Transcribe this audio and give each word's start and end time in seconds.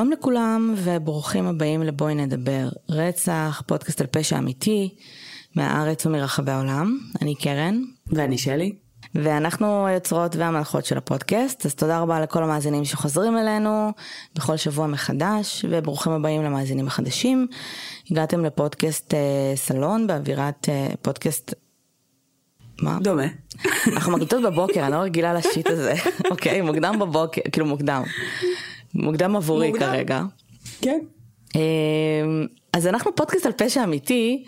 שלום 0.00 0.10
לכולם 0.10 0.74
וברוכים 0.76 1.46
הבאים 1.46 1.82
לבואי 1.82 2.14
נדבר. 2.14 2.68
רצח, 2.90 3.62
פודקאסט 3.66 4.00
על 4.00 4.06
פשע 4.06 4.38
אמיתי, 4.38 4.94
מהארץ 5.54 6.06
ומרחבי 6.06 6.50
העולם. 6.50 6.98
אני 7.22 7.34
קרן. 7.34 7.82
ואני 8.06 8.38
שלי. 8.38 8.89
ואנחנו 9.14 9.86
היוצרות 9.86 10.36
והמלכות 10.36 10.84
של 10.84 10.98
הפודקאסט, 10.98 11.66
אז 11.66 11.74
תודה 11.74 12.00
רבה 12.00 12.20
לכל 12.20 12.42
המאזינים 12.42 12.84
שחוזרים 12.84 13.38
אלינו 13.38 13.92
בכל 14.34 14.56
שבוע 14.56 14.86
מחדש, 14.86 15.64
וברוכים 15.68 16.12
הבאים 16.12 16.42
למאזינים 16.42 16.86
החדשים. 16.86 17.46
הגעתם 18.10 18.44
לפודקאסט 18.44 19.14
אה, 19.14 19.52
סלון 19.56 20.06
באווירת 20.06 20.68
אה, 20.68 20.88
פודקאסט... 21.02 21.54
מה? 22.82 22.98
דומה. 23.02 23.26
אנחנו 23.86 24.12
מקליטות 24.12 24.42
בבוקר, 24.42 24.82
אני 24.82 24.92
לא 24.92 24.96
רגילה 24.96 25.34
לשיט 25.34 25.66
הזה. 25.66 25.94
אוקיי, 26.30 26.60
מוקדם 26.60 26.98
בבוקר, 27.00 27.40
כאילו 27.52 27.66
מוקדם. 27.66 28.02
מוקדם 28.94 29.36
עבורי 29.36 29.70
מוקדם. 29.70 29.86
כרגע. 29.86 30.22
כן. 30.80 30.98
אמ, 31.54 32.46
אז 32.72 32.86
אנחנו 32.86 33.14
פודקאסט 33.16 33.46
על 33.46 33.52
פשע 33.52 33.84
אמיתי, 33.84 34.44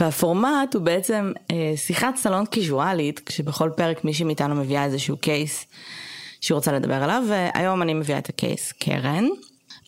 והפורמט 0.00 0.74
הוא 0.74 0.82
בעצם 0.82 1.32
אה, 1.50 1.72
שיחת 1.76 2.16
סלון 2.16 2.46
קיזואלית, 2.46 3.20
כשבכל 3.26 3.70
פרק 3.76 4.04
מישהי 4.04 4.24
מאיתנו 4.24 4.54
מביאה 4.54 4.84
איזשהו 4.84 5.16
קייס 5.16 5.66
שהיא 6.40 6.54
רוצה 6.54 6.72
לדבר 6.72 7.02
עליו, 7.02 7.24
והיום 7.28 7.82
אני 7.82 7.94
מביאה 7.94 8.18
את 8.18 8.28
הקייס 8.28 8.72
קרן. 8.72 9.24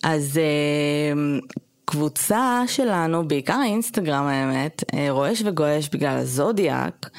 אז 0.02 0.38
אה, 0.38 1.38
קבוצה 1.84 2.62
שלנו, 2.66 3.28
בעיקר 3.28 3.54
האינסטגרם 3.54 4.24
האמת, 4.24 4.84
אה, 4.94 5.06
רועש 5.10 5.42
וגועש 5.44 5.88
בגלל 5.88 6.16
הזודיאק, 6.18 7.10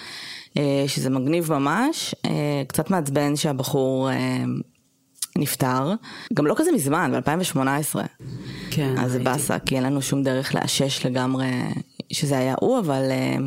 אה, 0.58 0.83
שזה 0.88 1.09
מגניב 1.09 1.54
ממש, 1.54 2.16
אה, 2.26 2.64
קצת 2.67 2.89
מעצבן 2.89 3.36
שהבחור... 3.36 4.11
אה, 4.11 4.44
נפטר, 5.38 5.94
גם 6.33 6.48
לא 6.48 6.56
כזה 6.58 6.72
מזמן, 6.72 7.11
ב-2018. 7.11 7.95
כן. 8.72 8.95
אז 8.98 9.12
זה. 9.12 9.20
באסה, 9.20 9.59
כי 9.59 9.75
אין 9.75 9.84
לנו 9.84 10.02
שום 10.02 10.23
דרך 10.23 10.56
לאשש 10.56 11.06
לגמרי 11.06 11.48
שזה 12.12 12.38
היה 12.38 12.56
הוא, 12.59 12.80
אבל 12.80 13.02
uh, 13.09 13.42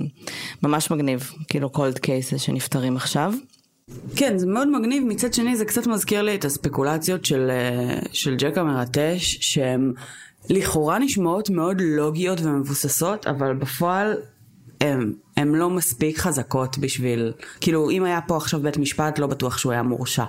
ממש 0.62 0.90
מגניב, 0.90 1.30
כאילו 1.48 1.70
קולד 1.70 1.98
קייסס 1.98 2.40
שנפטרים 2.40 2.96
עכשיו. 2.96 3.32
כן, 4.16 4.38
זה 4.38 4.46
מאוד 4.46 4.68
מגניב. 4.68 5.04
מצד 5.04 5.34
שני, 5.34 5.56
זה 5.56 5.64
קצת 5.64 5.86
מזכיר 5.86 6.22
לי 6.22 6.34
את 6.34 6.44
הספקולציות 6.44 7.24
של, 7.24 7.50
אה, 7.50 7.98
של 8.12 8.36
ג'ק 8.36 8.58
המרטש, 8.58 9.38
שהן 9.40 9.92
לכאורה 10.50 10.98
נשמעות 10.98 11.50
מאוד 11.50 11.80
לוגיות 11.80 12.40
ומבוססות, 12.42 13.26
אבל 13.26 13.54
בפועל 13.54 14.16
הן 15.36 15.54
לא 15.54 15.70
מספיק 15.70 16.18
חזקות 16.18 16.78
בשביל... 16.78 17.32
כאילו, 17.60 17.90
אם 17.90 18.04
היה 18.04 18.20
פה 18.20 18.36
עכשיו 18.36 18.60
בית 18.60 18.76
משפט, 18.76 19.18
לא 19.18 19.26
בטוח 19.26 19.58
שהוא 19.58 19.72
היה 19.72 19.82
מורשע. 19.82 20.24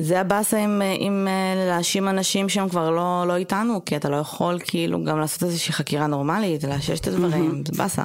זה 0.00 0.20
הבאסה 0.20 0.58
עם, 0.58 0.82
אה, 0.82 0.96
עם 0.98 1.28
אה, 1.28 1.66
להאשים 1.68 2.08
אנשים 2.08 2.48
שהם 2.48 2.68
כבר 2.68 2.90
לא, 2.90 3.24
לא 3.28 3.36
איתנו, 3.36 3.84
כי 3.84 3.96
אתה 3.96 4.08
לא 4.08 4.16
יכול 4.16 4.58
כאילו 4.64 5.04
גם 5.04 5.18
לעשות 5.18 5.42
איזושהי 5.42 5.72
חקירה 5.72 6.06
נורמלית, 6.06 6.64
לאשש 6.64 7.00
את 7.00 7.06
הדברים, 7.06 7.62
זה 7.66 7.78
באסה. 7.78 8.04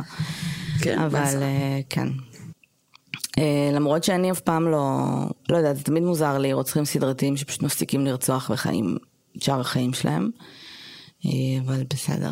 כן, 0.82 1.00
אבל 1.00 1.20
באסה. 1.20 1.42
אה, 1.42 1.80
כן. 1.90 2.08
אה, 3.38 3.70
למרות 3.74 4.04
שאני 4.04 4.32
אף 4.32 4.40
פעם 4.40 4.68
לא, 4.68 5.00
לא 5.50 5.58
יודעת, 5.58 5.78
זה 5.78 5.84
תמיד 5.84 6.04
מוזר 6.04 6.38
לי, 6.38 6.54
רוצחים 6.54 6.86
סדרתיים 6.86 7.38
שפשוט 7.38 7.64
מפסיקים 7.64 8.06
לרצוח 8.06 8.50
וחיים 8.54 8.98
את 9.38 9.44
שאר 9.44 9.60
החיים 9.60 9.94
שלהם, 9.94 10.30
אה, 11.26 11.32
אבל 11.66 11.84
בסדר. 11.94 12.32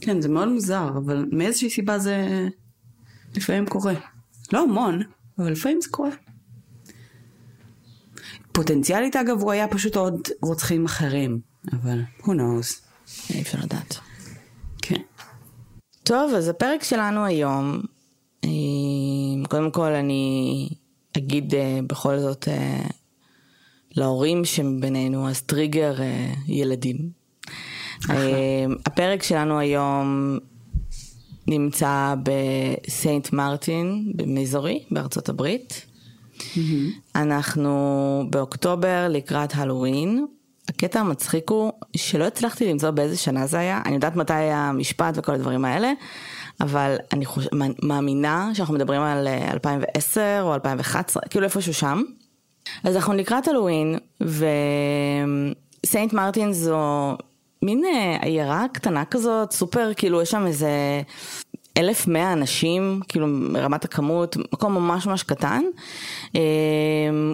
כן, 0.00 0.20
זה 0.20 0.28
מאוד 0.28 0.48
מוזר, 0.48 0.88
אבל 0.88 1.26
מאיזושהי 1.32 1.70
סיבה 1.70 1.98
זה 1.98 2.48
לפעמים 3.36 3.66
קורה. 3.66 3.94
לא 4.52 4.62
המון, 4.62 5.02
אבל 5.38 5.52
לפעמים 5.52 5.80
זה 5.80 5.88
קורה. 5.90 6.10
פוטנציאלית 8.58 9.16
אגב 9.16 9.40
הוא 9.40 9.52
היה 9.52 9.68
פשוט 9.68 9.96
עוד 9.96 10.28
רוצחים 10.42 10.84
אחרים, 10.84 11.40
אבל 11.72 12.02
who 12.20 12.26
knows. 12.26 12.88
אי 13.30 13.40
אפשר 13.40 13.58
לדעת. 13.62 13.98
כן. 14.82 15.00
טוב, 16.02 16.34
אז 16.34 16.48
הפרק 16.48 16.82
שלנו 16.82 17.24
היום, 17.24 17.80
אה, 18.44 18.50
קודם 19.48 19.70
כל 19.70 19.92
אני 19.92 20.68
אגיד 21.16 21.54
אה, 21.54 21.80
בכל 21.86 22.18
זאת 22.18 22.48
אה, 22.48 22.86
להורים 23.96 24.44
שבינינו, 24.44 25.28
אז 25.28 25.42
טריגר 25.42 25.94
ילדים. 26.46 27.10
הפרק 28.86 29.22
שלנו 29.22 29.58
היום 29.58 30.38
נמצא 31.46 32.14
בסיינט 32.22 33.32
מרטין 33.32 34.12
במיזורי 34.16 34.84
בארצות 34.90 35.28
הברית. 35.28 35.87
אנחנו 37.14 38.24
באוקטובר 38.30 39.06
לקראת 39.10 39.52
הלואוין. 39.54 40.26
הקטע 40.68 41.00
המצחיק 41.00 41.50
הוא 41.50 41.72
שלא 41.96 42.24
הצלחתי 42.24 42.72
למצוא 42.72 42.90
באיזה 42.90 43.16
שנה 43.16 43.46
זה 43.46 43.58
היה, 43.58 43.82
אני 43.86 43.94
יודעת 43.94 44.16
מתי 44.16 44.34
היה 44.34 44.68
המשפט 44.68 45.14
וכל 45.16 45.32
הדברים 45.32 45.64
האלה, 45.64 45.92
אבל 46.60 46.96
אני 47.12 47.24
חוש... 47.24 47.46
מאמינה 47.82 48.50
שאנחנו 48.54 48.74
מדברים 48.74 49.02
על 49.02 49.28
אה, 49.28 49.52
2010 49.52 50.40
או 50.42 50.54
2011, 50.54 51.22
כאילו 51.30 51.44
איפשהו 51.44 51.74
שם. 51.74 52.02
אז 52.84 52.96
אנחנו 52.96 53.14
לקראת 53.14 53.48
הלואוין, 53.48 53.98
וסיינט 54.20 56.12
מרטין 56.12 56.52
זו 56.52 57.16
מין 57.62 57.84
אה, 57.84 58.16
עיירה 58.22 58.66
קטנה 58.72 59.04
כזאת, 59.04 59.52
סופר, 59.52 59.90
כאילו 59.96 60.22
יש 60.22 60.30
שם 60.30 60.46
איזה 60.46 61.02
1,100 61.78 62.32
אנשים, 62.32 63.00
כאילו 63.08 63.26
מרמת 63.26 63.84
הכמות, 63.84 64.36
מקום 64.36 64.74
ממש 64.74 65.06
ממש 65.06 65.22
קטן. 65.22 65.62
אה, 66.36 66.40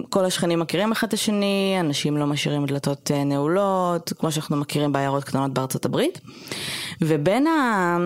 כל 0.09 0.25
השכנים 0.25 0.59
מכירים 0.59 0.91
אחד 0.91 1.07
את 1.07 1.13
השני, 1.13 1.77
אנשים 1.79 2.17
לא 2.17 2.25
משאירים 2.25 2.65
דלתות 2.65 3.11
אה, 3.13 3.23
נעולות, 3.23 4.13
כמו 4.19 4.31
שאנחנו 4.31 4.57
מכירים 4.57 4.91
בעיירות 4.91 5.23
קטנות 5.23 5.53
בארצות 5.53 5.85
הברית. 5.85 6.21
ובין 7.01 7.47
ה... 7.47 7.97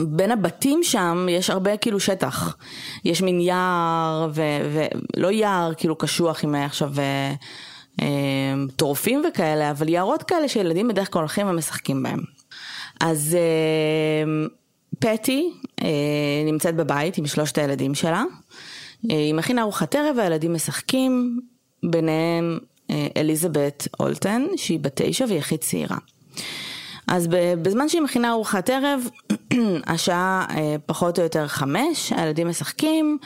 בין 0.00 0.30
הבתים 0.30 0.80
שם 0.82 1.26
יש 1.30 1.50
הרבה 1.50 1.76
כאילו 1.76 2.00
שטח. 2.00 2.56
יש 3.04 3.22
מין 3.22 3.40
יער, 3.40 4.30
ולא 4.34 5.30
יער 5.32 5.74
כאילו 5.74 5.96
קשוח 5.96 6.44
עם 6.44 6.54
עכשיו 6.54 6.90
אה, 6.98 7.34
אה, 8.02 8.54
טורפים 8.76 9.22
וכאלה, 9.28 9.70
אבל 9.70 9.88
יערות 9.88 10.22
כאלה 10.22 10.48
שילדים 10.48 10.88
בדרך 10.88 11.12
כלל 11.12 11.20
הולכים 11.20 11.46
ומשחקים 11.46 12.02
בהם. 12.02 12.20
אז 13.00 13.36
אה, 13.40 14.46
פטי 15.02 15.50
אה, 15.82 15.88
נמצאת 16.44 16.76
בבית 16.76 17.18
עם 17.18 17.26
שלושת 17.26 17.58
הילדים 17.58 17.94
שלה. 17.94 18.24
אה, 19.10 19.16
היא 19.16 19.34
מכינה 19.34 19.62
ארוחת 19.62 19.94
ערב 19.94 20.16
והילדים 20.16 20.54
משחקים, 20.54 21.40
ביניהם 21.82 22.58
אה, 22.90 23.06
אליזבת 23.16 23.88
אולטן, 24.00 24.46
שהיא 24.56 24.80
בת 24.80 25.02
תשע 25.02 25.24
והיא 25.28 25.38
הכי 25.38 25.58
צעירה. 25.58 25.96
אז 27.06 27.26
בזמן 27.62 27.88
שהיא 27.88 28.02
מכינה 28.02 28.30
ארוחת 28.30 28.70
ערב, 28.70 29.08
השעה 29.86 30.46
אה, 30.50 30.76
פחות 30.86 31.18
או 31.18 31.24
יותר 31.24 31.48
חמש, 31.48 32.12
הילדים 32.16 32.48
משחקים, 32.48 33.18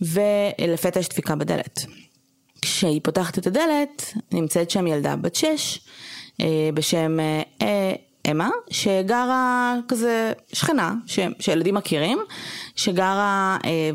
ולפתע 0.00 1.00
יש 1.00 1.08
דפיקה 1.08 1.36
בדלת. 1.36 1.86
כשהיא 2.62 3.00
פותחת 3.04 3.38
את 3.38 3.46
הדלת, 3.46 4.14
נמצאת 4.32 4.70
שם 4.70 4.86
ילדה 4.86 5.16
בת 5.16 5.34
שש, 5.34 5.80
אה, 6.40 6.70
בשם 6.74 7.20
אה, 7.20 7.42
אה, 7.62 7.92
אמה, 8.30 8.48
שגרה 8.70 9.74
כזה 9.88 10.32
שכנה, 10.52 10.94
ש, 11.06 11.18
שילדים 11.38 11.74
מכירים, 11.74 12.18
שגרה 12.76 13.56
אה, 13.64 13.90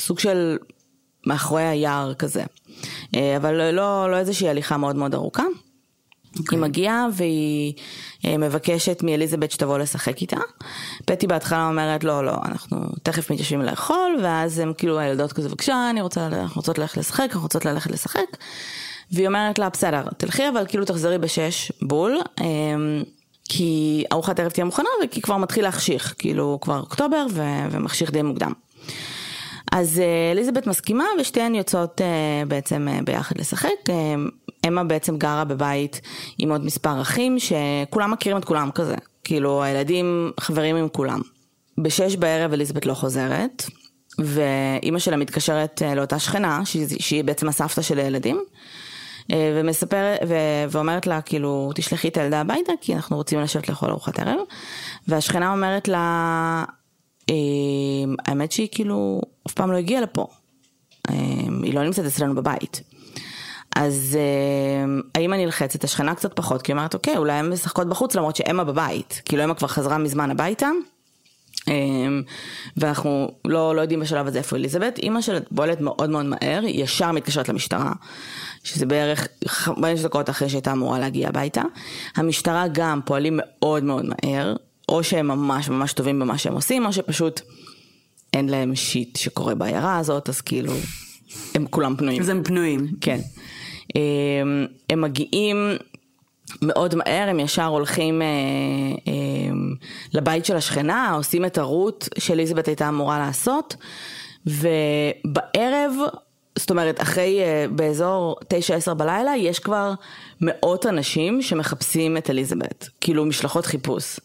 סוג 0.00 0.18
של 0.18 0.56
מאחורי 1.26 1.62
היער 1.62 2.14
כזה. 2.14 2.44
אה, 3.16 3.36
אבל 3.36 3.70
לא, 3.72 4.10
לא 4.10 4.16
איזושהי 4.16 4.48
הליכה 4.48 4.76
מאוד 4.76 4.96
מאוד 4.96 5.14
ארוכה. 5.14 5.44
היא 6.50 6.58
מגיעה 6.58 7.06
והיא 7.12 7.72
אה, 8.24 8.38
מבקשת 8.38 9.02
מאליזבת 9.02 9.50
שתבוא 9.50 9.78
לשחק 9.78 10.20
איתה. 10.20 10.36
פטי 11.04 11.26
בהתחלה 11.26 11.68
אומרת 11.68 12.04
לא, 12.04 12.24
לא, 12.24 12.34
אנחנו 12.44 12.78
תכף 13.02 13.30
מתיישבים 13.30 13.62
לאכול, 13.62 14.16
ואז 14.22 14.58
הם 14.58 14.72
כאילו 14.78 14.98
הילדות 14.98 15.32
כזה, 15.32 15.48
בבקשה, 15.48 15.90
אני 15.90 16.00
רוצה, 16.02 16.26
אנחנו 16.26 16.60
רוצות 16.60 16.78
ללכת 16.78 16.96
לשחק, 16.96 17.24
אנחנו 17.24 17.42
רוצות 17.42 17.64
ללכת 17.64 17.90
לשחק. 17.90 18.36
והיא 19.12 19.26
אומרת 19.26 19.58
לה, 19.58 19.68
בסדר, 19.68 20.02
תלכי 20.16 20.48
אבל 20.48 20.66
כאילו 20.68 20.84
תחזרי 20.84 21.18
בשש 21.18 21.72
בול, 21.82 22.20
אה, 22.40 22.44
כי 23.48 24.04
ארוחת 24.12 24.40
ערב 24.40 24.50
תהיה 24.50 24.64
מוכנה 24.64 24.88
וכי 25.04 25.20
כבר 25.20 25.36
מתחיל 25.36 25.64
להחשיך, 25.64 26.14
כאילו 26.18 26.58
כבר 26.60 26.80
אוקטובר 26.80 27.26
ו- 27.30 27.66
ומחשיך 27.70 28.10
די 28.10 28.22
מוקדם. 28.22 28.52
אז 29.72 29.98
אה, 29.98 30.32
אליזבת 30.32 30.66
מסכימה 30.66 31.04
ושתיהן 31.20 31.54
יוצאות 31.54 32.00
אה, 32.00 32.42
בעצם 32.48 32.88
אה, 32.90 32.98
ביחד 33.04 33.38
לשחק. 33.38 33.70
אמה 34.68 34.84
בעצם 34.84 35.16
גרה 35.18 35.44
בבית 35.44 36.00
עם 36.38 36.50
עוד 36.52 36.64
מספר 36.64 37.00
אחים 37.00 37.36
שכולם 37.38 38.10
מכירים 38.10 38.38
את 38.38 38.44
כולם 38.44 38.70
כזה. 38.70 38.94
כאילו 39.24 39.62
הילדים 39.62 40.32
חברים 40.40 40.76
עם 40.76 40.88
כולם. 40.88 41.20
בשש 41.78 42.16
בערב 42.16 42.52
אליזבת 42.52 42.86
לא 42.86 42.94
חוזרת, 42.94 43.64
ואימא 44.18 44.98
שלה 44.98 45.16
מתקשרת 45.16 45.82
לאותה 45.96 46.18
שכנה, 46.18 46.60
שהיא 46.98 47.24
בעצם 47.24 47.48
הסבתא 47.48 47.82
של 47.82 47.98
הילדים, 47.98 48.40
ומספר, 49.32 50.14
ו, 50.28 50.34
ואומרת 50.70 51.06
לה, 51.06 51.20
כאילו, 51.20 51.70
תשלחי 51.74 52.08
את 52.08 52.16
הילדה 52.16 52.40
הביתה, 52.40 52.72
כי 52.80 52.94
אנחנו 52.94 53.16
רוצים 53.16 53.40
לשבת 53.40 53.68
לאכול 53.68 53.90
ארוחת 53.90 54.18
ערב. 54.18 54.38
והשכנה 55.08 55.52
אומרת 55.52 55.88
לה, 55.88 56.64
האמת 58.26 58.52
שהיא 58.52 58.68
כאילו 58.72 59.20
אף 59.46 59.52
פעם 59.52 59.72
לא 59.72 59.76
הגיעה 59.76 60.00
לפה. 60.00 60.26
היא 61.62 61.74
לא 61.74 61.84
נמצאת 61.84 62.06
אצלנו 62.06 62.34
בבית. 62.34 62.80
אז 63.76 64.18
האמא 65.14 65.34
נלחצת, 65.36 65.84
השכנה 65.84 66.14
קצת 66.14 66.36
פחות, 66.36 66.62
כי 66.62 66.72
היא 66.72 66.76
אומרת, 66.76 66.94
אוקיי, 66.94 67.16
אולי 67.16 67.32
הן 67.32 67.52
משחקות 67.52 67.88
בחוץ 67.88 68.14
למרות 68.14 68.36
שאמה 68.36 68.64
בבית. 68.64 69.22
כאילו 69.24 69.44
אמה 69.44 69.54
כבר 69.54 69.68
חזרה 69.68 69.98
מזמן 69.98 70.30
הביתה. 70.30 70.68
ואנחנו 72.76 73.30
לא, 73.44 73.76
לא 73.76 73.80
יודעים 73.80 74.00
בשלב 74.00 74.26
הזה 74.26 74.38
איפה 74.38 74.56
אליזבת. 74.56 74.98
אימא 74.98 75.20
של 75.20 75.38
פועלת 75.54 75.80
מאוד 75.80 76.10
מאוד 76.10 76.26
מהר, 76.26 76.60
היא 76.62 76.84
ישר 76.84 77.12
מתקשרת 77.12 77.48
למשטרה, 77.48 77.92
שזה 78.66 78.86
בערך 78.86 79.28
חמש 79.46 80.00
דקות 80.00 80.30
אחרי 80.30 80.48
שהייתה 80.48 80.72
אמורה 80.72 80.98
להגיע 80.98 81.28
הביתה. 81.28 81.62
המשטרה 82.16 82.64
גם 82.72 83.00
פועלים 83.04 83.40
מאוד 83.42 83.84
מאוד 83.84 84.04
מהר, 84.04 84.56
או 84.88 85.04
שהם 85.04 85.28
ממש 85.28 85.68
ממש 85.68 85.92
טובים 85.92 86.20
במה 86.20 86.38
שהם 86.38 86.54
עושים, 86.54 86.86
או 86.86 86.92
שפשוט 86.92 87.40
אין 88.34 88.48
להם 88.48 88.74
שיט 88.74 89.16
שקורה 89.16 89.54
בעיירה 89.54 89.98
הזאת, 89.98 90.28
אז 90.28 90.40
כאילו, 90.40 90.72
הם 91.54 91.66
כולם 91.70 91.96
פנויים. 91.96 92.22
אז 92.22 92.28
הם 92.28 92.42
פנויים. 92.44 92.86
כן. 93.00 93.18
הם 94.90 95.00
מגיעים 95.00 95.56
מאוד 96.62 96.94
מהר, 96.94 97.28
הם 97.28 97.40
ישר 97.40 97.66
הולכים 97.66 98.22
אה, 98.22 98.26
אה, 99.08 99.12
לבית 100.14 100.44
של 100.44 100.56
השכנה, 100.56 101.12
עושים 101.12 101.44
את 101.44 101.58
הרות 101.58 102.08
שאליזבת 102.18 102.68
הייתה 102.68 102.88
אמורה 102.88 103.18
לעשות, 103.18 103.76
ובערב, 104.46 105.92
זאת 106.56 106.70
אומרת, 106.70 107.02
אחרי, 107.02 107.40
אה, 107.40 107.66
באזור 107.70 108.36
9-10 108.88 108.94
בלילה, 108.94 109.36
יש 109.36 109.58
כבר 109.58 109.94
מאות 110.40 110.86
אנשים 110.86 111.42
שמחפשים 111.42 112.16
את 112.16 112.30
אליזבת, 112.30 112.88
כאילו 113.00 113.24
משלחות 113.24 113.66
חיפוש. 113.66 114.20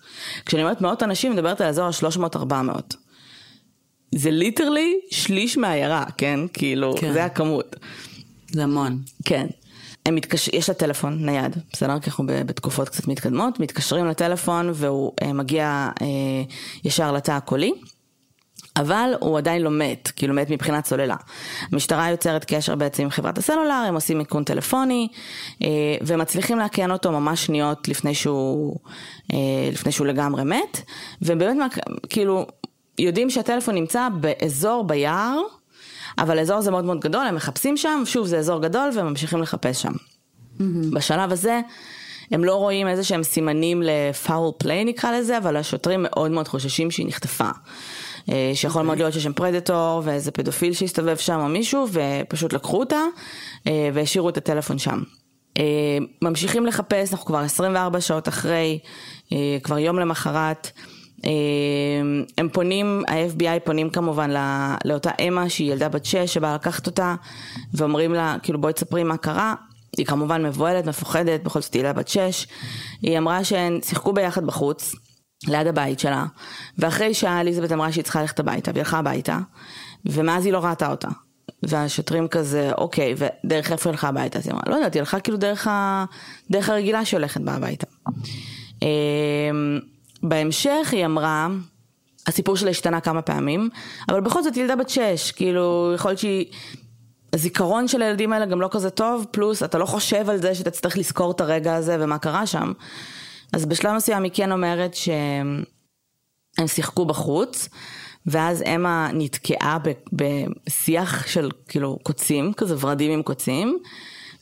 כשאני 0.46 0.64
אומרת 0.64 0.82
מאות 0.82 1.04
אנשים, 1.04 1.32
אני 1.32 1.42
מדברת 1.42 1.62
על 1.62 1.68
אזור 1.68 1.86
ה-300-400. 1.86 2.96
זה 4.16 4.32
literally 4.32 5.00
שליש 5.12 5.58
מהעיירה, 5.58 6.06
כן? 6.18 6.40
כאילו, 6.54 6.96
כן. 7.00 7.14
זה 7.14 7.26
הכמות. 7.26 7.76
זה 8.52 8.64
המון. 8.64 9.02
כן. 9.26 9.48
הם 10.06 10.16
מתקש... 10.16 10.48
יש 10.48 10.70
לה 10.70 10.76
טלפון 10.76 11.26
נייד, 11.26 11.58
בסדר? 11.74 12.00
כי 12.00 12.10
אנחנו 12.10 12.26
בתקופות 12.28 12.90
קצת 12.90 13.08
מתקדמות, 13.08 13.60
מתקשרים 13.60 14.06
לטלפון 14.06 14.72
והוא 14.74 15.12
אה, 15.22 15.34
מגיע 15.34 15.90
אה, 16.02 16.08
ישר 16.84 17.12
לתא 17.12 17.32
הקולי. 17.32 17.74
אבל 18.76 19.14
הוא 19.20 19.38
עדיין 19.38 19.62
לא 19.62 19.72
מת, 19.72 20.12
כאילו 20.16 20.34
מת 20.34 20.50
מבחינת 20.50 20.86
סוללה. 20.86 21.16
המשטרה 21.72 22.10
יוצרת 22.10 22.46
קשר 22.46 22.76
בעצם 22.76 23.04
עם 23.04 23.10
חברת 23.10 23.38
הסלולר, 23.38 23.84
הם 23.88 23.96
עושים 23.96 24.20
איכון 24.20 24.44
טלפוני, 24.44 25.08
אה, 25.64 25.68
ומצליחים 26.02 26.58
להקיין 26.60 26.92
אותו 26.92 27.12
ממש 27.12 27.46
שניות 27.46 27.88
לפני 27.88 28.16
שהוא, 28.16 28.76
אה, 29.34 29.38
לפני 29.72 29.92
שהוא 29.92 30.08
לגמרי 30.08 30.44
מת, 30.44 30.82
ובאמת, 31.22 31.72
כאילו, 32.10 32.46
יודעים 33.00 33.30
שהטלפון 33.30 33.76
נמצא 33.76 34.08
באזור 34.22 34.84
ביער, 34.88 35.42
אבל 36.18 36.40
האזור 36.40 36.58
הזה 36.58 36.72
מאוד 36.72 36.86
מאוד 36.86 37.00
גדול, 37.00 37.28
הם 37.28 37.36
מחפשים 37.36 37.78
שם, 37.78 38.02
שוב 38.06 38.28
זה 38.28 38.38
אזור 38.38 38.62
גדול 38.62 38.90
וממשיכים 38.96 39.42
לחפש 39.42 39.82
שם. 39.82 39.92
Mm-hmm. 39.92 40.64
בשלב 40.94 41.32
הזה 41.32 41.62
הם 42.32 42.44
לא 42.44 42.56
רואים 42.56 42.88
איזה 42.88 43.04
שהם 43.04 43.24
סימנים 43.24 43.82
לפאול 43.86 44.52
פליי 44.58 44.86
נקרא 44.86 45.12
לזה, 45.12 45.38
אבל 45.38 45.58
השוטרים 45.58 46.04
מאוד 46.04 46.32
מאוד 46.32 46.48
חוששים 46.48 46.92
שהיא 46.92 47.08
נחטפה. 47.08 47.50
אה, 48.30 48.52
שיכול. 48.54 48.82
מאוד 48.82 48.98
להיות 48.98 49.14
שיש 49.14 49.24
שם 49.24 49.34
פרדטור 49.34 50.02
ואיזה 50.06 50.32
פדופיל 50.32 50.74
שהסתובב 50.74 51.18
שם 51.18 51.40
או 51.40 51.48
מישהו, 51.48 51.88
ופשוט 51.92 52.54
לקחו 52.54 52.80
אותה 52.80 53.02
אה, 53.68 53.90
והשאירו 53.94 54.30
את 54.30 54.38
הטלפון 54.38 54.78
שם. 54.80 55.04
אה, 55.58 55.98
ממשיכים 56.22 56.66
לחפש, 56.66 57.12
אנחנו 57.12 57.26
כבר 57.26 57.40
24 57.40 58.02
שעות 58.02 58.28
אחרי, 58.28 58.80
כבר 59.64 59.78
יום 59.80 60.00
למחרת. 60.00 60.72
הם 62.38 62.50
פונים, 62.54 63.04
ה-FBI 63.08 63.60
פונים 63.64 63.90
כמובן 63.90 64.30
לא, 64.30 64.40
לאותה 64.86 65.12
אמה 65.28 65.50
שהיא 65.50 65.72
ילדה 65.72 65.90
בת 65.90 66.06
שש 66.06 66.34
שבאה 66.34 66.56
לקחת 66.56 66.88
אותה 66.88 67.16
ואומרים 67.74 68.14
לה 68.14 68.36
כאילו 68.44 68.62
בואי 68.62 68.74
תספרי 68.74 69.04
מה 69.04 69.18
קרה 69.18 69.56
היא 69.98 70.06
כמובן 70.06 70.46
מבוהלת, 70.46 70.86
מפוחדת, 70.86 71.44
בכל 71.44 71.62
זאת 71.62 71.74
היא 71.74 71.80
ילדה 71.80 71.94
בת 71.94 72.08
שש 72.08 72.48
היא 73.02 73.18
אמרה 73.18 73.44
שהן 73.44 73.80
שיחקו 73.84 74.14
ביחד 74.14 74.46
בחוץ 74.46 74.96
ליד 75.48 75.68
הבית 75.68 76.00
שלה. 76.00 76.26
ואחרי 76.78 77.14
שעה 77.14 77.42
אליזבת 77.42 77.72
אמרה 77.72 77.92
שהיא 77.92 78.04
צריכה 78.04 78.22
ללכת 78.22 78.40
הביתה 78.40 78.72
והיא 78.72 78.82
הלכה 78.82 78.98
הביתה 78.98 79.38
ומאז 80.06 80.46
היא 80.46 80.54
לא 80.54 80.66
ראתה 80.66 80.92
אותה. 80.92 81.08
והשוטרים 81.64 82.28
כזה 82.28 82.72
אוקיי 82.78 83.16
ודרך 83.18 83.72
איפה 83.72 83.90
הלכה 83.90 84.08
הביתה? 84.08 84.40
אז 84.40 84.48
היא 84.48 84.54
אמרה 84.54 84.64
לא 84.68 84.76
יודעת 84.76 84.94
היא 84.94 85.00
הלכה 85.00 85.20
כאילו 85.20 85.38
דרך, 85.38 85.68
ה... 85.68 86.06
דרך 86.52 86.70
הרגילה 86.70 87.06
שהיא 87.06 87.18
הולכת 87.18 87.42
בה 87.42 87.54
הביתה. 87.54 87.88
אמ, 88.82 89.80
בהמשך 90.24 90.90
היא 90.92 91.06
אמרה, 91.06 91.48
הסיפור 92.28 92.58
שלה 92.58 92.70
השתנה 92.70 93.02
כמה 93.02 93.22
פעמים, 93.22 93.70
אבל 94.10 94.22
בכל 94.22 94.44
זאת 94.44 94.58
ילדה 94.58 94.76
בת 94.76 94.90
שש, 94.90 95.32
כאילו 95.32 95.92
יכול 95.96 96.12
להיות 96.12 96.20
שהיא... 96.20 96.46
הזיכרון 97.34 97.88
של 97.88 98.02
הילדים 98.02 98.34
האלה 98.34 98.46
גם 98.46 98.62
לא 98.62 98.68
כזה 98.72 98.90
טוב, 98.90 99.26
פלוס 99.32 99.64
אתה 99.64 99.78
לא 99.78 99.86
חושב 99.86 100.30
על 100.30 100.38
זה 100.38 100.56
שאתה 100.56 100.72
צריך 100.72 100.98
לזכור 100.98 101.32
את 101.32 101.42
הרגע 101.42 101.76
הזה 101.76 101.98
ומה 102.00 102.18
קרה 102.18 102.46
שם. 102.46 102.72
אז 103.54 103.66
בשלב 103.66 103.96
מסוים 103.96 104.24
היא 104.24 104.32
כן 104.34 104.52
אומרת 104.52 104.94
שהם 104.94 105.64
שיחקו 106.68 107.06
בחוץ, 107.06 107.70
ואז 108.26 108.64
אמה 108.76 109.10
נתקעה 109.14 109.78
בשיח 110.14 111.28
של 111.28 111.50
כאילו 111.68 112.00
קוצים, 112.04 112.54
כזה 112.54 112.76
ורדים 112.80 113.12
עם 113.12 113.24
קוצים, 113.24 113.78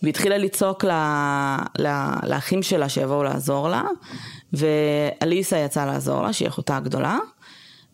והתחילה 0.04 0.38
לצעוק 0.38 0.84
לה, 0.84 1.58
לה, 1.78 2.16
לאחים 2.24 2.64
שלה 2.64 2.90
שיבואו 2.90 3.24
לעזור 3.24 3.70
לה, 3.70 3.84
ואליסה 4.54 5.58
יצאה 5.58 5.86
לעזור 5.86 6.22
לה, 6.24 6.34
שהיא 6.34 6.48
אחותה 6.48 6.78
הגדולה, 6.78 7.18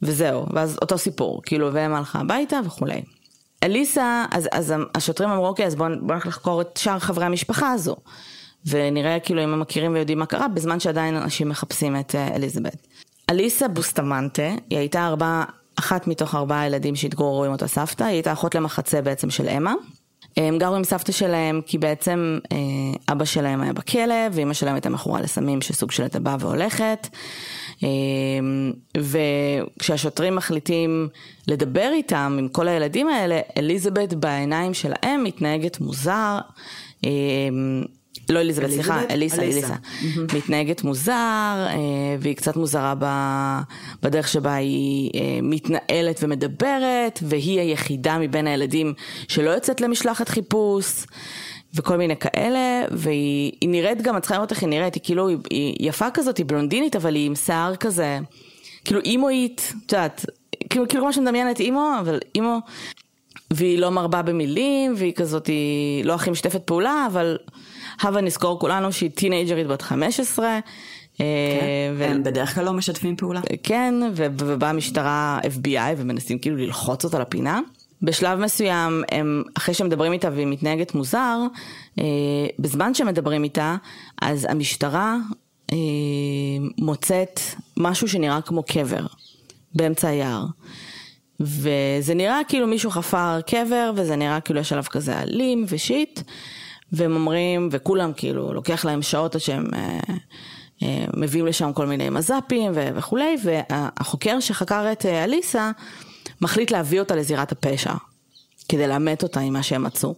וזהו, 0.01 0.45
ואז 0.53 0.77
אותו 0.81 0.97
סיפור, 0.97 1.41
כאילו, 1.45 1.73
והם 1.73 1.93
הלכה 1.93 2.19
הביתה 2.19 2.59
וכולי. 2.65 3.01
אליסה, 3.63 4.25
אז, 4.31 4.49
אז 4.51 4.73
השוטרים 4.95 5.29
אמרו, 5.29 5.47
אוקיי, 5.47 5.65
אז 5.65 5.75
בואו 5.75 5.89
בוא 6.01 6.15
נלך 6.15 6.27
לחקור 6.27 6.61
את 6.61 6.77
שאר 6.77 6.99
חברי 6.99 7.25
המשפחה 7.25 7.71
הזו. 7.71 7.95
ונראה 8.65 9.19
כאילו 9.19 9.43
אם 9.43 9.53
הם 9.53 9.59
מכירים 9.59 9.93
ויודעים 9.93 10.19
מה 10.19 10.25
קרה, 10.25 10.47
בזמן 10.47 10.79
שעדיין 10.79 11.15
אנשים 11.15 11.49
מחפשים 11.49 11.95
את 11.99 12.15
uh, 12.15 12.35
אליזבת. 12.35 12.87
אליסה 13.29 13.67
בוסטמנטה, 13.67 14.49
היא 14.69 14.79
הייתה 14.79 15.07
ארבע, 15.07 15.43
אחת 15.79 16.07
מתוך 16.07 16.35
ארבעה 16.35 16.67
ילדים 16.67 16.95
שהתגוררו 16.95 17.45
עם 17.45 17.51
אותה 17.51 17.67
סבתא, 17.67 18.03
היא 18.03 18.13
הייתה 18.13 18.33
אחות 18.33 18.55
למחצה 18.55 19.01
בעצם 19.01 19.29
של 19.29 19.47
אמה. 19.47 19.73
הם 20.37 20.57
גרו 20.57 20.75
עם 20.75 20.83
סבתא 20.83 21.11
שלהם 21.11 21.61
כי 21.65 21.77
בעצם 21.77 22.39
אה, 22.51 22.57
אבא 23.13 23.25
שלהם 23.25 23.61
היה 23.61 23.73
בכלא 23.73 24.15
ואימא 24.31 24.53
שלהם 24.53 24.75
הייתה 24.75 24.89
מכורה 24.89 25.21
לסמים 25.21 25.61
שסוג 25.61 25.91
של 25.91 26.03
הייתה 26.03 26.19
באה 26.19 26.35
והולכת. 26.39 27.07
אה, 27.83 27.89
וכשהשוטרים 28.97 30.35
מחליטים 30.35 31.07
לדבר 31.47 31.89
איתם, 31.93 32.35
עם 32.39 32.47
כל 32.47 32.67
הילדים 32.67 33.07
האלה, 33.07 33.39
אליזבת 33.57 34.13
בעיניים 34.13 34.73
שלהם 34.73 35.23
מתנהגת 35.23 35.79
מוזר. 35.79 36.39
לא 38.29 38.39
אליזבת, 38.39 38.69
סליחה, 38.69 39.01
אליסה, 39.09 39.41
אליסה. 39.41 39.75
מתנהגת 40.35 40.83
מוזר, 40.83 41.13
אה, 41.13 41.75
והיא 42.19 42.35
קצת 42.35 42.55
מוזרה 42.55 42.93
בדרך 44.03 44.27
שבה 44.27 44.55
היא 44.55 45.11
אה, 45.15 45.39
מתנהלת 45.41 46.19
ומדברת, 46.23 47.19
והיא 47.21 47.59
היחידה 47.59 48.17
מבין 48.17 48.47
הילדים 48.47 48.93
שלא 49.27 49.49
יוצאת 49.49 49.81
למשלחת 49.81 50.29
חיפוש. 50.29 51.05
וכל 51.75 51.97
מיני 51.97 52.15
כאלה, 52.15 52.85
והיא 52.91 53.51
נראית 53.63 54.01
גם, 54.01 54.17
את 54.17 54.21
צריכה 54.21 54.35
לראות 54.35 54.51
איך 54.51 54.61
היא 54.61 54.69
נראית, 54.69 54.95
היא 54.95 55.03
כאילו, 55.03 55.27
היא, 55.27 55.37
היא 55.49 55.89
יפה 55.89 56.11
כזאת, 56.13 56.37
היא 56.37 56.45
בלונדינית, 56.45 56.95
אבל 56.95 57.15
היא 57.15 57.25
עם 57.25 57.35
שיער 57.35 57.75
כזה, 57.75 58.19
כאילו 58.85 59.01
אימואית, 59.01 59.73
את 59.85 59.91
יודעת, 59.91 60.25
כאילו, 60.69 60.87
כאילו 60.87 61.03
כמו 61.03 61.13
שמדמיינת 61.13 61.59
אימו, 61.59 61.91
אבל 61.99 62.19
אימו, 62.35 62.59
והיא 63.53 63.79
לא 63.79 63.89
מרבה 63.91 64.21
במילים, 64.21 64.93
והיא 64.97 65.13
כזאת, 65.13 65.47
היא 65.47 66.05
לא 66.05 66.13
הכי 66.13 66.29
משתפת 66.29 66.61
פעולה, 66.63 67.07
אבל 67.11 67.37
הבה 68.01 68.21
נזכור 68.21 68.59
כולנו 68.59 68.91
שהיא 68.91 69.09
טינג'רית 69.09 69.67
בת 69.67 69.81
15. 69.81 70.45
אה, 70.45 70.59
כן, 71.99 72.03
הם 72.03 72.23
בדרך 72.23 72.55
כלל 72.55 72.65
לא 72.65 72.73
משתפים 72.73 73.15
פעולה. 73.15 73.41
כן, 73.63 73.93
ובאה 74.15 74.69
המשטרה 74.69 75.39
FBI 75.43 75.93
ומנסים 75.97 76.39
כאילו 76.39 76.57
ללחוץ 76.57 77.05
אותה 77.05 77.19
לפינה. 77.19 77.59
בשלב 78.01 78.39
מסוים, 78.39 79.03
הם, 79.11 79.43
אחרי 79.57 79.73
שמדברים 79.73 80.13
איתה 80.13 80.29
והיא 80.33 80.47
מתנהגת 80.47 80.95
מוזר, 80.95 81.39
אה, 81.99 82.03
בזמן 82.59 82.93
שמדברים 82.93 83.43
איתה, 83.43 83.75
אז 84.21 84.47
המשטרה 84.49 85.17
אה, 85.71 85.77
מוצאת 86.77 87.39
משהו 87.77 88.07
שנראה 88.07 88.41
כמו 88.41 88.63
קבר 88.63 89.05
באמצע 89.75 90.07
היער. 90.07 90.45
וזה 91.39 92.13
נראה 92.15 92.41
כאילו 92.47 92.67
מישהו 92.67 92.91
חפר 92.91 93.41
קבר, 93.41 93.91
וזה 93.95 94.15
נראה 94.15 94.41
כאילו 94.41 94.59
יש 94.59 94.71
עליו 94.71 94.83
כזה 94.89 95.19
אלים 95.19 95.65
ושיט. 95.69 96.21
והם 96.91 97.15
אומרים, 97.15 97.69
וכולם 97.71 98.11
כאילו, 98.13 98.53
לוקח 98.53 98.85
להם 98.85 99.01
שעות 99.01 99.35
עד 99.35 99.41
שהם 99.41 99.65
אה, 99.73 99.99
אה, 100.83 101.05
מביאים 101.17 101.45
לשם 101.45 101.73
כל 101.73 101.85
מיני 101.85 102.09
מז"פים 102.09 102.71
ו- 102.75 102.89
וכולי, 102.95 103.35
והחוקר 103.43 104.39
שחקר 104.39 104.91
את 104.91 105.05
אה, 105.05 105.23
אליסה, 105.23 105.71
מחליט 106.41 106.71
להביא 106.71 106.99
אותה 106.99 107.15
לזירת 107.15 107.51
הפשע, 107.51 107.93
כדי 108.69 108.87
לאמת 108.87 109.23
אותה 109.23 109.39
עם 109.39 109.53
מה 109.53 109.63
שהם 109.63 109.83
מצאו. 109.83 110.15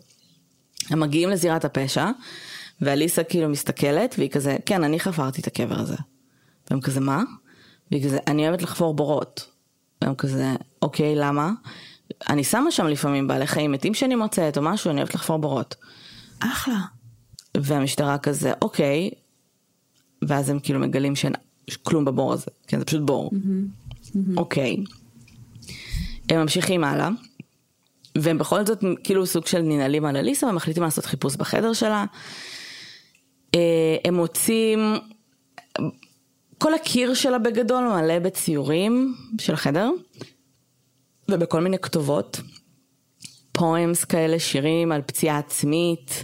הם 0.90 1.00
מגיעים 1.00 1.30
לזירת 1.30 1.66
הפשע, 1.66 2.10
ואליסה 2.82 3.24
כאילו 3.24 3.50
מסתכלת, 3.50 4.16
והיא 4.18 4.30
כזה, 4.30 4.58
כן, 4.66 4.84
אני 4.84 5.00
חפרתי 5.00 5.42
את 5.42 5.48
הקבר 5.48 5.80
הזה. 5.80 5.96
והם 6.70 6.82
כזה, 6.82 7.00
מה? 7.00 7.24
והיא 7.92 8.06
כזה, 8.06 8.18
אני 8.28 8.48
אוהבת 8.48 8.62
לחפור 8.62 8.94
בורות. 8.94 9.46
והם 10.02 10.16
כזה, 10.16 10.56
אוקיי, 10.82 11.16
למה? 11.16 11.52
אני 12.30 12.44
שמה 12.44 12.72
שם 12.72 12.88
לפעמים 12.88 13.28
בעלי 13.28 13.48
חיים 13.48 13.72
מתים 13.72 13.94
שאני 13.94 14.16
מוצאת 14.16 14.58
או 14.58 14.62
משהו, 14.62 14.92
אני 14.92 15.02
אוהבת 15.02 15.16
לחפור 15.16 15.38
בורות. 15.38 15.76
אחלה. 16.39 16.79
והמשטרה 17.58 18.17
כזה, 18.17 18.53
אוקיי, 18.62 19.10
ואז 20.22 20.50
הם 20.50 20.60
כאילו 20.60 20.79
מגלים 20.79 21.15
שאין 21.15 21.34
כלום 21.84 22.06
בבור 22.06 22.34
הזה, 22.34 22.51
כן, 22.67 22.79
זה 22.79 22.86
פשוט 22.86 23.01
בור. 23.01 23.32
אוקיי. 24.38 24.77
הם 26.29 26.41
ממשיכים 26.41 26.84
הלאה, 26.84 27.10
והם 28.17 28.38
בכל 28.38 28.65
זאת 28.65 28.84
כאילו 29.03 29.25
סוג 29.25 29.48
של 29.48 29.62
ננעלים 29.62 30.06
על 30.06 30.17
אליסה 30.17 30.48
ומחליטים 30.48 30.84
לעשות 30.84 31.06
חיפוש 31.06 31.36
בחדר 31.36 31.74
שלה. 31.74 32.06
אה, 33.56 33.96
הם 34.06 34.13
מוצאים, 34.13 34.79
כל 36.58 36.74
הקיר 36.74 37.13
שלה 37.13 37.39
בגדול 37.39 37.84
מלא 37.84 38.20
בציורים 38.20 39.15
של 39.41 39.53
החדר, 39.53 39.89
ובכל 41.32 41.62
מיני 41.62 41.79
כתובות. 41.79 42.41
פואמס 43.58 44.04
כאלה, 44.04 44.40
שירים 44.40 44.92
על 44.92 45.02
פציעה 45.02 45.38
עצמית, 45.38 46.24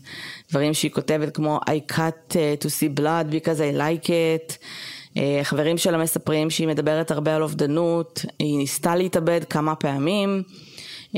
דברים 0.49 0.73
שהיא 0.73 0.91
כותבת 0.91 1.35
כמו 1.35 1.59
I 1.69 1.93
cut 1.93 2.31
uh, 2.31 2.63
to 2.63 2.67
see 2.67 2.99
blood 2.99 3.31
because 3.31 3.59
I 3.59 3.77
like 3.77 4.07
it. 4.07 4.57
Uh, 5.13 5.17
חברים 5.43 5.77
שלה 5.77 5.97
מספרים 5.97 6.49
שהיא 6.49 6.67
מדברת 6.67 7.11
הרבה 7.11 7.35
על 7.35 7.43
אובדנות, 7.43 8.25
היא 8.39 8.57
ניסתה 8.57 8.95
להתאבד 8.95 9.43
כמה 9.43 9.75
פעמים. 9.75 10.43
Uh, 11.11 11.15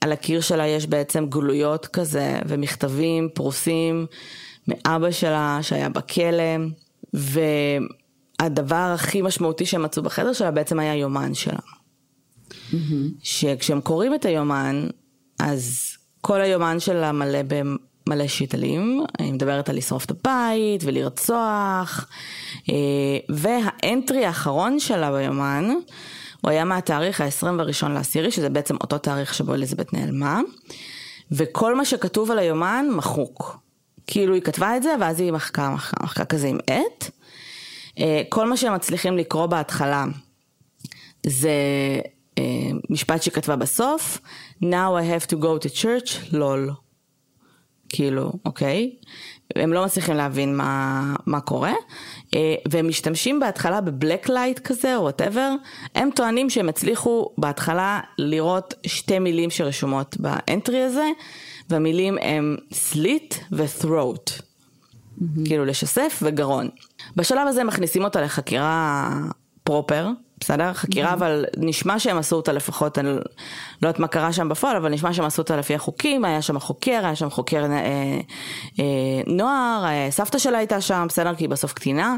על 0.00 0.12
הקיר 0.12 0.40
שלה 0.40 0.66
יש 0.66 0.86
בעצם 0.86 1.26
גלויות 1.28 1.86
כזה 1.86 2.38
ומכתבים 2.46 3.28
פרוסים 3.34 4.06
מאבא 4.68 5.10
שלה 5.10 5.58
שהיה 5.62 5.88
בכלא. 5.88 6.56
והדבר 7.12 8.90
הכי 8.94 9.22
משמעותי 9.22 9.66
שהם 9.66 9.82
מצאו 9.82 10.02
בחדר 10.02 10.32
שלה 10.32 10.50
בעצם 10.50 10.78
היה 10.78 10.94
יומן 10.94 11.34
שלה. 11.34 11.58
Mm-hmm. 12.50 12.74
שכשהם 13.22 13.80
קוראים 13.80 14.14
את 14.14 14.24
היומן, 14.24 14.86
אז 15.38 15.96
כל 16.20 16.40
היומן 16.40 16.80
שלה 16.80 17.12
מלא 17.12 17.38
במלא 17.42 18.28
שיטלים, 18.28 19.04
אני 19.20 19.32
מדברת 19.32 19.68
על 19.68 19.76
לשרוף 19.76 20.04
את 20.04 20.10
הבית 20.10 20.80
ולרצוח, 20.84 22.06
אה, 22.70 22.74
והאנטרי 23.28 24.24
האחרון 24.24 24.80
שלה 24.80 25.12
ביומן, 25.12 25.68
הוא 26.40 26.50
היה 26.50 26.64
מהתאריך 26.64 27.20
ה-21 27.20 27.88
לעשירי, 27.88 28.30
שזה 28.30 28.48
בעצם 28.48 28.76
אותו 28.80 28.98
תאריך 28.98 29.34
שבו 29.34 29.54
אליזבת 29.54 29.92
נעלמה, 29.92 30.40
וכל 31.32 31.76
מה 31.76 31.84
שכתוב 31.84 32.30
על 32.30 32.38
היומן 32.38 32.86
מחוק. 32.90 33.58
כאילו 34.06 34.34
היא 34.34 34.42
כתבה 34.42 34.76
את 34.76 34.82
זה, 34.82 34.94
ואז 35.00 35.20
היא 35.20 35.32
מחקה, 35.32 35.70
מחקה, 35.70 36.04
מחקה 36.04 36.24
כזה 36.24 36.48
עם 36.48 36.58
עט. 36.66 37.10
אה, 37.98 38.22
כל 38.28 38.48
מה 38.48 38.56
שהם 38.56 38.74
מצליחים 38.74 39.16
לקרוא 39.16 39.46
בהתחלה 39.46 40.04
זה 41.26 41.50
משפט 42.90 43.22
שכתבה 43.22 43.56
בסוף, 43.56 44.18
Now 44.62 44.64
I 44.96 45.24
have 45.24 45.26
to 45.30 45.34
go 45.34 45.66
to 45.66 45.82
church, 45.82 46.36
LOL. 46.36 46.70
כאילו, 47.88 48.32
אוקיי? 48.44 48.96
הם 49.56 49.72
לא 49.72 49.84
מצליחים 49.84 50.16
להבין 50.16 50.56
מה, 50.56 51.14
מה 51.26 51.40
קורה, 51.40 51.72
אה, 52.34 52.54
והם 52.70 52.88
משתמשים 52.88 53.40
בהתחלה 53.40 53.80
ב 53.80 53.88
black 53.88 54.28
light 54.28 54.58
כזה, 54.58 54.96
או 54.96 55.02
whatever, 55.02 55.52
הם 55.94 56.08
טוענים 56.14 56.50
שהם 56.50 56.68
הצליחו 56.68 57.30
בהתחלה 57.38 58.00
לראות 58.18 58.74
שתי 58.86 59.18
מילים 59.18 59.50
שרשומות 59.50 60.16
ב 60.16 60.27
entry 60.27 60.82
הזה, 60.82 61.06
והמילים 61.70 62.18
הם 62.22 62.56
סליט 62.72 63.34
ו-throat, 63.52 64.30
mm-hmm. 64.30 65.24
כאילו 65.44 65.64
לשסף 65.64 66.20
וגרון. 66.22 66.68
בשלב 67.16 67.48
הזה 67.48 67.64
מכניסים 67.64 68.04
אותה 68.04 68.20
לחקירה 68.20 69.10
פרופר, 69.64 70.08
בסדר? 70.40 70.72
חקירה, 70.72 71.10
mm-hmm. 71.10 71.14
אבל 71.14 71.44
נשמע 71.56 71.98
שהם 71.98 72.18
עשו 72.18 72.36
אותה 72.36 72.52
לפחות, 72.52 72.98
אני 72.98 73.08
לא 73.12 73.18
יודעת 73.82 73.98
מה 73.98 74.08
קרה 74.08 74.32
שם 74.32 74.48
בפועל, 74.48 74.76
אבל 74.76 74.90
נשמע 74.90 75.12
שהם 75.12 75.24
עשו 75.24 75.42
אותה 75.42 75.56
לפי 75.56 75.74
החוקים, 75.74 76.24
היה 76.24 76.42
שם 76.42 76.58
חוקר, 76.58 77.00
היה 77.04 77.16
שם 77.16 77.30
חוקר 77.30 77.64
אה, 77.64 78.20
אה, 78.78 78.84
נוער, 79.26 79.84
אה, 79.84 80.08
סבתא 80.10 80.38
שלה 80.38 80.58
הייתה 80.58 80.80
שם, 80.80 81.06
בסדר? 81.08 81.34
כי 81.34 81.44
היא 81.44 81.48
בסוף 81.48 81.72
קטינה. 81.72 82.16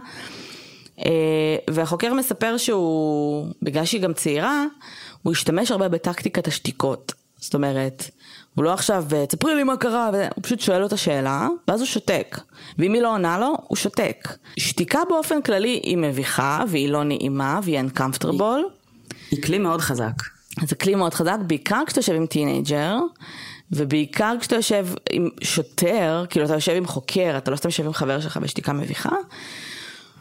אה, 1.05 1.57
והחוקר 1.71 2.15
מספר 2.15 2.57
שהוא, 2.57 3.47
בגלל 3.63 3.85
שהיא 3.85 4.03
גם 4.03 4.13
צעירה, 4.13 4.65
הוא 5.23 5.33
השתמש 5.33 5.71
הרבה 5.71 5.89
בטקטיקת 5.89 6.49
השתיקות. 6.49 7.13
זאת 7.37 7.55
אומרת, 7.55 8.11
הוא 8.55 8.65
לא 8.65 8.73
עכשיו, 8.73 9.05
תספרי 9.29 9.55
לי 9.55 9.65
מה 9.65 9.77
קרה, 9.77 10.07
הוא 10.07 10.43
פשוט 10.43 10.61
שואל 10.61 10.83
אותה 10.83 10.97
שאלה, 10.97 11.49
ואז 11.69 11.81
הוא 11.81 11.87
שותק. 11.87 12.41
ואם 12.79 12.93
היא 12.93 13.03
לא 13.03 13.15
עונה 13.15 13.39
לו, 13.39 13.57
הוא 13.67 13.77
שותק. 13.77 14.29
שתיקה 14.57 15.01
באופן 15.09 15.43
כללי 15.43 15.81
היא 15.83 15.97
מביכה, 15.97 16.65
והיא 16.69 16.89
לא 16.89 17.05
נעימה, 17.05 17.61
והיא 17.63 17.81
uncomfortable. 17.81 18.61
היא 19.31 19.43
כלי 19.43 19.59
מאוד 19.59 19.81
חזק. 19.81 20.23
זה 20.65 20.75
כלי 20.77 20.95
מאוד 20.95 21.15
חזק, 21.15 21.37
בעיקר 21.47 21.83
כשאתה 21.87 21.99
יושב 21.99 22.15
עם 22.15 22.27
teenager, 22.27 22.97
ובעיקר 23.73 24.35
כשאתה 24.41 24.55
יושב 24.55 24.87
עם 25.11 25.29
שוטר, 25.43 26.25
כאילו 26.31 26.47
אתה 26.47 26.55
יושב 26.55 26.73
עם 26.73 26.87
חוקר, 26.87 27.35
אתה 27.39 27.51
לא 27.51 27.57
סתם 27.57 27.69
יושב 27.69 27.87
עם 27.87 27.93
חבר 27.93 28.21
שלך 28.21 28.37
בשתיקה 28.37 28.73
מביכה. 28.73 29.11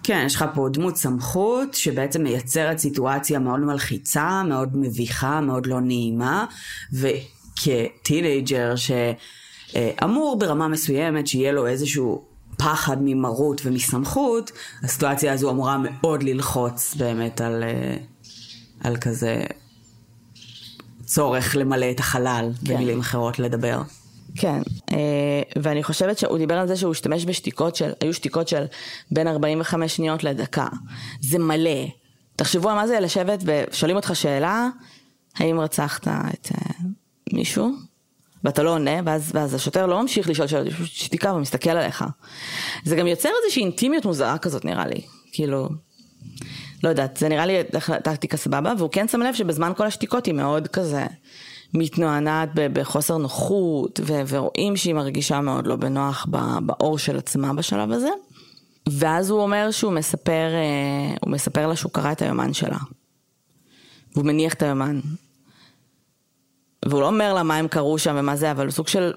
כן, 0.03 0.23
יש 0.25 0.35
לך 0.35 0.45
פה 0.53 0.67
דמות 0.73 0.97
סמכות 0.97 1.73
שבעצם 1.73 2.23
מייצרת 2.23 2.77
סיטואציה 2.77 3.39
מאוד 3.39 3.59
מלחיצה, 3.59 4.43
מאוד 4.43 4.69
מביכה, 4.73 5.41
מאוד 5.41 5.65
לא 5.65 5.81
נעימה, 5.81 6.45
ו... 6.93 7.07
כטינג'ר 7.63 8.73
שאמור 8.75 10.39
ברמה 10.39 10.67
מסוימת 10.67 11.27
שיהיה 11.27 11.51
לו 11.51 11.67
איזשהו 11.67 12.25
פחד 12.57 12.97
ממרות 13.01 13.61
ומסמכות, 13.65 14.51
הסיטואציה 14.83 15.33
הזו 15.33 15.49
אמורה 15.49 15.77
מאוד 15.77 16.23
ללחוץ 16.23 16.95
באמת 16.95 17.41
על, 17.41 17.63
אה, 17.63 17.95
על 18.83 18.97
כזה 18.97 19.43
צורך 21.05 21.55
למלא 21.55 21.91
את 21.91 21.99
החלל, 21.99 22.49
כן. 22.65 22.73
במילים 22.73 22.99
אחרות 22.99 23.39
לדבר. 23.39 23.81
כן, 24.35 24.61
אה, 24.91 25.41
ואני 25.61 25.83
חושבת 25.83 26.17
שהוא 26.17 26.37
דיבר 26.37 26.55
על 26.57 26.67
זה 26.67 26.75
שהוא 26.75 26.91
השתמש 26.91 27.25
בשתיקות 27.25 27.75
של, 27.75 27.91
היו 28.01 28.13
שתיקות 28.13 28.47
של 28.47 28.65
בין 29.11 29.27
45 29.27 29.95
שניות 29.95 30.23
לדקה. 30.23 30.67
זה 31.21 31.39
מלא. 31.39 31.85
תחשבו 32.35 32.69
על 32.69 32.75
מה 32.75 32.87
זה 32.87 32.99
לשבת 32.99 33.43
ושואלים 33.45 33.95
אותך 33.95 34.11
שאלה, 34.13 34.67
האם 35.35 35.59
רצחת 35.59 36.07
את 36.07 36.47
אה, 36.55 36.75
מישהו, 37.33 37.71
ואתה 38.43 38.63
לא 38.63 38.73
עונה, 38.73 38.91
ואז, 39.05 39.31
ואז 39.33 39.53
השוטר 39.53 39.85
לא 39.85 40.01
ממשיך 40.01 40.29
לשאול 40.29 40.47
שאלות, 40.47 40.67
יש 40.67 40.75
שתיקה 41.03 41.33
ומסתכל 41.33 41.69
עליך. 41.69 42.05
זה 42.83 42.95
גם 42.95 43.07
יוצר 43.07 43.29
איזושהי 43.43 43.63
אינטימיות 43.63 44.05
מוזרה 44.05 44.37
כזאת 44.37 44.65
נראה 44.65 44.87
לי, 44.87 45.01
כאילו, 45.31 45.69
לא 46.83 46.89
יודעת, 46.89 47.17
זה 47.17 47.29
נראה 47.29 47.45
לי 47.45 47.53
טקטיקה 48.03 48.37
סבבה, 48.37 48.73
והוא 48.77 48.89
כן 48.91 49.07
שם 49.07 49.21
לב 49.21 49.33
שבזמן 49.33 49.71
כל 49.77 49.85
השתיקות 49.85 50.25
היא 50.25 50.33
מאוד 50.33 50.67
כזה 50.67 51.05
מתנוענת 51.73 52.49
בחוסר 52.53 53.17
נוחות, 53.17 53.99
ורואים 54.05 54.77
שהיא 54.77 54.93
מרגישה 54.93 55.41
מאוד 55.41 55.67
לא 55.67 55.75
בנוח 55.75 56.27
באור 56.61 56.97
של 56.97 57.17
עצמה 57.17 57.53
בשלב 57.53 57.91
הזה. 57.91 58.09
ואז 58.89 59.29
הוא 59.29 59.41
אומר 59.41 59.71
שהוא 59.71 59.93
מספר, 59.93 60.49
אה, 60.53 61.15
הוא 61.21 61.31
מספר 61.31 61.67
לה 61.67 61.75
שהוא 61.75 61.91
קרא 61.91 62.11
את 62.11 62.21
היומן 62.21 62.53
שלה. 62.53 62.77
והוא 64.13 64.25
מניח 64.25 64.53
את 64.53 64.61
היומן. 64.61 64.99
והוא 66.85 67.01
לא 67.01 67.07
אומר 67.07 67.33
לה 67.33 67.43
מה 67.43 67.57
הם 67.57 67.67
קראו 67.67 67.99
שם 67.99 68.15
ומה 68.19 68.35
זה, 68.35 68.51
אבל 68.51 68.65
הוא 68.65 68.71
סוג 68.71 68.87
של 68.87 69.13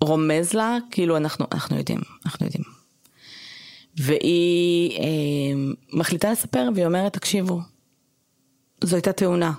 רומז 0.00 0.52
לה, 0.52 0.76
כאילו 0.90 1.16
אנחנו, 1.16 1.46
אנחנו 1.52 1.76
יודעים, 1.76 2.00
אנחנו 2.26 2.46
יודעים. 2.46 2.64
והיא 3.96 4.98
אה, 4.98 5.72
מחליטה 5.92 6.30
לספר 6.30 6.68
והיא 6.74 6.86
אומרת, 6.86 7.12
תקשיבו, 7.12 7.60
זו 8.84 8.96
הייתה 8.96 9.12
תאונה. 9.12 9.52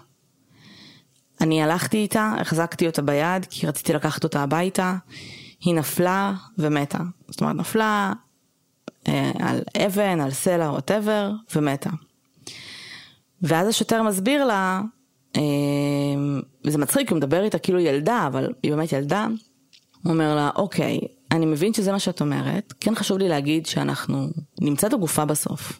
אני 1.41 1.63
הלכתי 1.63 1.97
איתה, 1.97 2.33
החזקתי 2.39 2.87
אותה 2.87 3.01
ביד, 3.01 3.45
כי 3.49 3.67
רציתי 3.67 3.93
לקחת 3.93 4.23
אותה 4.23 4.43
הביתה, 4.43 4.95
היא 5.61 5.75
נפלה 5.75 6.33
ומתה. 6.57 6.97
זאת 7.27 7.41
אומרת, 7.41 7.55
נפלה 7.55 8.13
אה, 9.07 9.31
על 9.39 9.61
אבן, 9.85 10.21
על 10.21 10.31
סלע, 10.31 10.71
ווטאבר, 10.71 11.31
ומתה. 11.55 11.89
ואז 13.41 13.67
השוטר 13.67 14.03
מסביר 14.03 14.45
לה 14.45 14.81
וזה 16.65 16.77
מצחיק, 16.77 17.09
הוא 17.09 17.17
מדבר 17.17 17.43
איתה 17.43 17.59
כאילו 17.59 17.79
ילדה, 17.79 18.23
אבל 18.27 18.53
היא 18.63 18.71
באמת 18.71 18.91
ילדה. 18.91 19.27
הוא 20.03 20.13
אומר 20.13 20.35
לה, 20.35 20.49
אוקיי, 20.55 20.99
אני 21.31 21.45
מבין 21.45 21.73
שזה 21.73 21.91
מה 21.91 21.99
שאת 21.99 22.21
אומרת, 22.21 22.73
כן 22.79 22.95
חשוב 22.95 23.17
לי 23.17 23.29
להגיד 23.29 23.65
שאנחנו 23.65 24.27
נמצא 24.61 24.87
את 24.87 24.93
הגופה 24.93 25.25
בסוף. 25.25 25.79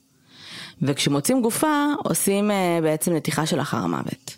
וכשמוצאים 0.82 1.42
גופה, 1.42 1.86
עושים 2.04 2.52
uh, 2.52 2.84
בעצם 2.84 3.14
נתיחה 3.14 3.46
של 3.46 3.62
אחר 3.62 3.78
המוות. 3.78 4.36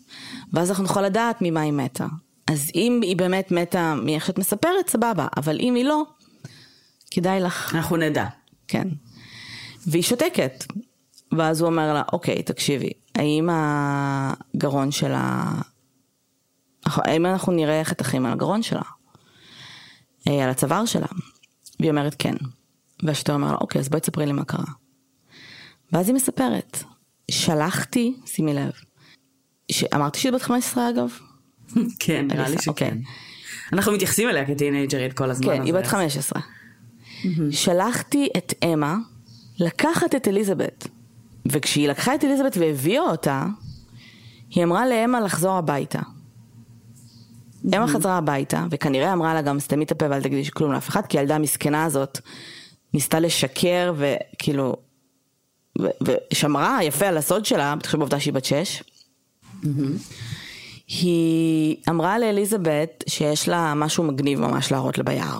ואז 0.53 0.70
אנחנו 0.70 0.84
נוכל 0.84 1.01
לדעת 1.01 1.38
ממה 1.41 1.62
היא 1.62 1.74
מתה. 1.74 2.06
אז 2.48 2.72
אם 2.75 3.00
היא 3.03 3.15
באמת 3.15 3.51
מתה 3.51 3.96
מאיך 3.96 4.25
שאת 4.25 4.39
מספרת, 4.39 4.89
סבבה, 4.89 5.27
אבל 5.38 5.60
אם 5.60 5.75
היא 5.75 5.86
לא, 5.86 6.03
כדאי 7.12 7.39
לך... 7.39 7.75
אנחנו 7.75 7.98
נדע. 7.98 8.25
כן. 8.68 8.88
והיא 9.88 10.03
שותקת. 10.03 10.65
ואז 11.38 11.62
הוא 11.62 11.70
אומר 11.70 11.94
לה, 11.94 12.01
אוקיי, 12.13 12.44
תקשיבי, 12.44 12.89
האם 13.15 13.50
הגרון 13.51 14.91
שלה... 14.91 15.51
האם 16.86 17.25
אנחנו 17.25 17.51
נראה 17.51 17.84
חתכים 17.84 18.25
על 18.25 18.32
הגרון 18.32 18.63
שלה? 18.63 18.82
אה, 20.27 20.44
על 20.44 20.50
הצוואר 20.50 20.86
שלה. 20.86 21.08
והיא 21.80 21.91
אומרת 21.91 22.15
כן. 22.20 22.36
והשוטר 23.03 23.34
אומר 23.34 23.51
לה, 23.51 23.58
אוקיי, 23.62 23.80
אז 23.80 23.89
בואי 23.89 24.01
תספרי 24.01 24.25
לי 24.25 24.32
מה 24.32 24.46
קרה. 24.46 24.65
ואז 25.91 26.08
היא 26.08 26.15
מספרת, 26.15 26.84
שלחתי, 27.32 28.13
שימי 28.25 28.53
לב, 28.53 28.72
ש... 29.72 29.84
אמרתי 29.84 30.20
שהיא 30.20 30.32
בת 30.32 30.41
15 30.41 30.89
אגב? 30.89 31.10
כן, 32.00 32.27
נראה 32.27 32.50
לי 32.50 32.56
אוקיי. 32.68 32.88
שכן. 32.88 32.98
אנחנו 33.74 33.91
מתייחסים 33.91 34.30
אליה 34.30 34.46
כטינג'רית 34.46 35.13
כל 35.13 35.32
הזמן. 35.32 35.56
כן, 35.56 35.63
היא 35.63 35.74
בת 35.74 35.88
15. 35.88 36.41
שלחתי 37.51 38.30
את 38.38 38.53
אמה 38.63 38.98
לקחת 39.60 40.15
את 40.15 40.27
אליזבת. 40.27 40.88
וכשהיא 41.45 41.89
לקחה 41.89 42.15
את 42.15 42.24
אליזבת 42.24 42.57
והביאה 42.57 43.01
אותה, 43.01 43.45
היא 44.50 44.63
אמרה 44.63 44.88
לאמה 44.88 45.21
לחזור 45.21 45.57
הביתה. 45.57 46.00
אמה 47.75 47.88
חזרה 47.88 48.17
הביתה, 48.17 48.65
וכנראה 48.71 49.13
אמרה 49.13 49.33
לה 49.33 49.41
גם 49.41 49.60
סתמי 49.60 49.83
את 49.83 49.91
הפה 49.91 50.05
ואל 50.10 50.21
תגידי 50.21 50.51
כלום 50.51 50.71
לאף 50.71 50.89
אחד, 50.89 51.05
כי 51.05 51.19
הילדה 51.19 51.36
המסכנה 51.36 51.83
הזאת 51.83 52.19
ניסתה 52.93 53.19
לשקר 53.19 53.93
וכאילו, 53.98 54.75
ו- 55.81 55.88
ושמרה 56.31 56.83
יפה 56.83 57.07
על 57.07 57.17
הסוד 57.17 57.45
שלה, 57.45 57.75
בתחשב 57.75 57.98
בעובדה 57.98 58.19
שהיא 58.19 58.33
בת 58.33 58.45
שש. 58.45 58.83
היא 60.88 61.75
אמרה 61.89 62.19
לאליזבת 62.19 63.03
שיש 63.07 63.50
לה 63.50 63.74
משהו 63.74 64.03
מגניב 64.03 64.39
ממש 64.39 64.71
להראות 64.71 64.98
לה 64.98 65.03
ביער. 65.03 65.39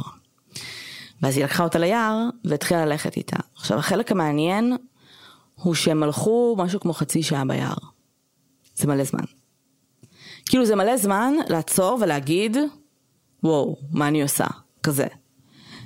ואז 1.22 1.38
היא 1.38 1.46
לקחה 1.46 1.64
אותה 1.64 1.80
ליער 1.80 2.18
והתחילה 2.46 2.86
ללכת 2.86 3.18
איתה. 3.18 3.38
עכשיו 3.56 3.78
החלק 3.78 4.12
המעניין 4.12 4.78
הוא 5.62 5.76
שהם 5.76 6.04
הלכו 6.04 6.56
משהו 6.58 6.80
כמו 6.80 6.94
חצי 6.94 7.24
שעה 7.24 7.46
ביער. 7.46 7.74
זה 8.76 8.88
מלא 8.88 9.04
זמן. 9.04 9.24
כאילו 10.46 10.66
זה 10.66 10.76
מלא 10.76 10.98
זמן 10.98 11.34
לעצור 11.50 12.00
ולהגיד, 12.02 12.58
וואו, 13.44 13.78
מה 13.92 14.08
אני 14.08 14.22
עושה? 14.22 14.46
כזה. 14.84 15.08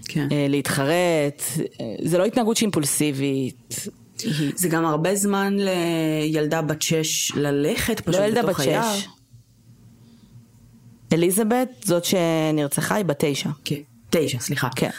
כן. 0.08 0.28
אה, 0.32 0.46
להתחרט, 0.50 1.44
אה, 1.82 1.96
זה 2.04 2.18
לא 2.18 2.26
התנהגות 2.26 2.58
שהיא 2.58 2.68
אימפולסיבית. 2.68 3.76
היא 4.24 4.52
זה 4.56 4.70
גם 4.70 4.86
הרבה 4.86 5.16
זמן 5.16 5.58
לילדה 5.58 6.62
בת 6.62 6.82
שש 6.82 7.32
ללכת 7.36 8.00
פשוט 8.00 8.22
לא 8.22 8.26
ילדה 8.26 8.42
בת 8.42 8.48
בתוך 8.50 8.60
היער. 8.60 8.96
שש. 8.96 9.08
אליזבת, 11.14 11.70
זאת 11.84 12.06
שנרצחה, 12.06 12.96
היא 12.96 13.06
בת 13.06 13.24
תשע. 13.26 13.50
כן. 13.66 13.82
תשע, 14.10 14.40
סליחה. 14.40 14.70
כן. 14.76 14.90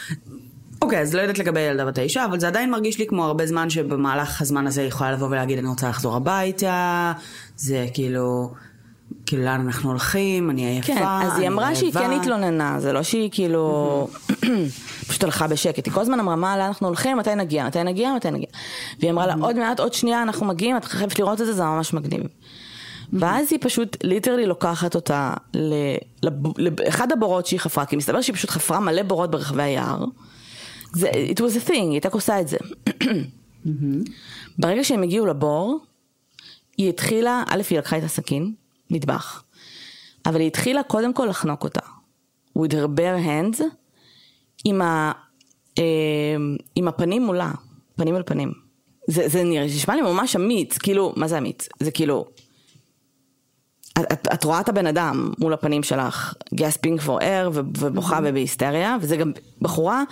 אוקיי, 0.81 1.01
אז 1.01 1.15
לא 1.15 1.21
יודעת 1.21 1.39
לגבי 1.39 1.59
ילדה 1.59 1.85
בת 1.85 1.99
תשע, 1.99 2.25
אבל 2.25 2.39
זה 2.39 2.47
עדיין 2.47 2.71
מרגיש 2.71 2.99
לי 2.99 3.07
כמו 3.07 3.25
הרבה 3.25 3.45
זמן 3.45 3.69
שבמהלך 3.69 4.41
הזמן 4.41 4.67
הזה 4.67 4.81
היא 4.81 4.87
יכולה 4.87 5.11
לבוא 5.11 5.27
ולהגיד 5.27 5.57
אני 5.57 5.67
רוצה 5.67 5.89
לחזור 5.89 6.15
הביתה, 6.15 7.13
זה 7.55 7.87
כאילו, 7.93 8.51
כאילו 9.25 9.43
לאן 9.43 9.61
אנחנו 9.61 9.89
הולכים, 9.89 10.49
אני 10.49 10.65
עייפה, 10.65 10.93
כן, 10.93 11.03
אז 11.03 11.39
היא 11.39 11.47
אמרה 11.47 11.75
שהיא 11.75 11.93
כן. 11.93 12.11
התלוננה, 12.11 12.79
זה 12.79 12.93
לא 12.93 13.03
שהיא 13.03 13.29
כאילו 13.31 14.07
פשוט 15.07 15.23
הלכה 15.23 15.47
בשקט, 15.47 15.85
היא 15.85 15.93
כל 15.93 16.01
הזמן 16.01 16.19
אמרה 16.19 16.35
מה, 16.35 16.57
לאן 16.57 16.67
אנחנו 16.67 16.87
הולכים, 16.87 17.17
מתי 17.17 17.35
נגיע, 17.35 17.67
מתי 17.67 17.83
נגיע, 17.83 18.13
מתי 18.15 18.31
נגיע. 18.31 18.47
והיא 18.99 19.11
אמרה 19.11 19.27
לה 19.27 19.35
עוד 19.41 19.59
מעט, 19.59 19.79
עוד 19.79 19.93
שנייה 19.93 20.21
אנחנו 20.21 20.45
מגיעים, 20.45 20.77
את 20.77 20.85
חייבת 20.85 21.19
לראות 21.19 21.41
את 21.41 21.45
זה, 21.45 21.53
זה 21.53 21.63
ממש 21.63 21.93
מגניב. 21.93 22.21
ואז 23.13 23.47
היא 23.51 23.59
פשוט 23.61 23.97
ליטרלי 24.03 24.45
לוקחת 24.45 24.95
אותה 24.95 25.33
לאחד 26.57 27.11
הבורות 27.11 27.45
שהיא 27.45 27.59
חפרה, 27.59 27.85
כי 27.85 27.95
מסתבר 27.95 28.21
שהיא 28.21 28.35
פשוט 28.35 28.49
חפרה 28.49 28.79
מלא 28.79 29.03
בורות 29.03 29.31
ברחבי 29.31 29.63
היער. 29.63 30.05
זה, 30.93 31.09
it 31.09 31.39
was 31.39 31.65
a 31.65 31.69
thing, 31.69 31.73
היא 31.73 31.91
הייתה 31.91 32.09
עושה 32.11 32.41
את 32.41 32.47
זה. 32.47 32.57
ברגע 34.59 34.83
שהם 34.83 35.03
הגיעו 35.03 35.25
לבור, 35.25 35.79
היא 36.77 36.89
התחילה, 36.89 37.43
א', 37.47 37.61
היא 37.69 37.79
לקחה 37.79 37.97
את 37.97 38.03
הסכין, 38.03 38.53
מטבח, 38.89 39.43
אבל 40.25 40.39
היא 40.39 40.47
התחילה 40.47 40.83
קודם 40.83 41.13
כל 41.13 41.25
לחנוק 41.29 41.63
אותה. 41.63 41.81
with 42.57 42.73
her 42.73 42.87
bare 42.87 43.19
hands, 43.25 43.61
עם, 44.65 44.81
ה, 44.81 45.11
אה, 45.77 45.83
עם 46.75 46.87
הפנים 46.87 47.21
מולה, 47.21 47.51
פנים 47.95 48.15
אל 48.15 48.23
פנים. 48.25 48.51
זה, 49.07 49.27
זה 49.27 49.43
נשמע 49.43 49.95
לי 49.95 50.01
ממש 50.01 50.35
אמיץ, 50.35 50.77
כאילו, 50.77 51.13
מה 51.15 51.27
זה 51.27 51.37
אמיץ? 51.37 51.69
זה 51.79 51.91
כאילו, 51.91 52.25
את, 54.01 54.27
את, 54.33 54.43
רואה 54.43 54.59
את 54.59 54.69
הבן 54.69 54.87
אדם 54.87 55.31
מול 55.39 55.53
הפנים 55.53 55.83
שלך, 55.83 56.33
gasping 56.55 57.05
for 57.05 57.21
air 57.21 57.49
ו- 57.53 57.61
ובוכה 57.77 58.19
ובהיסטריה, 58.23 58.97
וזה 59.01 59.17
גם 59.17 59.31
בחורה, 59.61 60.03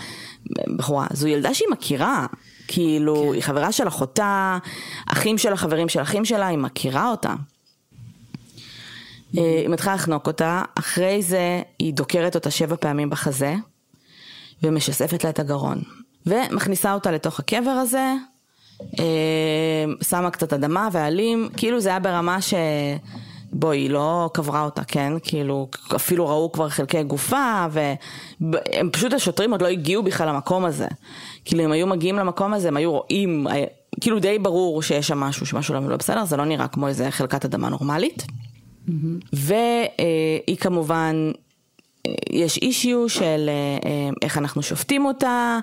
בחורה, 0.75 1.07
זו 1.13 1.27
ילדה 1.27 1.53
שהיא 1.53 1.67
מכירה, 1.71 2.25
כאילו, 2.67 3.33
היא 3.33 3.41
חברה 3.41 3.71
של 3.71 3.87
אחותה, 3.87 4.57
אחים 5.07 5.37
של 5.37 5.53
החברים 5.53 5.89
של 5.89 6.01
אחים 6.01 6.25
שלה, 6.25 6.47
היא 6.47 6.57
מכירה 6.57 7.11
אותה. 7.11 7.33
אה, 9.37 9.59
היא 9.61 9.69
מתחילה 9.69 9.95
לחנוק 9.95 10.27
אותה, 10.27 10.61
אחרי 10.75 11.21
זה 11.21 11.61
היא 11.79 11.93
דוקרת 11.93 12.35
אותה 12.35 12.51
שבע 12.51 12.75
פעמים 12.75 13.09
בחזה, 13.09 13.55
ומשספת 14.63 15.23
לה 15.23 15.29
את 15.29 15.39
הגרון. 15.39 15.81
ומכניסה 16.25 16.93
אותה 16.93 17.11
לתוך 17.11 17.39
הקבר 17.39 17.69
הזה, 17.69 18.13
אה, 18.99 19.85
שמה 20.01 20.31
קצת 20.31 20.53
אדמה 20.53 20.89
ועלים, 20.91 21.49
כאילו 21.57 21.79
זה 21.79 21.89
היה 21.89 21.99
ברמה 21.99 22.41
ש... 22.41 22.53
בואי, 23.53 23.77
היא 23.77 23.89
לא 23.89 24.29
קברה 24.33 24.63
אותה, 24.63 24.83
כן? 24.83 25.13
כאילו, 25.23 25.69
אפילו 25.95 26.27
ראו 26.27 26.51
כבר 26.51 26.69
חלקי 26.69 27.03
גופה, 27.03 27.65
והם 27.69 28.89
פשוט 28.91 29.13
השוטרים 29.13 29.51
עוד 29.51 29.61
לא 29.61 29.67
הגיעו 29.67 30.03
בכלל 30.03 30.29
למקום 30.29 30.65
הזה. 30.65 30.87
כאילו, 31.45 31.65
אם 31.65 31.71
היו 31.71 31.87
מגיעים 31.87 32.15
למקום 32.15 32.53
הזה, 32.53 32.67
הם 32.67 32.77
היו 32.77 32.91
רואים, 32.91 33.47
אה, 33.47 33.63
כאילו 34.01 34.19
די 34.19 34.39
ברור 34.39 34.81
שיש 34.81 35.07
שם 35.07 35.19
משהו, 35.19 35.45
שמשהו 35.45 35.73
לא 35.73 35.89
לא 35.89 35.97
בסדר, 35.97 36.25
זה 36.25 36.37
לא 36.37 36.45
נראה 36.45 36.67
כמו 36.67 36.87
איזה 36.87 37.11
חלקת 37.11 37.45
אדמה 37.45 37.69
נורמלית. 37.69 38.25
והיא 39.33 40.57
כמובן, 40.59 41.31
אה, 42.07 42.13
יש 42.29 42.57
אישיו 42.57 43.09
של 43.09 43.49
אה, 43.49 43.89
אה, 43.89 44.09
איך 44.21 44.37
אנחנו 44.37 44.61
שופטים 44.61 45.05
אותה, 45.05 45.59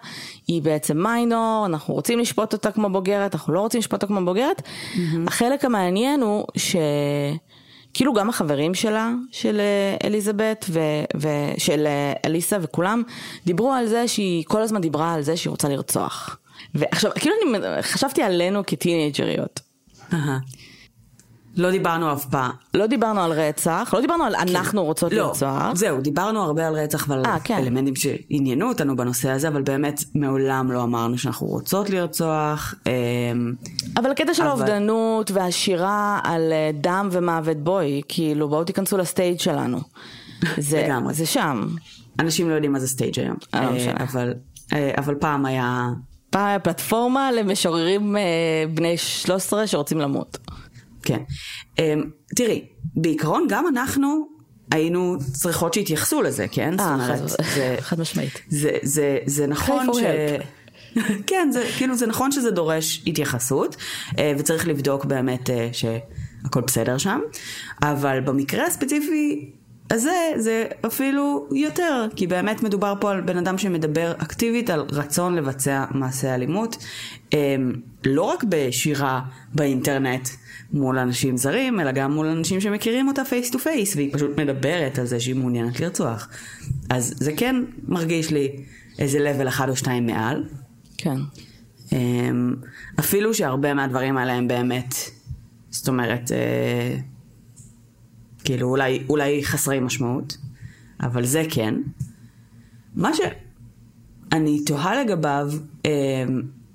היא 0.46 0.62
בעצם 0.62 1.02
מיינור, 1.02 1.66
אנחנו 1.66 1.94
רוצים 1.94 2.18
לשפוט 2.18 2.52
אותה 2.52 2.70
כמו 2.70 2.90
בוגרת, 2.90 3.34
אנחנו 3.34 3.52
לא 3.52 3.60
רוצים 3.60 3.78
לשפוט 3.78 3.92
אותה 3.92 4.06
כמו 4.06 4.24
בוגרת. 4.24 4.62
החלק 5.26 5.64
המעניין 5.64 6.20
הוא 6.20 6.46
שכאילו 7.92 8.12
גם 8.12 8.28
החברים 8.28 8.74
שלה, 8.74 9.12
של 9.30 9.60
אה, 9.60 10.06
אליזבת 10.06 10.70
ושל 11.14 11.86
אה, 11.86 12.12
אליסה 12.24 12.58
וכולם, 12.62 13.02
דיברו 13.46 13.72
על 13.72 13.86
זה 13.86 14.08
שהיא 14.08 14.44
כל 14.46 14.62
הזמן 14.62 14.80
דיברה 14.80 15.14
על 15.14 15.22
זה 15.22 15.36
שהיא 15.36 15.50
רוצה 15.50 15.68
לרצוח. 15.68 16.38
ועכשיו, 16.74 17.10
כאילו 17.14 17.34
אני 17.54 17.82
חשבתי 17.82 18.22
עלינו 18.22 18.62
כטינג'ריות. 18.66 19.60
אהה. 20.12 20.38
לא 21.56 21.70
דיברנו 21.70 22.12
אף 22.12 22.24
פעם. 22.24 22.50
לא 22.74 22.86
דיברנו 22.86 23.20
על 23.20 23.32
רצח, 23.32 23.90
לא 23.94 24.00
דיברנו 24.00 24.24
על 24.24 24.34
אנחנו 24.34 24.84
רוצות 24.84 25.12
לא, 25.12 25.18
לרצוח. 25.18 25.74
זהו, 25.74 26.00
דיברנו 26.00 26.42
הרבה 26.42 26.68
על 26.68 26.74
רצח 26.74 27.04
ועל 27.08 27.22
אה, 27.26 27.36
כן. 27.44 27.56
אלמנטים 27.58 27.94
שעניינו 27.96 28.68
אותנו 28.68 28.96
בנושא 28.96 29.30
הזה, 29.30 29.48
אבל 29.48 29.62
באמת 29.62 30.00
מעולם 30.14 30.72
לא 30.72 30.82
אמרנו 30.82 31.18
שאנחנו 31.18 31.46
רוצות 31.46 31.90
לרצוח. 31.90 32.74
אמ, 32.86 33.52
אבל 33.96 34.10
הקטע 34.10 34.34
של 34.34 34.42
אבל- 34.42 34.50
האובדנות 34.50 35.30
והשירה 35.30 36.20
על 36.24 36.52
אה, 36.52 36.70
דם 36.74 37.08
ומוות 37.12 37.56
בואי, 37.56 38.02
כאילו 38.08 38.48
בואו 38.48 38.64
תיכנסו 38.64 38.96
לסטייג' 38.98 39.38
שלנו. 39.40 39.78
זה, 40.58 40.82
לגמרי. 40.86 41.14
זה 41.14 41.26
שם. 41.26 41.66
אנשים 42.18 42.48
לא 42.48 42.54
יודעים 42.54 42.72
מה 42.72 42.78
זה 42.80 42.88
סטייג' 42.88 43.20
היום. 43.20 43.36
אה, 43.54 43.70
לא. 43.70 43.92
אבל, 44.00 44.34
אבל 44.98 45.14
פעם 45.14 45.46
היה... 45.46 45.88
פעם 46.30 46.46
היה 46.46 46.58
פלטפורמה 46.58 47.32
למשוררים 47.32 48.16
בני 48.74 48.96
13 48.98 49.66
שרוצים 49.66 49.98
למות. 49.98 50.38
כן. 51.02 51.18
אמ, 51.78 52.04
תראי, 52.36 52.64
בעיקרון 52.96 53.46
גם 53.48 53.66
אנחנו 53.68 54.26
היינו 54.72 55.16
צריכות 55.32 55.74
שיתייחסו 55.74 56.22
לזה, 56.22 56.46
כן? 56.48 56.80
אה, 56.80 56.96
זאת 56.96 57.10
אומרת, 57.10 57.28
זה- 57.54 57.76
חד 57.88 58.00
משמעית. 58.00 58.40
זה, 58.48 58.70
זה, 58.82 59.18
זה 59.26 59.46
נכון 59.46 59.88
for 59.88 59.92
ש... 59.94 60.02
כן, 61.26 61.48
זה, 61.52 61.64
כאילו 61.78 61.96
זה 61.96 62.06
נכון 62.06 62.32
שזה 62.32 62.50
דורש 62.50 63.02
התייחסות, 63.06 63.76
אה, 64.18 64.32
וצריך 64.38 64.68
לבדוק 64.68 65.04
באמת 65.04 65.50
אה, 65.50 65.68
שהכל 65.72 66.60
בסדר 66.60 66.98
שם, 66.98 67.20
אבל 67.82 68.20
במקרה 68.20 68.66
הספציפי 68.66 69.50
הזה 69.90 70.32
זה 70.36 70.64
אפילו 70.86 71.48
יותר, 71.52 72.06
כי 72.16 72.26
באמת 72.26 72.62
מדובר 72.62 72.94
פה 73.00 73.10
על 73.10 73.20
בן 73.20 73.36
אדם 73.36 73.58
שמדבר 73.58 74.12
אקטיבית 74.18 74.70
על 74.70 74.84
רצון 74.92 75.34
לבצע 75.34 75.84
מעשה 75.90 76.34
אלימות, 76.34 76.76
אה, 77.34 77.56
לא 78.04 78.22
רק 78.22 78.44
בשירה 78.48 79.20
באינטרנט 79.54 80.28
מול 80.72 80.98
אנשים 80.98 81.36
זרים, 81.36 81.80
אלא 81.80 81.92
גם 81.92 82.12
מול 82.12 82.26
אנשים 82.26 82.60
שמכירים 82.60 83.08
אותה 83.08 83.24
face 83.24 83.50
to 83.50 83.58
face, 83.58 83.96
והיא 83.96 84.14
פשוט 84.14 84.38
מדברת 84.38 84.98
על 84.98 85.06
זה 85.06 85.20
שהיא 85.20 85.34
מעוניינת 85.34 85.80
לרצוח. 85.80 86.28
אז 86.90 87.14
זה 87.16 87.32
כן 87.36 87.56
מרגיש 87.88 88.30
לי 88.30 88.48
איזה 88.98 89.18
לבל 89.18 89.48
אחד 89.48 89.68
או 89.68 89.76
שתיים 89.76 90.06
מעל. 90.06 90.44
כן. 90.98 91.16
אמ, 91.92 92.54
אפילו 93.00 93.34
שהרבה 93.34 93.74
מהדברים 93.74 94.16
האלה 94.16 94.32
הם 94.32 94.48
באמת, 94.48 94.94
זאת 95.70 95.88
אומרת, 95.88 96.32
אה, 96.32 96.96
כאילו 98.44 98.68
אולי, 98.68 99.02
אולי 99.08 99.44
חסרי 99.44 99.80
משמעות, 99.80 100.36
אבל 101.00 101.24
זה 101.24 101.42
כן. 101.50 101.74
מה 102.94 103.10
שאני 103.14 104.64
תוהה 104.64 105.04
לגביו, 105.04 105.50
אמ, 105.84 105.90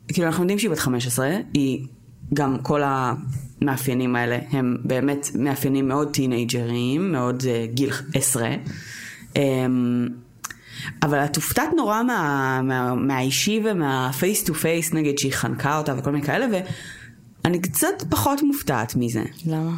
כאילו 0.08 0.27
אנחנו 0.27 0.43
יודעים 0.43 0.60
שהיא 0.60 0.71
בת 0.71 0.80
15, 0.80 1.30
היא 1.53 1.88
גם 2.34 2.58
כל 2.62 2.82
המאפיינים 2.86 4.15
האלה 4.15 4.39
הם 4.51 4.77
באמת 4.84 5.27
מאפיינים 5.36 5.88
מאוד 5.88 6.13
טינג'ריים, 6.13 7.12
מאוד 7.12 7.41
uh, 7.41 7.73
גיל 7.73 7.91
עשרה. 8.13 8.56
Um, 9.34 9.38
אבל 11.03 11.17
את 11.25 11.36
הופתעת 11.36 11.69
נורא 11.77 12.03
מה, 12.03 12.62
מה, 12.63 12.95
מהאישי 12.95 13.62
ומה 13.65 13.99
face 13.99 14.43
to 14.43 14.53
face, 14.53 14.93
נגיד, 14.93 15.19
שהיא 15.19 15.34
חנקה 15.34 15.77
אותה 15.77 15.95
וכל 15.97 16.12
מיני 16.12 16.25
כאלה, 16.25 16.45
ואני 17.43 17.60
קצת 17.60 18.03
פחות 18.10 18.41
מופתעת 18.43 18.95
מזה. 18.95 19.23
למה? 19.45 19.71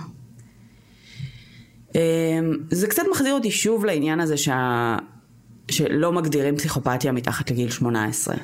אמ, 1.95 1.99
זה 2.71 2.87
קצת 2.87 3.03
מחזיר 3.11 3.33
אותי 3.33 3.51
שוב 3.51 3.85
לעניין 3.85 4.19
הזה 4.19 4.37
שה... 4.37 4.97
שלא 5.71 6.11
מגדירים 6.11 6.57
פסיכופתיה 6.57 7.11
מתחת 7.11 7.51
לגיל 7.51 7.69
18. 7.69 8.35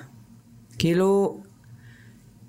כאילו, 0.79 1.41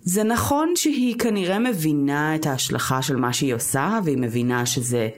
זה 0.03 0.25
נכון 0.25 0.73
שהיא 0.77 1.19
כנראה 1.19 1.59
מבינה 1.59 2.35
את 2.35 2.47
ההשלכה 2.47 3.03
של 3.03 3.17
מה 3.17 3.33
שהיא 3.33 3.55
עושה, 3.55 3.99
והיא 4.05 4.19
מבינה 4.19 4.67
שזה 4.67 5.09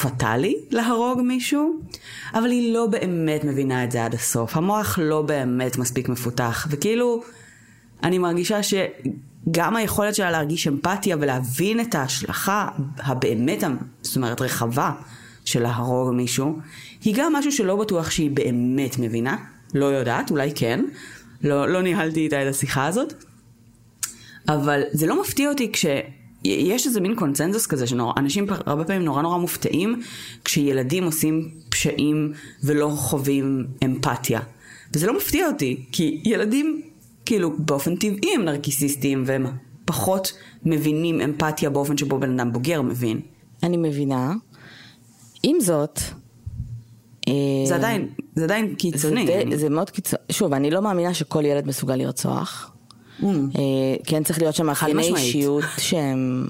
פטאלי 0.00 0.56
להרוג 0.70 1.20
מישהו, 1.20 1.80
אבל 2.34 2.50
היא 2.50 2.74
לא 2.74 2.86
באמת 2.86 3.44
מבינה 3.44 3.84
את 3.84 3.90
זה 3.90 4.04
עד 4.04 4.14
הסוף. 4.14 4.56
המוח 4.56 4.98
לא 5.02 5.22
באמת 5.22 5.78
מספיק 5.78 6.08
מפותח, 6.08 6.66
וכאילו, 6.70 7.22
אני 8.02 8.18
מרגישה 8.18 8.62
שגם 9.46 9.76
היכולת 9.76 10.14
שלה 10.14 10.30
להרגיש 10.30 10.68
אמפתיה 10.68 11.16
ולהבין 11.20 11.80
את 11.80 11.94
ההשלכה 11.94 12.68
הבאמת, 12.98 13.64
זאת 14.02 14.16
אומרת, 14.16 14.40
רחבה 14.40 14.92
של 15.44 15.62
להרוג 15.62 16.14
מישהו, 16.14 16.58
היא 17.04 17.14
גם 17.16 17.32
משהו 17.32 17.52
שלא 17.52 17.76
בטוח 17.76 18.10
שהיא 18.10 18.30
באמת 18.30 18.98
מבינה. 18.98 19.36
לא 19.74 19.84
יודעת, 19.84 20.30
אולי 20.30 20.52
כן. 20.54 20.84
לא, 21.42 21.68
לא 21.68 21.82
ניהלתי 21.82 22.20
איתה 22.20 22.42
את 22.42 22.48
השיחה 22.48 22.86
הזאת. 22.86 23.24
אבל 24.48 24.82
זה 24.92 25.06
לא 25.06 25.20
מפתיע 25.20 25.48
אותי 25.48 25.72
כש... 25.72 25.86
יש 26.44 26.86
איזה 26.86 27.00
מין 27.00 27.16
קונצנזוס 27.16 27.66
כזה 27.66 27.86
שאנשים 27.86 28.46
הרבה 28.66 28.84
פעמים 28.84 29.04
נורא 29.04 29.22
נורא 29.22 29.38
מופתעים 29.38 30.02
כשילדים 30.44 31.04
עושים 31.04 31.50
פשעים 31.68 32.32
ולא 32.64 32.88
חווים 32.96 33.66
אמפתיה. 33.84 34.40
וזה 34.94 35.06
לא 35.06 35.16
מפתיע 35.16 35.46
אותי, 35.46 35.84
כי 35.92 36.20
ילדים 36.24 36.82
כאילו 37.26 37.52
באופן 37.58 37.96
טבעי 37.96 38.34
הם 38.34 38.44
נרקיסיסטים 38.44 39.22
והם 39.26 39.46
פחות 39.84 40.32
מבינים 40.64 41.20
אמפתיה 41.20 41.70
באופן 41.70 41.96
שבו 41.96 42.18
בן 42.18 42.40
אדם 42.40 42.52
בוגר 42.52 42.82
מבין. 42.82 43.20
אני 43.62 43.76
מבינה. 43.76 44.34
עם 45.42 45.60
זאת, 45.60 46.00
אה, 47.28 47.32
זה 47.66 47.74
עדיין, 47.74 48.08
זה 48.34 48.44
עדיין 48.44 48.74
קיצוני. 48.74 49.26
זה, 49.26 49.40
אני... 49.40 49.58
זה 49.58 49.68
מאוד 49.68 49.90
קיצוני. 49.90 50.22
שוב, 50.32 50.52
אני 50.52 50.70
לא 50.70 50.82
מאמינה 50.82 51.14
שכל 51.14 51.44
ילד 51.44 51.66
מסוגל 51.66 51.96
לרצוח. 51.96 52.72
Mm. 53.20 53.24
כן 54.06 54.24
צריך 54.24 54.38
להיות 54.38 54.54
שם 54.54 54.66
מאפייני 54.66 55.02
אישיות 55.02 55.64
שהם... 55.78 56.46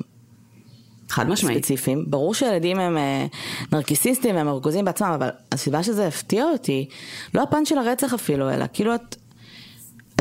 חד 1.09 1.29
משמעית. 1.29 1.59
ספציפיים. 1.59 2.05
ברור 2.09 2.35
שילדים 2.35 2.79
הם 2.79 2.97
אה, 2.99 3.27
נרקיסיסטים 3.73 4.37
והם 4.37 4.47
מרוכזים 4.47 4.85
בעצמם, 4.85 5.09
אבל 5.15 5.29
הסיבה 5.53 5.83
שזה 5.83 6.07
הפתיע 6.07 6.45
אותי, 6.45 6.89
לא 7.35 7.43
הפן 7.43 7.65
של 7.65 7.79
הרצח 7.79 8.15
אפילו, 8.15 8.51
אלא 8.51 8.65
כאילו 8.73 8.95
את, 8.95 9.17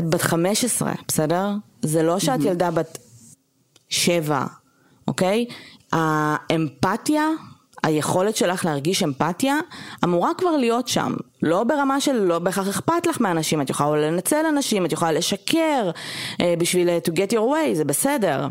את 0.02 0.10
בת 0.10 0.22
15, 0.22 0.92
בסדר? 1.08 1.50
זה 1.82 2.02
לא 2.02 2.18
שאת 2.18 2.40
mm-hmm. 2.40 2.46
ילדה 2.46 2.70
בת 2.70 2.98
7, 3.88 4.46
אוקיי? 5.08 5.46
האמפתיה 5.92 7.28
היכולת 7.82 8.36
שלך 8.36 8.64
להרגיש 8.64 9.02
אמפתיה 9.02 9.56
אמורה 10.04 10.30
כבר 10.38 10.56
להיות 10.56 10.88
שם. 10.88 11.14
לא 11.42 11.64
ברמה 11.64 12.00
של 12.00 12.12
לא 12.12 12.38
בהכרח 12.38 12.68
אכפת 12.68 13.06
לך 13.06 13.20
מאנשים, 13.20 13.60
את 13.60 13.70
יכולה 13.70 14.10
לנצל 14.10 14.46
אנשים, 14.48 14.86
את 14.86 14.92
יכולה 14.92 15.12
לשקר 15.12 15.90
אה, 16.40 16.54
בשביל 16.58 16.88
אה, 16.88 16.98
to 17.08 17.10
get 17.10 17.32
your 17.32 17.52
way, 17.52 17.74
זה 17.74 17.84
בסדר. 17.84 18.46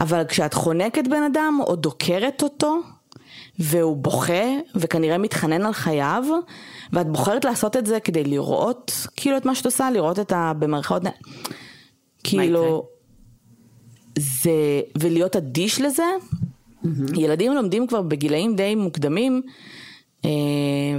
אבל 0.00 0.24
כשאת 0.28 0.54
חונקת 0.54 1.08
בן 1.08 1.22
אדם 1.22 1.58
או 1.66 1.76
דוקרת 1.76 2.42
אותו, 2.42 2.80
והוא 3.58 3.96
בוכה 3.96 4.44
וכנראה 4.74 5.18
מתחנן 5.18 5.66
על 5.66 5.72
חייו, 5.72 6.24
ואת 6.92 7.06
בוחרת 7.06 7.44
לעשות 7.44 7.76
את 7.76 7.86
זה 7.86 8.00
כדי 8.00 8.24
לראות 8.24 8.92
כאילו 9.16 9.36
את 9.36 9.44
מה 9.46 9.54
שאת 9.54 9.64
עושה, 9.64 9.90
לראות 9.90 10.18
את 10.18 10.32
ה... 10.32 10.52
במרכאות... 10.58 11.02
כאילו... 12.24 12.86
זה... 14.18 14.50
ולהיות 14.98 15.36
אדיש 15.36 15.80
לזה, 15.80 16.04
Mm-hmm. 16.84 17.20
ילדים 17.20 17.52
לומדים 17.52 17.86
כבר 17.86 18.02
בגילאים 18.02 18.56
די 18.56 18.74
מוקדמים, 18.74 19.42
אה, 20.24 20.30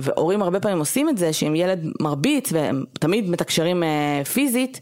והורים 0.02 0.42
הרבה 0.42 0.60
פעמים 0.60 0.80
עושים 0.80 1.10
את 1.10 1.18
זה, 1.18 1.34
שאם 1.34 1.56
ילד 1.56 1.86
מרביץ 2.00 2.54
והם 2.54 2.84
תמיד 2.94 3.30
מתקשרים 3.30 3.84
אה, 3.84 4.22
פיזית, 4.34 4.82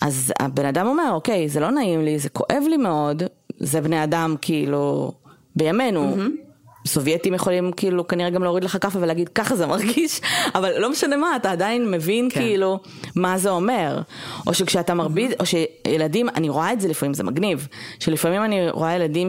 אז 0.00 0.32
הבן 0.40 0.66
אדם 0.66 0.86
אומר, 0.86 1.10
אוקיי, 1.12 1.48
זה 1.48 1.60
לא 1.60 1.70
נעים 1.70 2.04
לי, 2.04 2.18
זה 2.18 2.28
כואב 2.28 2.62
לי 2.68 2.76
מאוד, 2.76 3.22
זה 3.58 3.80
בני 3.80 4.04
אדם 4.04 4.34
כאילו 4.40 5.12
בימינו. 5.56 6.14
Mm-hmm. 6.16 6.45
סובייטים 6.86 7.34
יכולים 7.34 7.72
כאילו 7.72 8.08
כנראה 8.08 8.30
גם 8.30 8.42
להוריד 8.42 8.64
לך 8.64 8.78
כאפה 8.80 8.98
ולהגיד 8.98 9.28
ככה 9.28 9.56
זה 9.56 9.66
מרגיש, 9.66 10.20
אבל 10.54 10.78
לא 10.78 10.90
משנה 10.90 11.16
מה, 11.16 11.36
אתה 11.36 11.50
עדיין 11.50 11.90
מבין 11.90 12.28
כן. 12.30 12.40
כאילו 12.40 12.80
מה 13.16 13.38
זה 13.38 13.50
אומר. 13.50 14.00
או 14.46 14.54
שכשאתה 14.54 14.94
מרביץ, 14.94 15.32
או 15.40 15.44
שילדים, 15.46 16.28
אני 16.28 16.48
רואה 16.48 16.72
את 16.72 16.80
זה 16.80 16.88
לפעמים, 16.88 17.14
זה 17.14 17.24
מגניב, 17.24 17.68
שלפעמים 18.00 18.44
אני 18.44 18.70
רואה 18.70 18.94
ילדים 18.94 19.28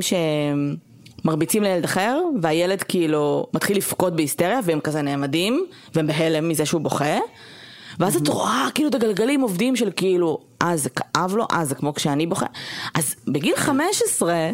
שמרביצים 1.24 1.64
לילד 1.64 1.84
אחר, 1.84 2.22
והילד 2.42 2.84
כאילו 2.84 3.48
מתחיל 3.54 3.78
לבכות 3.78 4.16
בהיסטריה, 4.16 4.60
והם 4.64 4.80
כזה 4.80 5.02
נעמדים, 5.02 5.66
והם 5.96 6.08
בהלם 6.08 6.50
מזה 6.50 6.66
שהוא 6.66 6.82
בוכה. 6.82 7.18
ואז 8.00 8.16
את 8.16 8.28
רואה 8.28 8.68
כאילו 8.76 8.90
את 8.90 8.96
הגלגלים 8.96 9.42
עובדים 9.42 9.76
של 9.76 9.90
כאילו, 9.96 10.40
אה 10.62 10.78
זה 10.78 10.90
כאב 10.90 11.36
לו, 11.36 11.48
אה 11.52 11.66
זה 11.66 11.76
כמו 11.76 11.94
כשאני 11.94 12.28
בוכה. 12.28 12.46
אז 12.96 13.16
בגיל 13.28 13.56
15, 13.56 14.50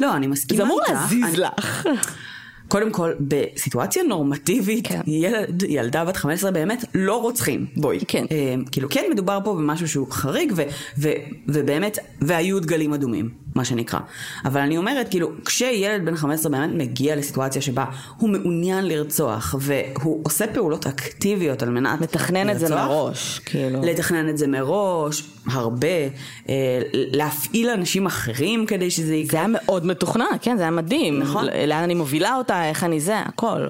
לא, 0.00 0.16
אני 0.16 0.26
מסכימה 0.26 0.64
איתך. 0.64 0.86
זה 0.88 0.92
אמור 0.92 1.00
להזיז 1.00 1.38
לך. 1.38 1.86
קודם 2.70 2.90
כל, 2.90 3.12
בסיטואציה 3.20 4.02
נורמטיבית, 4.02 4.86
כן. 4.86 5.00
ילד, 5.06 5.62
ילדה 5.68 6.04
בת 6.04 6.16
15 6.16 6.50
באמת 6.50 6.84
לא 6.94 7.22
רוצחים, 7.22 7.66
בואי. 7.76 7.98
כן. 8.08 8.24
אה, 8.30 8.54
כאילו, 8.72 8.88
כן 8.90 9.04
מדובר 9.10 9.38
פה 9.44 9.54
במשהו 9.54 9.88
שהוא 9.88 10.06
חריג, 10.10 10.52
ו, 10.56 10.62
ו, 10.98 11.10
ובאמת, 11.48 11.98
והיו 12.20 12.60
דגלים 12.60 12.92
אדומים, 12.92 13.30
מה 13.54 13.64
שנקרא. 13.64 13.98
אבל 14.44 14.60
אני 14.60 14.76
אומרת, 14.76 15.08
כאילו, 15.10 15.30
כשילד 15.44 16.04
בן 16.04 16.16
15 16.16 16.52
באמת 16.52 16.70
מגיע 16.74 17.16
לסיטואציה 17.16 17.62
שבה 17.62 17.84
הוא 18.16 18.30
מעוניין 18.30 18.88
לרצוח, 18.88 19.54
והוא 19.58 20.20
עושה 20.22 20.46
פעולות 20.46 20.86
אקטיביות 20.86 21.62
על 21.62 21.68
מנת 21.70 22.00
מתכנן 22.00 22.46
לרצוח, 22.46 22.62
את 22.62 22.68
זה 22.68 22.74
מראש, 22.74 23.38
כאילו. 23.44 23.80
לתכנן 23.82 24.28
את 24.28 24.38
זה 24.38 24.46
מראש, 24.46 25.22
הרבה, 25.46 25.88
אה, 26.48 26.54
להפעיל 26.92 27.68
אנשים 27.70 28.06
אחרים 28.06 28.66
כדי 28.66 28.90
שזה 28.90 29.14
יקרה. 29.14 29.30
זה 29.30 29.38
היה 29.38 29.46
מאוד 29.48 29.86
מתוכנן, 29.86 30.24
כן, 30.42 30.56
זה 30.56 30.62
היה 30.62 30.70
מדהים. 30.70 31.18
נכון. 31.18 31.44
לאן 31.66 31.82
אני 31.82 31.94
מובילה 31.94 32.36
אותה, 32.36 32.68
איך 32.68 32.84
אני 32.84 33.00
זה, 33.00 33.18
הכל. 33.18 33.66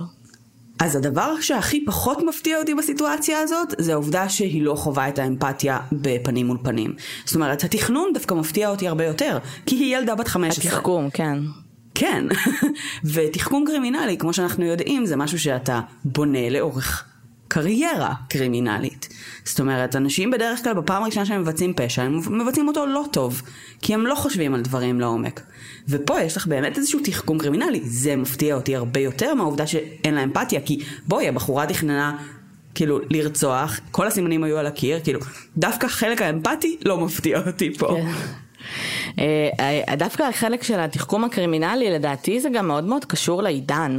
אז 0.80 0.96
הדבר 0.96 1.40
שהכי 1.40 1.84
פחות 1.84 2.18
מפתיע 2.28 2.58
אותי 2.58 2.74
בסיטואציה 2.74 3.40
הזאת, 3.40 3.74
זה 3.78 3.92
העובדה 3.92 4.28
שהיא 4.28 4.62
לא 4.62 4.74
חווה 4.74 5.08
את 5.08 5.18
האמפתיה 5.18 5.78
בפנים 5.92 6.46
מול 6.46 6.58
פנים. 6.62 6.94
זאת 7.24 7.34
אומרת, 7.34 7.64
התכנון 7.64 8.10
דווקא 8.14 8.34
מפתיע 8.34 8.68
אותי 8.68 8.88
הרבה 8.88 9.04
יותר, 9.04 9.38
כי 9.66 9.76
היא 9.76 9.96
ילדה 9.96 10.14
בת 10.14 10.28
15. 10.28 10.72
התחכום, 10.72 11.10
כן. 11.10 11.38
כן, 11.94 12.24
ותחכום 13.14 13.64
קרימינלי, 13.66 14.16
כמו 14.18 14.32
שאנחנו 14.32 14.64
יודעים, 14.64 15.06
זה 15.06 15.16
משהו 15.16 15.38
שאתה 15.38 15.80
בונה 16.04 16.50
לאורך 16.50 17.04
קריירה 17.48 18.14
קרימינלית. 18.28 19.08
זאת 19.44 19.60
אומרת, 19.60 19.96
אנשים 19.96 20.30
בדרך 20.30 20.64
כלל 20.64 20.74
בפעם 20.74 21.02
הראשונה 21.02 21.26
שהם 21.26 21.40
מבצעים 21.40 21.72
פשע, 21.76 22.02
הם 22.02 22.42
מבצעים 22.42 22.68
אותו 22.68 22.86
לא 22.86 23.04
טוב, 23.10 23.42
כי 23.82 23.94
הם 23.94 24.06
לא 24.06 24.14
חושבים 24.14 24.54
על 24.54 24.60
דברים 24.60 25.00
לעומק. 25.00 25.40
ופה 25.90 26.20
יש 26.20 26.36
לך 26.36 26.46
באמת 26.46 26.78
איזשהו 26.78 27.00
תחכום 27.04 27.38
קרימינלי. 27.38 27.80
זה 27.84 28.16
מפתיע 28.16 28.54
אותי 28.54 28.76
הרבה 28.76 29.00
יותר 29.00 29.34
מהעובדה 29.34 29.66
שאין 29.66 30.14
לה 30.14 30.24
אמפתיה, 30.24 30.60
כי 30.60 30.82
בואי, 31.08 31.28
הבחורה 31.28 31.66
תכננה 31.66 32.16
כאילו 32.74 32.98
לרצוח, 33.10 33.80
כל 33.90 34.06
הסימנים 34.06 34.44
היו 34.44 34.58
על 34.58 34.66
הקיר, 34.66 35.00
כאילו, 35.04 35.20
דווקא 35.56 35.88
חלק 35.88 36.22
האמפתי 36.22 36.76
לא 36.84 37.00
מפתיע 37.00 37.40
אותי 37.46 37.74
פה. 37.78 37.88
כן. 37.88 38.10
אה, 39.60 39.96
דווקא 39.96 40.22
החלק 40.22 40.62
של 40.62 40.80
התחכום 40.80 41.24
הקרימינלי 41.24 41.90
לדעתי 41.90 42.40
זה 42.40 42.48
גם 42.54 42.68
מאוד 42.68 42.84
מאוד 42.84 43.04
קשור 43.04 43.42
לעידן. 43.42 43.98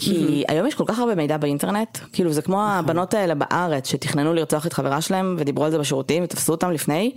כי. 0.00 0.44
היום 0.48 0.66
יש 0.66 0.74
כל 0.74 0.84
כך 0.86 0.98
הרבה 0.98 1.14
מידע 1.14 1.36
באינטרנט, 1.36 1.98
כאילו 2.12 2.32
זה 2.32 2.42
כמו 2.42 2.56
נכון. 2.56 2.78
הבנות 2.78 3.14
האלה 3.14 3.34
בארץ 3.34 3.90
שתכננו 3.90 4.34
לרצוח 4.34 4.66
את 4.66 4.72
חברה 4.72 5.00
שלהם 5.00 5.36
ודיברו 5.38 5.64
על 5.64 5.70
זה 5.70 5.78
בשירותים 5.78 6.24
ותפסו 6.24 6.52
אותם 6.52 6.70
לפני, 6.70 7.14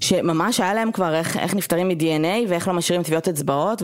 שממש 0.00 0.60
היה 0.60 0.74
להם 0.74 0.92
כבר 0.92 1.14
איך, 1.14 1.36
איך 1.36 1.54
נפטרים 1.54 1.88
מ-DNA 1.88 2.48
ואיך 2.48 2.68
לא 2.68 2.74
משאירים 2.74 3.02
טביעות 3.02 3.28
אצבעות 3.28 3.82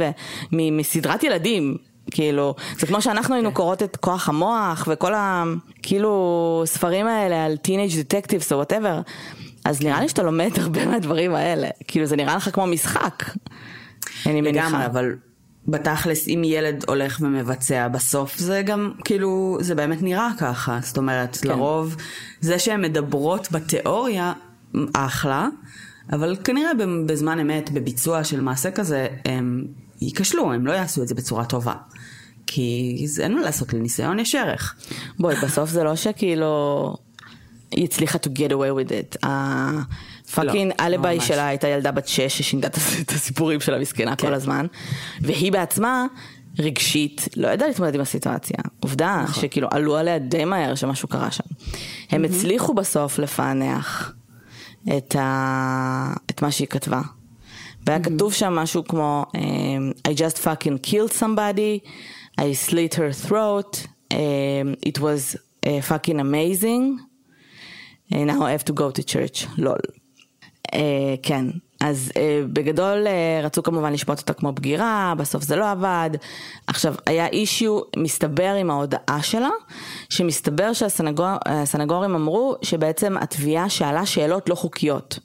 ומסדרת 0.52 1.22
ילדים. 1.22 1.76
כאילו, 2.10 2.54
זה 2.78 2.86
כמו 2.86 3.02
שאנחנו 3.02 3.34
היינו 3.34 3.48
כן. 3.48 3.54
קוראות 3.54 3.82
את 3.82 3.96
כוח 3.96 4.28
המוח 4.28 4.88
וכל 4.90 5.14
ה... 5.14 5.44
כאילו, 5.82 6.62
ספרים 6.66 7.06
האלה 7.06 7.44
על 7.44 7.56
teenage 7.56 8.00
detectives 8.00 8.52
או 8.52 8.56
whatever. 8.56 9.00
אז 9.64 9.82
נראה 9.82 10.00
לי 10.00 10.08
שאתה 10.08 10.22
לומד 10.22 10.50
הרבה 10.58 10.86
מהדברים 10.86 11.34
האלה. 11.34 11.68
כאילו, 11.88 12.06
זה 12.06 12.16
נראה 12.16 12.36
לך 12.36 12.50
כמו 12.52 12.66
משחק. 12.66 13.24
לגמרי, 14.26 14.86
אבל 14.86 15.14
בתכלס 15.68 16.28
אם 16.28 16.42
ילד 16.44 16.84
הולך 16.88 17.18
ומבצע 17.20 17.88
בסוף 17.88 18.38
זה 18.38 18.62
גם 18.66 18.92
כאילו 19.04 19.58
זה 19.60 19.74
באמת 19.74 20.02
נראה 20.02 20.28
ככה 20.38 20.78
זאת 20.82 20.96
אומרת 20.96 21.36
כן. 21.36 21.48
לרוב 21.48 21.96
זה 22.40 22.58
שהן 22.58 22.80
מדברות 22.82 23.48
בתיאוריה 23.52 24.32
אחלה 24.92 25.48
אבל 26.12 26.36
כנראה 26.44 26.70
בזמן 27.06 27.38
אמת 27.38 27.70
בביצוע 27.70 28.24
של 28.24 28.40
מעשה 28.40 28.70
כזה 28.70 29.06
הם 29.24 29.64
ייכשלו 30.00 30.52
הם 30.52 30.66
לא 30.66 30.72
יעשו 30.72 31.02
את 31.02 31.08
זה 31.08 31.14
בצורה 31.14 31.44
טובה 31.44 31.74
כי 32.46 33.02
זה- 33.06 33.22
אין 33.22 33.34
מה 33.34 33.40
לעשות, 33.40 33.72
לניסיון 33.72 34.18
יש 34.18 34.34
ערך. 34.34 34.74
בואי, 35.18 35.34
בסוף 35.42 35.70
זה 35.70 35.84
לא 35.84 35.96
שכאילו... 35.96 36.96
היא 37.70 37.84
הצליחה 37.84 38.18
to 38.18 38.38
get 38.38 38.50
away 38.50 38.86
with 38.86 38.90
it. 38.90 39.18
הפאקינג 39.22 39.84
לא, 40.42 40.52
אלביי 40.80 41.16
ממש. 41.16 41.28
שלה 41.28 41.46
הייתה 41.46 41.68
ילדה 41.68 41.90
בת 41.92 42.08
שש 42.08 42.38
ששינתה 42.38 42.66
את 42.66 42.74
הס- 42.76 43.00
את 43.00 43.10
הסיפורים 43.10 43.60
שלה 43.60 43.78
מסכנה 43.78 44.16
כן. 44.16 44.26
כל 44.26 44.34
הזמן. 44.34 44.66
והיא 45.20 45.52
בעצמה 45.52 46.06
רגשית 46.58 47.28
לא 47.36 47.48
ידעה 47.48 47.68
להתמודד 47.68 47.94
עם 47.94 48.00
הסיטואציה. 48.00 48.56
עובדה 48.80 49.20
נכון. 49.24 49.42
שכאילו 49.42 49.68
עלו 49.70 49.96
עליה 49.96 50.18
די 50.18 50.44
מהר 50.44 50.74
שמשהו 50.74 51.08
קרה 51.08 51.30
שם. 51.30 51.44
הם 52.10 52.24
הצליחו 52.24 52.74
בסוף 52.74 53.18
לפענח 53.18 54.12
את, 54.96 55.16
ה... 55.18 56.12
את 56.30 56.42
מה 56.42 56.50
שהיא 56.50 56.68
כתבה. 56.68 57.00
והיה 57.86 58.00
כתוב 58.02 58.32
שם 58.32 58.52
משהו 58.52 58.84
כמו 58.84 59.24
um, 59.32 59.38
I 60.08 60.14
just 60.14 60.38
fucking 60.38 60.86
killed 60.90 61.12
somebody, 61.12 61.88
I 62.40 62.70
slit 62.70 62.94
her 62.94 63.28
throat, 63.28 63.86
um, 64.12 64.16
it 64.88 64.98
was 64.98 65.36
uh, 65.66 65.68
fucking 65.90 66.18
amazing, 66.20 66.82
and 68.12 68.26
now 68.26 68.42
I 68.42 68.50
have 68.56 68.64
to 68.64 68.72
go 68.72 68.90
to 68.90 69.02
church, 69.02 69.46
לול. 69.58 69.78
Uh, 70.72 70.78
כן, 71.22 71.44
אז 71.80 72.12
uh, 72.14 72.18
בגדול 72.52 73.06
uh, 73.06 73.44
רצו 73.44 73.62
כמובן 73.62 73.92
לשפוט 73.92 74.18
אותה 74.18 74.32
כמו 74.32 74.52
בגירה, 74.52 75.14
בסוף 75.18 75.42
זה 75.42 75.56
לא 75.56 75.70
עבד. 75.70 76.10
עכשיו, 76.66 76.94
היה 77.06 77.26
אישיו 77.26 77.80
מסתבר 77.96 78.54
עם 78.54 78.70
ההודעה 78.70 79.22
שלה, 79.22 79.50
שמסתבר 80.10 80.72
שהסנגורים 80.72 82.14
אמרו 82.14 82.54
שבעצם 82.62 83.16
התביעה 83.20 83.68
שאלה 83.68 84.06
שאלות 84.06 84.48
לא 84.48 84.54
חוקיות. 84.54 85.18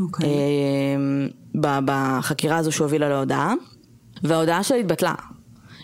אוקיי. 0.00 0.28
אה, 0.28 0.32
ב- 1.60 1.78
בחקירה 1.84 2.56
הזו 2.56 2.72
שהובילה 2.72 3.08
להודעה, 3.08 3.54
וההודעה 4.22 4.62
שלה 4.62 4.78
התבטלה. 4.78 5.14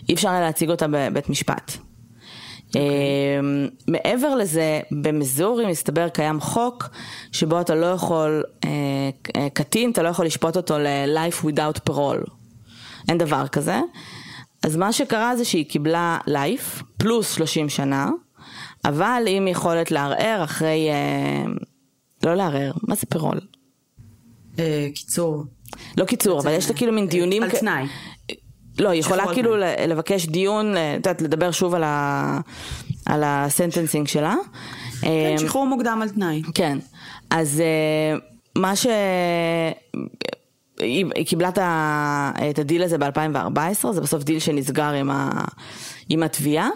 אי 0.09 0.13
אפשר 0.13 0.29
היה 0.29 0.41
להציג 0.41 0.69
אותה 0.69 0.85
בבית 0.91 1.29
משפט. 1.29 1.77
אה, 2.75 2.81
מעבר 3.87 4.35
לזה, 4.35 4.79
במיזורי 4.91 5.65
מסתבר 5.65 6.09
קיים 6.09 6.39
חוק 6.39 6.89
שבו 7.31 7.61
אתה 7.61 7.75
לא 7.75 7.85
יכול, 7.85 8.43
אה, 8.65 9.47
קטין, 9.53 9.91
אתה 9.91 10.03
לא 10.03 10.09
יכול 10.09 10.25
לשפוט 10.25 10.57
אותו 10.57 10.77
ל-life 10.77 11.45
without 11.45 11.91
parole. 11.91 12.31
אין 13.09 13.17
דבר 13.17 13.47
כזה. 13.47 13.79
אז 14.63 14.75
מה 14.75 14.93
שקרה 14.93 15.35
זה 15.35 15.45
שהיא 15.45 15.65
קיבלה 15.65 16.17
life 16.29 16.83
פלוס 16.97 17.35
30 17.35 17.69
שנה, 17.69 18.09
אבל 18.85 19.23
עם 19.27 19.47
יכולת 19.47 19.91
לערער 19.91 20.43
אחרי, 20.43 20.89
אה, 20.89 21.51
לא 22.23 22.35
לערער, 22.35 22.71
מה 22.87 22.95
זה 22.95 23.05
parole? 23.09 23.39
אה, 24.59 24.87
קיצור. 24.95 25.43
לא 25.97 26.05
קיצור, 26.05 26.39
אבל 26.39 26.51
יש 26.51 26.69
לה 26.69 26.75
כאילו 26.75 26.93
מין 26.93 27.07
דיונים... 27.07 27.43
על 27.43 27.49
תנאי. 27.49 27.83
לא, 28.79 28.89
היא 28.89 28.99
יכולה 28.99 29.33
כאילו 29.33 29.55
לבקש 29.87 30.25
דיון, 30.25 30.77
אה, 30.77 30.91
את 30.91 31.05
יודעת, 31.05 31.21
לדבר 31.21 31.51
שוב 31.51 31.73
על 31.75 31.83
ה- 31.83 32.39
על 33.05 33.23
ה 33.25 33.33
sentencing 33.33 34.07
שלה. 34.07 34.35
כן, 35.01 35.07
אה, 35.07 35.35
שחרור 35.39 35.65
מוקדם 35.67 35.99
על 36.01 36.09
תנאי. 36.09 36.41
כן, 36.53 36.77
אז 37.29 37.61
אה, 37.61 38.17
מה 38.55 38.75
ש... 38.75 38.87
היא, 40.79 41.05
היא 41.15 41.25
קיבלה 41.25 41.49
את, 41.49 41.57
ה... 41.57 42.31
את 42.49 42.59
הדיל 42.59 42.83
הזה 42.83 42.97
ב-2014, 42.97 43.91
זה 43.91 44.01
בסוף 44.01 44.23
דיל 44.23 44.39
שנסגר 44.39 44.83
עם, 44.93 45.09
ה... 45.11 45.29
עם 46.09 46.23
התביעה, 46.23 46.69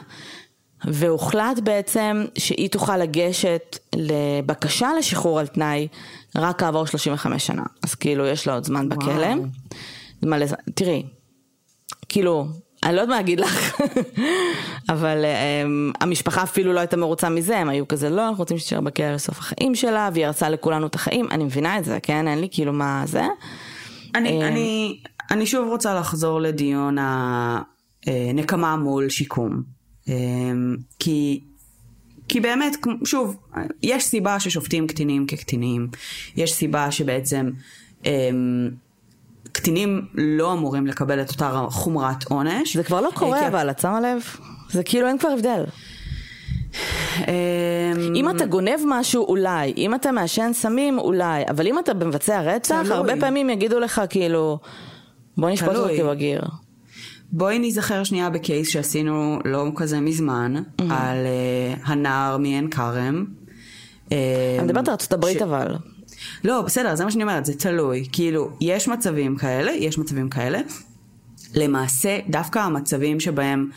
והוחלט 0.86 1.60
בעצם 1.64 2.26
שהיא 2.38 2.70
תוכל 2.70 2.98
לגשת 2.98 3.78
לבקשה 3.96 4.90
לשחרור 5.00 5.40
על 5.40 5.48
תנאי 5.48 5.88
רק 6.36 6.60
כעבור 6.60 6.86
35 6.88 7.48
שנה. 7.48 7.64
אז 7.84 7.96
כאילו, 7.96 8.26
יש 8.28 8.48
לה 8.48 8.54
עוד 8.54 8.64
זמן 8.64 8.90
בכלא. 8.90 9.12
וואו. 9.12 9.46
תראי, 10.76 11.04
כאילו, 12.12 12.48
אני 12.84 12.96
לא 12.96 13.02
יודעת 13.02 13.10
מה 13.10 13.16
להגיד 13.16 13.40
לך, 13.40 13.82
אבל 14.94 15.26
um, 15.26 15.98
המשפחה 16.02 16.44
אפילו 16.44 16.74
לא 16.74 16.80
הייתה 16.80 16.98
מרוצה 16.98 17.30
מזה, 17.30 17.58
הם 17.58 17.70
היו 17.70 17.88
כזה, 17.88 18.10
לא, 18.10 18.28
אנחנו 18.28 18.42
רוצים 18.42 18.58
שתישאר 18.58 18.82
בכלא 18.82 19.14
לסוף 19.14 19.40
החיים 19.40 19.76
שלה, 19.76 20.10
והיא 20.14 20.26
הרסה 20.26 20.50
לכולנו 20.50 20.88
את 20.88 20.96
החיים, 20.96 21.28
אני 21.32 21.44
מבינה 21.44 21.78
את 21.78 21.86
זה, 21.86 22.00
כן? 22.04 22.28
אין 22.28 22.40
לי 22.40 22.48
כאילו 22.52 22.74
מה 22.74 23.04
זה. 23.06 23.24
אני, 24.16 24.42
אה, 24.42 24.48
אני, 24.48 25.00
אני 25.32 25.46
שוב 25.46 25.70
רוצה 25.70 25.94
לחזור 25.94 26.42
לדיון 26.42 26.98
הנקמה 28.08 28.76
מול 28.76 29.10
שיקום. 29.10 29.64
אה, 30.10 30.14
כי, 31.00 31.42
כי 32.28 32.40
באמת, 32.40 32.78
שוב, 33.06 33.38
יש 33.84 34.04
סיבה 34.04 34.40
ששופטים 34.40 34.88
קטינים 34.88 35.28
כקטינים. 35.28 35.88
יש 36.36 36.54
סיבה 36.54 36.92
שבעצם 36.92 37.50
אה, 38.06 38.30
קטינים 39.52 40.06
לא 40.16 40.54
אמורים 40.54 40.88
לקבל 40.88 41.22
את 41.22 41.30
אותה 41.32 41.66
חומרת 41.70 42.24
עונש. 42.24 42.78
זה 42.78 42.84
כבר 42.84 43.02
לא 43.02 43.10
קורה, 43.14 43.40
כי- 43.40 43.48
אבל 43.48 43.70
את 43.70 43.80
שמה 43.80 44.02
לב? 44.02 44.22
זה 44.72 44.84
כאילו 44.84 45.08
אין 45.08 45.18
כבר 45.18 45.30
הבדל. 45.30 45.64
אה, 47.28 47.34
אם 48.16 48.30
אתה 48.30 48.46
גונב 48.46 48.80
משהו, 48.88 49.24
אולי. 49.26 49.74
אם 49.78 49.96
אתה 49.96 50.12
מעשן 50.12 50.52
סמים, 50.54 51.00
אולי. 51.00 51.44
אבל 51.50 51.68
אם 51.68 51.80
אתה 51.80 51.94
מבצע 51.94 52.42
רצח, 52.42 52.82
תלוי. 52.84 52.98
הרבה 52.98 53.14
פעמים 53.20 53.50
יגידו 53.50 53.80
לך, 53.80 54.02
כאילו, 54.10 54.60
בוא 55.38 55.50
נשפוט 55.50 55.70
אותו. 55.76 55.88
כבגיר. 55.98 56.42
בואי 57.32 57.60
ניזכר 57.60 58.04
שנייה 58.04 58.30
בקייס 58.30 58.70
שעשינו 58.70 59.40
לא 59.46 59.68
כזה 59.76 60.00
מזמן, 60.00 60.54
Mm-hmm. 60.56 60.84
על 60.90 61.18
אה, 61.26 61.74
הנער 61.86 62.38
מעין 62.38 62.70
כרם. 62.70 63.26
אני 64.12 64.18
מדברת 64.64 64.88
על 64.88 64.92
ארצות 64.92 65.14
הברית 65.14 65.40
ש- 65.40 65.42
אבל. 65.42 65.76
לא, 66.44 66.62
בסדר, 66.62 66.96
זה 66.96 67.06
מה 67.06 67.12
שאני 67.12 67.24
אומרת, 67.24 67.46
זה 67.46 67.54
תלוי. 67.54 68.08
כאילו, 68.12 68.50
יש 68.62 68.88
מצבים 68.88 69.38
כאלה, 69.38 69.72
יש 69.72 69.98
מצבים 69.98 70.30
כאלה. 70.30 70.60
למעשה, 71.56 72.20
דווקא 72.30 72.60
המצבים 72.60 73.20
שבהם 73.20 73.70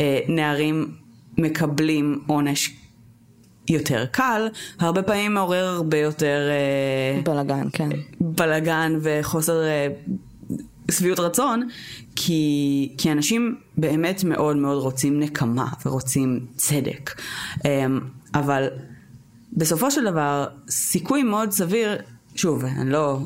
אה, 0.00 0.18
נערים 0.28 0.94
מקבלים 1.38 2.20
עונש 2.26 2.76
יותר 3.68 4.06
קל, 4.06 4.48
הרבה 4.78 5.02
פעמים 5.02 5.34
מעורר 5.34 5.66
הרבה 5.66 5.98
יותר 5.98 6.48
אה, 6.50 7.22
בלאגן, 7.22 7.68
כן. 7.72 7.88
בלאגן 8.20 8.92
וחוסר 9.02 9.62
אה, 9.62 9.88
שביעות 10.90 11.20
רצון, 11.20 11.68
כי, 12.16 12.92
כי 12.98 13.12
אנשים 13.12 13.56
באמת 13.76 14.24
מאוד 14.24 14.56
מאוד 14.56 14.82
רוצים 14.82 15.20
נקמה 15.20 15.68
ורוצים 15.86 16.46
צדק. 16.56 17.20
אה, 17.66 17.86
אבל 18.34 18.68
בסופו 19.56 19.90
של 19.90 20.04
דבר, 20.04 20.46
סיכוי 20.70 21.22
מאוד 21.22 21.50
סביר, 21.50 21.96
שוב, 22.36 22.64
אני 22.64 22.90
לא... 22.90 23.18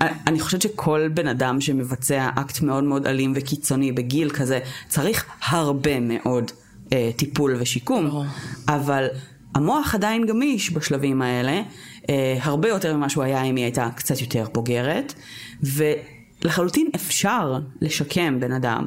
אני 0.00 0.40
חושבת 0.40 0.62
שכל 0.62 1.08
בן 1.14 1.28
אדם 1.28 1.60
שמבצע 1.60 2.30
אקט 2.34 2.60
מאוד 2.60 2.84
מאוד 2.84 3.06
אלים 3.06 3.32
וקיצוני 3.36 3.92
בגיל 3.92 4.30
כזה, 4.30 4.58
צריך 4.88 5.26
הרבה 5.48 6.00
מאוד 6.00 6.50
אה, 6.92 7.10
טיפול 7.16 7.56
ושיקום, 7.58 8.08
ברור. 8.08 8.24
אבל 8.68 9.06
המוח 9.54 9.94
עדיין 9.94 10.26
גמיש 10.26 10.72
בשלבים 10.72 11.22
האלה, 11.22 11.62
אה, 12.10 12.38
הרבה 12.40 12.68
יותר 12.68 12.96
ממה 12.96 13.08
שהוא 13.08 13.24
היה 13.24 13.42
אם 13.42 13.56
היא 13.56 13.64
הייתה 13.64 13.88
קצת 13.96 14.20
יותר 14.20 14.46
בוגרת, 14.52 15.14
ולחלוטין 15.62 16.86
אפשר 16.94 17.58
לשקם 17.80 18.40
בן 18.40 18.52
אדם, 18.52 18.84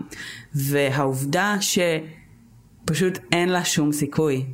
והעובדה 0.55 1.55
שפשוט 1.61 3.17
אין 3.31 3.49
לה 3.49 3.65
שום 3.65 3.91
סיכוי, 3.91 4.45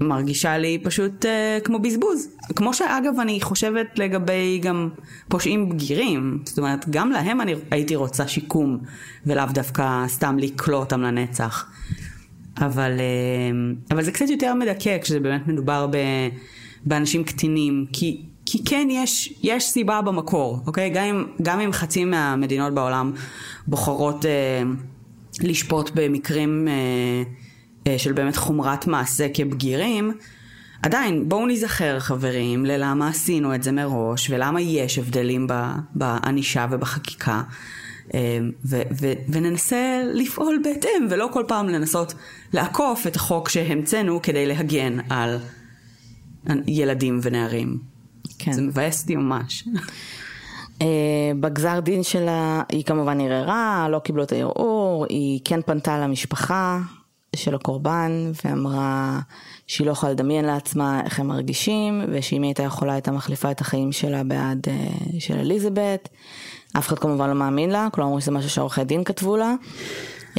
מרגישה 0.00 0.58
לי 0.58 0.78
פשוט 0.82 1.26
אה, 1.26 1.58
כמו 1.64 1.78
בזבוז. 1.78 2.28
כמו 2.56 2.74
שאגב 2.74 3.20
אני 3.20 3.40
חושבת 3.40 3.98
לגבי 3.98 4.58
גם 4.62 4.88
פושעים 5.28 5.68
בגירים, 5.68 6.42
זאת 6.44 6.58
אומרת 6.58 6.88
גם 6.90 7.10
להם 7.10 7.40
אני 7.40 7.54
הייתי 7.70 7.96
רוצה 7.96 8.28
שיקום 8.28 8.78
ולאו 9.26 9.44
דווקא 9.54 10.04
סתם 10.08 10.38
לקלוא 10.38 10.80
אותם 10.80 11.02
לנצח. 11.02 11.66
אבל, 12.58 12.92
אה, 13.00 13.74
אבל 13.90 14.02
זה 14.02 14.12
קצת 14.12 14.28
יותר 14.28 14.54
מדכא 14.54 14.98
כשזה 14.98 15.20
באמת 15.20 15.46
מדובר 15.46 15.86
ב, 15.86 15.96
באנשים 16.84 17.24
קטינים, 17.24 17.86
כי, 17.92 18.22
כי 18.46 18.64
כן 18.64 18.88
יש, 18.90 19.34
יש 19.42 19.64
סיבה 19.64 20.02
במקור, 20.02 20.60
אוקיי? 20.66 20.90
גם 20.90 21.04
אם, 21.04 21.24
גם 21.42 21.60
אם 21.60 21.72
חצי 21.72 22.04
מהמדינות 22.04 22.74
בעולם 22.74 23.12
בוחרות 23.66 24.26
אה, 24.26 24.62
לשפוט 25.40 25.90
במקרים 25.94 26.68
אה, 26.68 27.22
של 27.98 28.12
באמת 28.12 28.36
חומרת 28.36 28.86
מעשה 28.86 29.26
כבגירים, 29.34 30.12
עדיין 30.82 31.28
בואו 31.28 31.46
ניזכר 31.46 32.00
חברים 32.00 32.66
ללמה 32.66 33.08
עשינו 33.08 33.54
את 33.54 33.62
זה 33.62 33.72
מראש 33.72 34.30
ולמה 34.30 34.60
יש 34.60 34.98
הבדלים 34.98 35.46
בענישה 35.94 36.66
ובחקיקה. 36.70 37.42
אה, 38.14 38.38
ו- 38.64 38.82
ו- 39.00 39.12
וננסה 39.28 40.02
לפעול 40.14 40.60
בהתאם 40.64 41.06
ולא 41.10 41.28
כל 41.32 41.44
פעם 41.48 41.68
לנסות 41.68 42.14
לעקוף 42.52 43.06
את 43.06 43.16
החוק 43.16 43.48
שהמצאנו 43.48 44.22
כדי 44.22 44.46
להגן 44.46 44.98
על 45.10 45.38
ילדים 46.66 47.20
ונערים. 47.22 47.78
כן. 48.38 48.52
זה 48.52 48.62
מבאס 48.62 49.02
אותי 49.02 49.16
ממש. 49.16 49.68
אה, 50.82 50.86
בגזר 51.40 51.80
דין 51.80 52.02
שלה 52.02 52.62
היא 52.68 52.84
כמובן 52.84 53.20
ערערה, 53.20 53.88
לא 53.90 53.98
קיבלו 53.98 54.22
את 54.22 54.32
הערעור, 54.32 55.06
היא 55.08 55.40
כן 55.44 55.60
פנתה 55.62 55.98
למשפחה, 55.98 56.80
של 57.36 57.54
הקורבן 57.54 58.32
ואמרה 58.44 59.20
שהיא 59.66 59.86
לא 59.86 59.92
יכולה 59.92 60.12
לדמיין 60.12 60.44
לעצמה 60.44 61.00
איך 61.04 61.20
הם 61.20 61.26
מרגישים 61.26 62.02
ושאם 62.12 62.42
היא 62.42 62.48
הייתה 62.48 62.62
יכולה 62.62 62.92
הייתה 62.92 63.12
מחליפה 63.12 63.50
את 63.50 63.60
החיים 63.60 63.92
שלה 63.92 64.24
בעד 64.24 64.66
uh, 64.66 65.14
של 65.18 65.34
אליזבת. 65.34 66.08
אף 66.78 66.88
אחד 66.88 66.98
כמובן 66.98 67.28
לא 67.28 67.34
מאמין 67.34 67.70
לה, 67.70 67.88
כלומר 67.92 68.08
אמרו 68.08 68.20
שזה 68.20 68.30
משהו 68.30 68.50
שעורכי 68.50 68.84
דין 68.84 69.04
כתבו 69.04 69.36
לה. 69.36 69.54
Mm-hmm. 70.34 70.38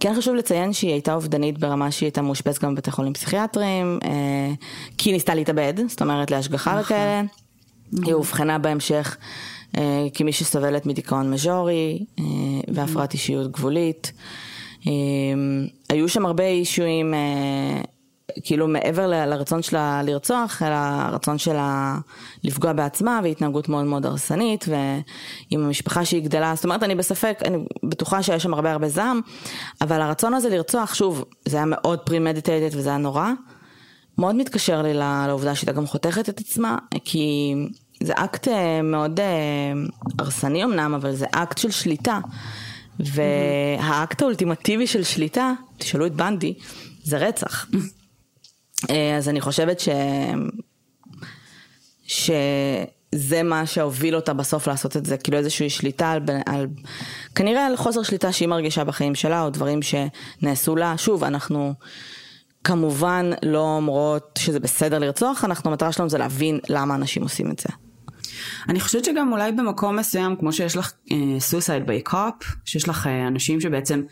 כן 0.00 0.14
חשוב 0.16 0.34
לציין 0.34 0.72
שהיא 0.72 0.92
הייתה 0.92 1.14
אובדנית 1.14 1.58
ברמה 1.58 1.90
שהיא 1.90 2.06
הייתה 2.06 2.22
מאושפזת 2.22 2.64
גם 2.64 2.74
בבתי 2.74 2.90
חולים 2.90 3.12
פסיכיאטריים, 3.12 3.98
uh, 4.02 4.06
כי 4.98 5.08
היא 5.08 5.14
ניסתה 5.14 5.34
להתאבד, 5.34 5.74
זאת 5.88 6.02
אומרת 6.02 6.30
להשגחה 6.30 6.70
נכון. 6.70 6.82
וכאלה. 6.82 7.22
היא 7.92 8.14
אובחנה 8.14 8.58
בהמשך 8.58 9.16
אה, 9.78 10.06
כמי 10.14 10.32
שסובלת 10.32 10.86
מדיכאון 10.86 11.30
מז'ורי 11.30 12.04
אה, 12.18 12.24
והפרעת 12.74 13.12
אישיות 13.12 13.52
גבולית. 13.52 14.12
אה, 14.86 14.92
היו 15.88 16.08
שם 16.08 16.26
הרבה 16.26 16.46
אישויים, 16.46 17.14
כאילו 18.42 18.68
מעבר 18.68 19.06
לרצון 19.06 19.62
שלה 19.62 20.02
לרצוח, 20.02 20.62
אלא 20.62 20.74
הרצון 20.74 21.38
שלה 21.38 21.98
לפגוע 22.44 22.72
בעצמה 22.72 23.20
והתנהגות 23.22 23.68
מאוד 23.68 23.84
מאוד 23.84 24.06
הרסנית, 24.06 24.64
ועם 24.68 25.64
המשפחה 25.64 26.04
שהיא 26.04 26.22
גדלה, 26.22 26.52
זאת 26.54 26.64
אומרת 26.64 26.82
אני 26.82 26.94
בספק, 26.94 27.38
אני 27.44 27.58
בטוחה 27.82 28.22
שיש 28.22 28.42
שם 28.42 28.54
הרבה 28.54 28.72
הרבה 28.72 28.88
זעם, 28.88 29.20
אבל 29.80 30.00
הרצון 30.00 30.34
הזה 30.34 30.48
לרצוח, 30.48 30.94
שוב, 30.94 31.24
זה 31.48 31.56
היה 31.56 31.66
מאוד 31.66 31.98
premeditated 31.98 32.76
וזה 32.76 32.88
היה 32.88 32.98
נורא. 32.98 33.30
מאוד 34.18 34.34
מתקשר 34.34 34.82
לי 34.82 34.94
לעובדה 34.94 35.54
שהיא 35.54 35.72
גם 35.72 35.86
חותכת 35.86 36.28
את 36.28 36.40
עצמה, 36.40 36.78
כי 37.04 37.54
זה 38.02 38.12
אקט 38.16 38.48
אה, 38.48 38.82
מאוד 38.82 39.20
אה, 39.20 39.26
הרסני 40.18 40.64
אמנם, 40.64 40.94
אבל 40.94 41.14
זה 41.14 41.26
אקט 41.32 41.58
של 41.58 41.70
שליטה. 41.70 42.18
והאקט 43.04 44.22
האולטימטיבי 44.22 44.86
של 44.86 45.04
שליטה, 45.04 45.52
תשאלו 45.78 46.06
את 46.06 46.14
בנדי, 46.14 46.54
זה 47.02 47.18
רצח. 47.18 47.66
אה, 48.90 49.16
אז 49.16 49.28
אני 49.28 49.40
חושבת 49.40 49.80
ש... 49.80 49.88
שזה 52.06 53.42
מה 53.44 53.66
שהוביל 53.66 54.16
אותה 54.16 54.32
בסוף 54.32 54.66
לעשות 54.66 54.96
את 54.96 55.06
זה, 55.06 55.16
כאילו 55.16 55.38
איזושהי 55.38 55.70
שליטה 55.70 56.10
על, 56.10 56.20
על 56.46 56.66
כנראה 57.34 57.66
על 57.66 57.76
חוסר 57.76 58.02
שליטה 58.02 58.32
שהיא 58.32 58.48
מרגישה 58.48 58.84
בחיים 58.84 59.14
שלה, 59.14 59.42
או 59.42 59.50
דברים 59.50 59.80
שנעשו 59.82 60.76
לה. 60.76 60.94
שוב, 60.96 61.24
אנחנו 61.24 61.74
כמובן 62.64 63.30
לא 63.42 63.76
אומרות 63.76 64.38
שזה 64.38 64.60
בסדר 64.60 64.98
לרצוח, 64.98 65.44
אנחנו, 65.44 65.70
המטרה 65.70 65.92
שלנו 65.92 66.10
זה 66.10 66.18
להבין 66.18 66.58
למה 66.68 66.94
אנשים 66.94 67.22
עושים 67.22 67.50
את 67.50 67.58
זה. 67.58 67.89
אני 68.68 68.80
חושבת 68.80 69.04
שגם 69.04 69.32
אולי 69.32 69.52
במקום 69.52 69.96
מסוים, 69.96 70.36
כמו 70.36 70.52
שיש 70.52 70.76
לך 70.76 70.92
סוסייד 71.38 71.86
ביי 71.86 72.02
קופ, 72.02 72.56
שיש 72.64 72.88
לך 72.88 73.06
uh, 73.06 73.28
אנשים 73.28 73.60
שבעצם 73.60 74.02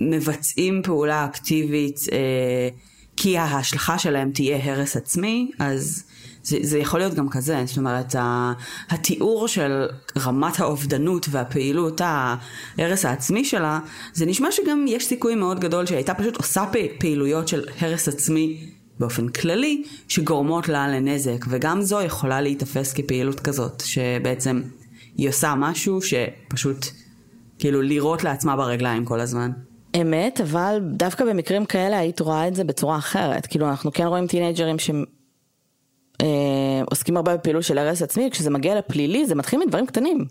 מבצעים 0.00 0.82
פעולה 0.84 1.24
אקטיבית 1.24 1.96
uh, 1.96 2.10
כי 3.16 3.38
ההשלכה 3.38 3.98
שלהם 3.98 4.30
תהיה 4.30 4.58
הרס 4.64 4.96
עצמי, 4.96 5.50
אז 5.58 6.04
זה, 6.42 6.58
זה 6.62 6.78
יכול 6.78 7.00
להיות 7.00 7.14
גם 7.14 7.28
כזה, 7.28 7.62
זאת 7.66 7.78
אומרת, 7.78 8.14
התיאור 8.90 9.48
של 9.48 9.86
רמת 10.18 10.60
האובדנות 10.60 11.26
והפעילות, 11.30 12.00
ההרס 12.04 13.04
העצמי 13.04 13.44
שלה, 13.44 13.78
זה 14.12 14.26
נשמע 14.26 14.52
שגם 14.52 14.84
יש 14.88 15.06
סיכוי 15.06 15.34
מאוד 15.34 15.60
גדול 15.60 15.86
שהייתה 15.86 16.14
פשוט 16.14 16.36
עושה 16.36 16.64
פעילויות 16.98 17.48
של 17.48 17.64
הרס 17.80 18.08
עצמי 18.08 18.70
באופן 19.00 19.28
כללי, 19.28 19.82
שגורמות 20.08 20.68
לה 20.68 20.88
לנזק, 20.88 21.44
וגם 21.48 21.82
זו 21.82 22.02
יכולה 22.02 22.40
להיתפס 22.40 22.92
כפעילות 22.92 23.40
כזאת, 23.40 23.82
שבעצם 23.86 24.62
היא 25.16 25.28
עושה 25.28 25.54
משהו 25.56 25.98
שפשוט 26.02 26.86
כאילו 27.58 27.82
לירות 27.82 28.24
לעצמה 28.24 28.56
ברגליים 28.56 29.04
כל 29.04 29.20
הזמן. 29.20 29.50
אמת, 30.00 30.40
אבל 30.40 30.80
דווקא 30.92 31.24
במקרים 31.24 31.64
כאלה 31.64 31.98
היית 31.98 32.20
רואה 32.20 32.48
את 32.48 32.54
זה 32.54 32.64
בצורה 32.64 32.98
אחרת. 32.98 33.46
כאילו 33.46 33.68
אנחנו 33.68 33.92
כן 33.92 34.06
רואים 34.06 34.26
טינג'רים 34.26 34.76
שעוסקים 34.78 37.16
אה, 37.16 37.20
הרבה 37.20 37.36
בפעילות 37.36 37.64
של 37.64 37.78
הרס 37.78 38.02
עצמי, 38.02 38.28
כשזה 38.30 38.50
מגיע 38.50 38.78
לפלילי 38.78 39.26
זה 39.26 39.34
מתחיל 39.34 39.60
מדברים 39.66 39.86
קטנים. 39.86 40.24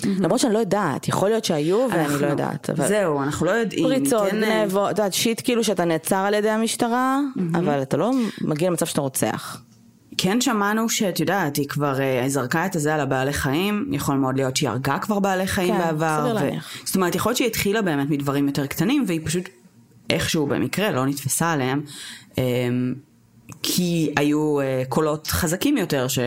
Mm-hmm. 0.00 0.22
למרות 0.22 0.40
שאני 0.40 0.54
לא 0.54 0.58
יודעת, 0.58 1.08
יכול 1.08 1.28
להיות 1.28 1.44
שהיו 1.44 1.86
ואני 1.92 2.20
לא 2.20 2.26
יודעת. 2.26 2.70
זהו, 2.88 3.22
אנחנו 3.22 3.46
לא 3.46 3.50
יודעים. 3.50 3.84
פריצות, 3.84 4.30
כן... 4.30 4.40
גנבות, 4.40 4.90
את 4.90 4.98
יודעת, 4.98 5.14
שיט 5.14 5.40
כאילו 5.44 5.64
שאתה 5.64 5.84
נעצר 5.84 6.16
על 6.16 6.34
ידי 6.34 6.50
המשטרה, 6.50 7.18
mm-hmm. 7.36 7.58
אבל 7.58 7.82
אתה 7.82 7.96
לא 7.96 8.10
מגיע 8.40 8.70
למצב 8.70 8.86
שאתה 8.86 9.00
רוצח. 9.00 9.62
כן 10.18 10.40
שמענו 10.40 10.88
שאת 10.88 11.20
יודעת, 11.20 11.56
היא 11.56 11.68
כבר 11.68 11.94
uh, 11.96 12.28
זרקה 12.28 12.66
את 12.66 12.76
הזה 12.76 12.94
על 12.94 13.00
הבעלי 13.00 13.32
חיים, 13.32 13.88
יכול 13.92 14.14
מאוד 14.14 14.36
להיות 14.36 14.56
שהיא 14.56 14.68
הרגה 14.68 14.98
כבר 14.98 15.18
בעלי 15.18 15.46
חיים 15.46 15.74
כן, 15.74 15.78
בעבר. 15.78 16.16
כן, 16.16 16.22
סביר 16.22 16.36
ו... 16.36 16.44
להניח. 16.44 16.70
זאת 16.84 16.96
אומרת, 16.96 17.14
יכול 17.14 17.30
להיות 17.30 17.36
שהיא 17.36 17.48
התחילה 17.48 17.82
באמת 17.82 18.10
מדברים 18.10 18.46
יותר 18.46 18.66
קטנים, 18.66 19.04
והיא 19.06 19.20
פשוט 19.24 19.48
איכשהו 20.10 20.46
במקרה 20.46 20.90
לא 20.90 21.06
נתפסה 21.06 21.52
עליהם, 21.52 21.82
um, 22.34 22.38
כי 23.62 24.12
היו 24.16 24.60
uh, 24.60 24.88
קולות 24.88 25.26
חזקים 25.26 25.76
יותר, 25.76 26.08
ש... 26.08 26.18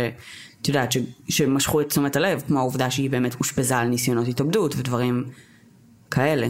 את 0.63 0.67
יודעת, 0.67 0.91
ש, 0.91 0.97
שמשכו 1.29 1.81
את 1.81 1.89
תשומת 1.89 2.15
הלב, 2.15 2.41
כמו 2.47 2.59
העובדה 2.59 2.91
שהיא 2.91 3.09
באמת 3.09 3.35
אושפזה 3.39 3.77
על 3.77 3.87
ניסיונות 3.87 4.27
התאבדות 4.27 4.75
ודברים 4.77 5.23
כאלה. 6.11 6.47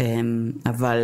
אמ, 0.00 0.52
אבל 0.66 0.96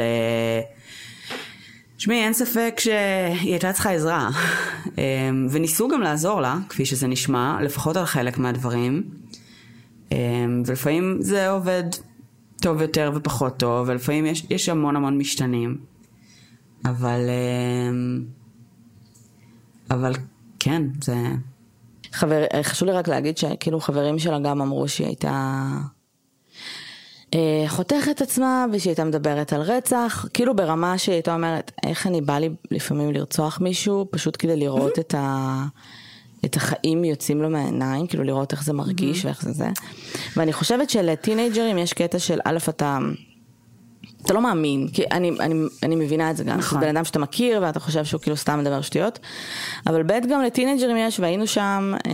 תשמעי, 1.97 2.25
אין 2.25 2.33
ספק 2.33 2.75
שהיא 2.79 3.53
הייתה 3.53 3.73
צריכה 3.73 3.93
עזרה. 3.93 4.31
אמ, 4.99 5.47
וניסו 5.51 5.89
גם 5.89 6.01
לעזור 6.01 6.41
לה, 6.41 6.57
כפי 6.69 6.87
שזה 6.87 7.07
נשמע, 7.07 7.59
לפחות 7.63 7.97
על 7.97 8.05
חלק 8.07 8.39
מהדברים. 8.39 9.03
אמ, 10.13 10.63
ולפעמים 10.67 11.17
זה 11.21 11.49
עובד 11.51 11.85
טוב 12.61 12.81
יותר 12.81 13.13
ופחות 13.15 13.57
טוב, 13.57 13.89
ולפעמים 13.89 14.27
יש, 14.27 14.47
יש 14.51 14.69
המון 14.69 14.97
המון 14.97 15.19
משתנים. 15.19 15.79
אבל... 16.85 17.21
אבל 19.91 20.13
כן, 20.59 20.83
זה... 21.03 21.15
חבר, 22.17 22.45
חשוב 22.63 22.89
לי 22.89 22.95
רק 22.95 23.09
להגיד 23.09 23.39
שכאילו 23.39 23.81
חברים 23.81 24.19
שלה 24.19 24.39
גם 24.39 24.63
אמרו 24.63 24.89
שהיא 24.89 25.07
הייתה 25.07 25.63
אה, 27.35 27.65
חותכת 27.69 28.23
עצמה 28.23 28.67
ושהיא 28.73 28.91
הייתה 28.91 29.05
מדברת 29.05 29.53
על 29.53 29.61
רצח, 29.61 30.27
כאילו 30.35 30.57
ברמה 30.57 30.99
שהיא 30.99 31.13
הייתה 31.13 31.35
אומרת, 31.35 31.73
איך 31.87 32.07
אני 32.07 32.21
בא 32.21 32.39
לי 32.39 32.51
לפעמים 32.71 33.13
לרצוח 33.13 33.61
מישהו, 33.61 34.07
פשוט 34.11 34.37
כדי 34.39 34.57
לראות 34.57 34.99
את, 34.99 35.15
ה, 35.15 35.65
את 36.45 36.57
החיים 36.57 37.05
יוצאים 37.05 37.43
לו 37.43 37.51
מהעיניים, 37.51 38.07
כאילו 38.07 38.25
לראות 38.25 38.53
איך 38.53 38.65
זה 38.65 38.73
מרגיש 38.73 39.25
ואיך 39.25 39.43
זה 39.43 39.53
זה. 39.53 39.69
ואני 40.37 40.53
חושבת 40.53 40.91
שלטינג'רים 40.91 41.79
יש 41.79 41.93
קטע 41.93 42.19
של 42.19 42.39
א' 42.45 42.59
אתה... 42.69 42.99
אתה 44.27 44.35
לא 44.35 44.41
מאמין, 44.41 44.89
כי 44.89 45.03
אני, 45.11 45.31
אני, 45.41 45.55
אני 45.83 45.97
מבינה 45.97 46.31
את 46.31 46.37
זה 46.37 46.45
גם, 46.45 46.59
נכון. 46.59 46.81
בן 46.81 46.89
אדם 46.89 47.05
שאתה 47.05 47.19
מכיר 47.19 47.63
ואתה 47.63 47.81
חושב 47.81 48.05
שהוא 48.05 48.21
כאילו 48.21 48.37
סתם 48.37 48.59
מדבר 48.59 48.81
שטויות, 48.81 49.19
אבל 49.87 50.03
ב' 50.03 50.27
גם 50.31 50.43
לטינג'רים 50.43 50.97
יש 50.97 51.21
והיינו 51.21 51.47
שם, 51.47 51.95
אה, 52.07 52.13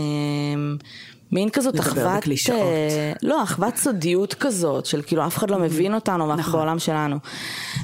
מין 1.33 1.51
כזאת 1.51 1.81
אחוות, 1.81 2.25
אה, 2.51 3.13
לא, 3.23 3.43
אחוות 3.43 3.77
סודיות 3.77 4.35
כזאת, 4.35 4.87
של 4.87 5.03
כאילו 5.03 5.27
אף 5.27 5.39
אחד 5.39 5.51
לא 5.51 5.59
מבין 5.59 5.95
אותנו 5.95 6.29
ואנחנו 6.29 6.41
נכון. 6.41 6.61
בעולם 6.61 6.79
שלנו. 6.79 7.17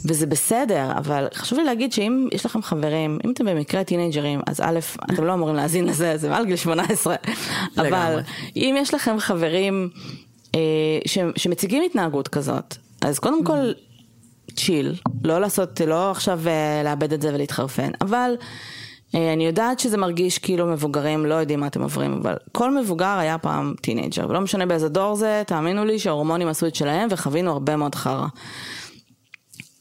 וזה 0.05 0.27
בסדר, 0.27 0.93
אבל 0.97 1.27
חשוב 1.35 1.59
לי 1.59 1.65
להגיד 1.65 1.93
שאם 1.93 2.29
יש 2.33 2.47
לכם 2.47 2.63
חברים, 2.63 3.19
אם 3.25 3.31
אתם 3.31 3.47
במקרה 3.47 3.85
טינג'רים, 3.85 4.41
אז 4.47 4.61
א', 4.61 4.79
אתם 5.13 5.25
לא 5.25 5.35
אמורים 5.35 5.57
להאזין 5.57 5.85
לזה, 5.85 6.17
זה 6.17 6.29
מעל 6.29 6.47
גיל 6.47 6.57
18, 6.57 7.17
אבל 7.77 8.21
אם 8.57 8.75
יש 8.79 8.95
לכם 8.95 9.19
חברים 9.19 9.89
אה, 10.55 10.61
ש, 11.07 11.19
שמציגים 11.37 11.83
התנהגות 11.87 12.29
כזאת, 12.29 12.77
אז 13.01 13.19
קודם 13.19 13.45
כל 13.45 13.73
צ'יל, 14.57 14.95
לא 15.25 15.41
לעשות, 15.41 15.81
לא 15.81 16.11
עכשיו 16.11 16.41
אה, 16.47 16.83
לאבד 16.85 17.13
את 17.13 17.23
זה 17.23 17.35
ולהתחרפן, 17.35 17.91
אבל 18.01 18.35
אה, 19.15 19.33
אני 19.33 19.47
יודעת 19.47 19.81
שזה 19.81 19.97
מרגיש 19.97 20.39
כאילו 20.39 20.67
מבוגרים 20.67 21.27
לא 21.27 21.35
יודעים 21.35 21.61
מה 21.61 21.67
אתם 21.67 21.83
עוברים, 21.83 22.13
אבל 22.13 22.37
כל 22.53 22.79
מבוגר 22.79 23.17
היה 23.19 23.39
פעם 23.39 23.75
teenager, 23.81 24.27
ולא 24.29 24.41
משנה 24.41 24.67
באיזה 24.67 24.89
דור 24.89 25.15
זה, 25.15 25.43
תאמינו 25.47 25.85
לי 25.85 25.99
שההורמונים 25.99 26.49
עשו 26.49 26.67
את 26.67 26.75
שלהם 26.75 27.09
וחווינו 27.11 27.51
הרבה 27.53 27.77
מאוד 27.77 27.95
חרא. 27.95 28.27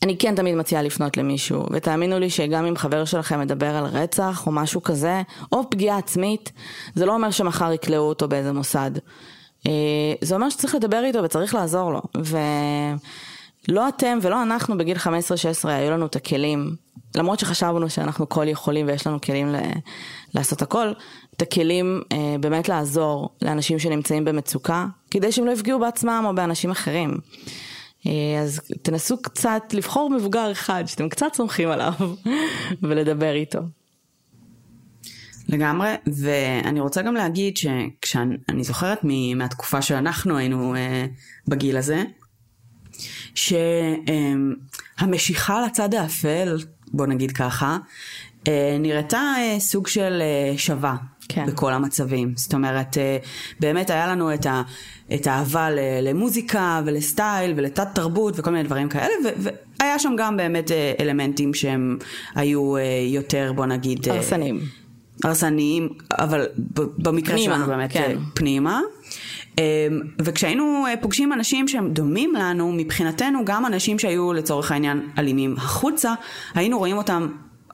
אני 0.03 0.17
כן 0.17 0.35
תמיד 0.35 0.55
מציעה 0.55 0.81
לפנות 0.81 1.17
למישהו, 1.17 1.65
ותאמינו 1.71 2.19
לי 2.19 2.29
שגם 2.29 2.65
אם 2.65 2.75
חבר 2.75 3.05
שלכם 3.05 3.39
מדבר 3.39 3.75
על 3.75 3.85
רצח 3.85 4.47
או 4.47 4.51
משהו 4.51 4.83
כזה, 4.83 5.21
או 5.51 5.69
פגיעה 5.69 5.97
עצמית, 5.97 6.51
זה 6.95 7.05
לא 7.05 7.13
אומר 7.13 7.31
שמחר 7.31 7.73
יכלאו 7.73 8.03
אותו 8.03 8.27
באיזה 8.27 8.53
מוסד. 8.53 8.91
אה, 9.67 9.71
זה 10.21 10.35
אומר 10.35 10.49
שצריך 10.49 10.75
לדבר 10.75 11.03
איתו 11.03 11.23
וצריך 11.23 11.55
לעזור 11.55 11.91
לו. 11.91 12.01
ו... 12.17 12.37
לא 13.67 13.87
אתם 13.87 14.19
ולא 14.21 14.43
אנחנו 14.43 14.77
בגיל 14.77 14.97
15-16 14.97 15.09
היו 15.63 15.91
לנו 15.91 16.05
את 16.05 16.15
הכלים, 16.15 16.75
למרות 17.15 17.39
שחשבנו 17.39 17.89
שאנחנו 17.89 18.29
כל 18.29 18.47
יכולים 18.47 18.87
ויש 18.87 19.07
לנו 19.07 19.21
כלים 19.21 19.47
ל- 19.47 19.57
לעשות 20.33 20.61
הכל, 20.61 20.91
את 21.37 21.41
הכלים 21.41 22.01
אה, 22.11 22.35
באמת 22.39 22.69
לעזור 22.69 23.29
לאנשים 23.41 23.79
שנמצאים 23.79 24.25
במצוקה, 24.25 24.85
כדי 25.11 25.31
שהם 25.31 25.45
לא 25.45 25.51
יפגעו 25.51 25.79
בעצמם 25.79 26.23
או 26.27 26.35
באנשים 26.35 26.71
אחרים. 26.71 27.17
אה, 28.07 28.41
אז 28.41 28.61
תנסו 28.81 29.21
קצת 29.21 29.63
לבחור 29.73 30.09
מבוגר 30.09 30.51
אחד 30.51 30.83
שאתם 30.87 31.09
קצת 31.09 31.33
סומכים 31.33 31.69
עליו 31.69 31.93
ולדבר 32.81 33.33
איתו. 33.33 33.59
לגמרי, 35.49 35.93
ואני 36.07 36.79
רוצה 36.79 37.01
גם 37.01 37.13
להגיד 37.13 37.57
שכשאני 37.57 38.63
זוכרת 38.63 38.99
מהתקופה 39.35 39.81
שאנחנו 39.81 40.37
היינו 40.37 40.75
אה, 40.75 41.05
בגיל 41.47 41.77
הזה, 41.77 42.03
ש... 43.37 43.53
אמ, 44.07 44.53
לצד 45.65 45.93
האפל, 45.93 46.57
בוא 46.87 47.05
נגיד 47.05 47.31
ככה, 47.31 47.77
אה, 48.47 48.77
נראתה 48.79 49.33
אה, 49.37 49.59
סוג 49.59 49.87
של 49.87 50.21
אה, 50.21 50.57
שווה. 50.57 50.95
כן. 51.29 51.45
בכל 51.45 51.73
המצבים. 51.73 52.33
זאת 52.35 52.53
אומרת, 52.53 52.97
באמת 53.59 53.89
היה 53.89 54.07
לנו 54.07 54.33
את, 54.33 54.45
ה, 54.45 54.61
את 55.13 55.27
האהבה 55.27 55.69
למוזיקה 56.01 56.81
ולסטייל 56.85 57.53
ולתת 57.57 57.87
תרבות 57.95 58.39
וכל 58.39 58.51
מיני 58.51 58.63
דברים 58.63 58.89
כאלה, 58.89 59.13
ו- 59.25 59.49
והיה 59.79 59.99
שם 59.99 60.13
גם 60.17 60.37
באמת 60.37 60.71
אלמנטים 60.99 61.53
שהם 61.53 61.97
היו 62.35 62.73
יותר, 63.13 63.51
בוא 63.55 63.65
נגיד... 63.65 64.09
הרסניים. 64.09 64.59
הרסניים, 65.23 65.89
אבל 66.19 66.45
במקרה 66.97 67.35
פנימה, 67.35 67.55
שלנו 67.55 67.67
באמת 67.67 67.91
כן. 67.91 68.17
פנימה. 68.33 68.81
אה, 69.59 69.63
וכשהיינו 70.19 70.85
אה, 70.87 70.93
פוגשים 71.01 71.33
אנשים 71.33 71.67
שהם 71.67 71.93
דומים 71.93 72.33
לנו, 72.35 72.71
מבחינתנו 72.71 73.45
גם 73.45 73.65
אנשים 73.65 73.99
שהיו 73.99 74.33
לצורך 74.33 74.71
העניין 74.71 75.01
אלימים 75.17 75.55
החוצה, 75.57 76.13
היינו 76.55 76.77
רואים 76.77 76.97
אותם 76.97 77.27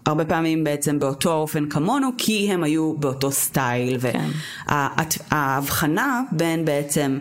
הרבה 0.06 0.26
פעמים 0.26 0.64
בעצם 0.64 1.00
באותו 1.00 1.34
אופן 1.34 1.70
כמונו, 1.70 2.10
כי 2.18 2.52
הם 2.52 2.64
היו 2.64 2.98
באותו 2.98 3.32
סטייל. 3.32 4.00
כן. 4.00 4.30
וההבחנה 4.68 6.22
בין 6.32 6.66
בעצם 6.66 7.20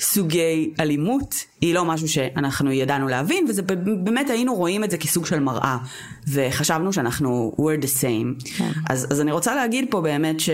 סוגי 0.00 0.70
אלימות 0.80 1.34
היא 1.60 1.74
לא 1.74 1.84
משהו 1.84 2.08
שאנחנו 2.08 2.72
ידענו 2.72 3.08
להבין, 3.08 3.46
וזה 3.48 3.62
באמת 4.04 4.30
היינו 4.30 4.54
רואים 4.54 4.84
את 4.84 4.90
זה 4.90 4.98
כסוג 4.98 5.26
של 5.26 5.40
מראה, 5.40 5.76
וחשבנו 6.28 6.92
שאנחנו 6.92 7.52
we're 7.58 7.82
the 7.82 8.02
same. 8.02 8.56
כן. 8.56 8.70
אז, 8.88 9.06
אז 9.10 9.20
אני 9.20 9.32
רוצה 9.32 9.54
להגיד 9.54 9.84
פה 9.90 10.00
באמת 10.00 10.40
ש, 10.40 10.50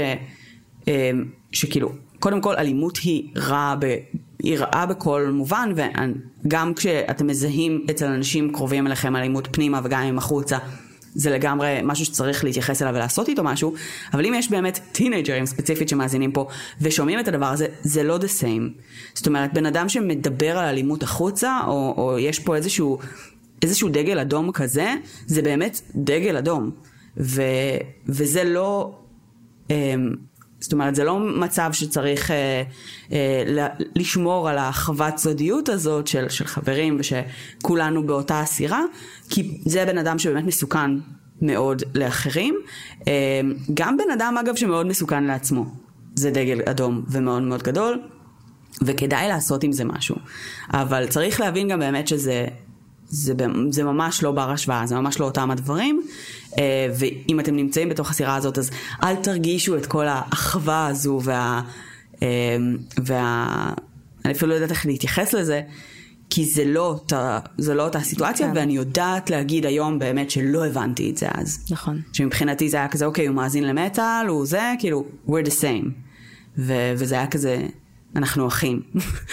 אמ, 0.88 1.24
שכאילו, 1.52 1.92
קודם 2.22 2.40
כל 2.40 2.54
אלימות 2.56 2.96
היא 2.96 3.28
רעה, 3.36 3.76
ב, 3.78 3.96
היא 4.38 4.58
רעה 4.58 4.86
בכל 4.86 5.30
מובן, 5.32 5.72
וגם 6.44 6.74
כשאתם 6.74 7.26
מזהים 7.26 7.86
אצל 7.90 8.06
אנשים 8.06 8.52
קרובים 8.52 8.86
אליכם 8.86 9.16
אלימות 9.16 9.48
פנימה 9.52 9.80
וגם 9.84 10.02
אם 10.02 10.18
החוצה, 10.18 10.58
זה 11.14 11.30
לגמרי 11.30 11.80
משהו 11.82 12.04
שצריך 12.04 12.44
להתייחס 12.44 12.82
אליו 12.82 12.94
ולעשות 12.94 13.28
איתו 13.28 13.44
משהו, 13.44 13.74
אבל 14.12 14.26
אם 14.26 14.34
יש 14.36 14.50
באמת 14.50 14.80
טינג'רים 14.92 15.46
ספציפית 15.46 15.88
שמאזינים 15.88 16.32
פה 16.32 16.48
ושומעים 16.80 17.20
את 17.20 17.28
הדבר 17.28 17.46
הזה, 17.46 17.66
זה 17.80 18.02
לא 18.02 18.18
the 18.18 18.40
same. 18.40 18.82
זאת 19.14 19.26
אומרת, 19.26 19.54
בן 19.54 19.66
אדם 19.66 19.88
שמדבר 19.88 20.58
על 20.58 20.68
אלימות 20.68 21.02
החוצה, 21.02 21.60
או, 21.66 21.94
או 21.96 22.18
יש 22.18 22.38
פה 22.38 22.56
איזשהו, 22.56 22.98
איזשהו 23.62 23.88
דגל 23.88 24.18
אדום 24.18 24.52
כזה, 24.52 24.94
זה 25.26 25.42
באמת 25.42 25.80
דגל 25.94 26.36
אדום. 26.36 26.70
ו, 27.16 27.42
וזה 28.06 28.44
לא... 28.44 28.98
אמ, 29.70 30.31
זאת 30.62 30.72
אומרת, 30.72 30.94
זה 30.94 31.04
לא 31.04 31.18
מצב 31.20 31.70
שצריך 31.72 32.30
אה, 32.30 32.62
אה, 33.12 33.66
לשמור 33.96 34.48
על 34.48 34.58
האחוות 34.58 35.18
סודיות 35.18 35.68
הזאת 35.68 36.06
של, 36.06 36.28
של 36.28 36.44
חברים 36.44 36.98
ושכולנו 37.00 38.06
באותה 38.06 38.42
אסירה, 38.42 38.80
כי 39.30 39.60
זה 39.64 39.84
בן 39.84 39.98
אדם 39.98 40.18
שבאמת 40.18 40.44
מסוכן 40.44 40.90
מאוד 41.42 41.82
לאחרים. 41.94 42.54
אה, 43.08 43.40
גם 43.74 43.96
בן 43.96 44.10
אדם, 44.12 44.38
אגב, 44.40 44.56
שמאוד 44.56 44.86
מסוכן 44.86 45.24
לעצמו. 45.24 45.64
זה 46.14 46.30
דגל 46.30 46.60
אדום 46.64 47.04
ומאוד 47.08 47.42
מאוד 47.42 47.62
גדול, 47.62 48.02
וכדאי 48.82 49.28
לעשות 49.28 49.64
עם 49.64 49.72
זה 49.72 49.84
משהו. 49.84 50.16
אבל 50.72 51.06
צריך 51.08 51.40
להבין 51.40 51.68
גם 51.68 51.78
באמת 51.78 52.08
שזה... 52.08 52.46
זה, 53.12 53.32
זה 53.70 53.84
ממש 53.84 54.22
לא 54.22 54.32
בר 54.32 54.50
השוואה, 54.50 54.86
זה 54.86 54.94
ממש 54.94 55.20
לא 55.20 55.24
אותם 55.24 55.50
הדברים. 55.50 56.02
אה, 56.58 56.88
ואם 56.98 57.40
אתם 57.40 57.56
נמצאים 57.56 57.88
בתוך 57.88 58.10
הסירה 58.10 58.34
הזאת, 58.34 58.58
אז 58.58 58.70
אל 59.02 59.16
תרגישו 59.16 59.76
את 59.76 59.86
כל 59.86 60.06
האחווה 60.08 60.86
הזו 60.86 61.20
וה... 61.24 61.62
אה, 62.22 62.56
וה... 63.06 63.72
אני 64.24 64.32
אפילו 64.32 64.50
לא 64.50 64.54
יודעת 64.54 64.70
איך 64.70 64.86
להתייחס 64.86 65.32
לזה, 65.32 65.62
כי 66.30 66.44
זה 66.44 66.64
לא 66.64 66.86
אותה, 66.86 67.38
זה 67.58 67.74
לא 67.74 67.84
אותה 67.84 68.00
סיטואציה, 68.00 68.48
כן. 68.48 68.56
ואני 68.56 68.72
יודעת 68.72 69.30
להגיד 69.30 69.66
היום 69.66 69.98
באמת 69.98 70.30
שלא 70.30 70.66
הבנתי 70.66 71.10
את 71.10 71.16
זה 71.16 71.26
אז. 71.34 71.66
נכון. 71.70 72.00
שמבחינתי 72.12 72.68
זה 72.68 72.76
היה 72.76 72.88
כזה, 72.88 73.06
אוקיי, 73.06 73.26
הוא 73.26 73.36
מאזין 73.36 73.64
למטאל, 73.64 74.26
הוא 74.28 74.46
זה, 74.46 74.72
כאילו, 74.78 75.04
we're 75.28 75.46
the 75.46 75.60
same. 75.60 75.88
ו- 76.58 76.92
וזה 76.96 77.14
היה 77.14 77.26
כזה, 77.26 77.66
אנחנו 78.16 78.48
אחים. 78.48 78.82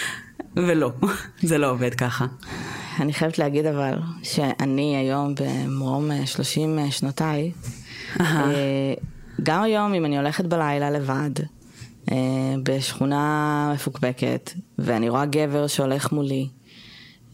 ולא, 0.56 0.92
זה 1.42 1.58
לא 1.58 1.70
עובד 1.70 1.94
ככה. 1.94 2.26
אני 2.98 3.12
חייבת 3.12 3.38
להגיד 3.38 3.66
אבל, 3.66 3.98
שאני 4.22 4.96
היום 4.96 5.34
במרום 5.34 6.10
אה, 6.10 6.26
30 6.26 6.78
שנותיי. 6.90 7.52
אה, 8.20 8.94
גם 9.42 9.62
היום 9.62 9.94
אם 9.94 10.04
אני 10.04 10.18
הולכת 10.18 10.44
בלילה 10.44 10.90
לבד, 10.90 11.30
אה, 12.10 12.16
בשכונה 12.62 13.70
מפוקפקת, 13.74 14.50
ואני 14.78 15.08
רואה 15.08 15.26
גבר 15.26 15.66
שהולך 15.66 16.12
מולי, 16.12 16.48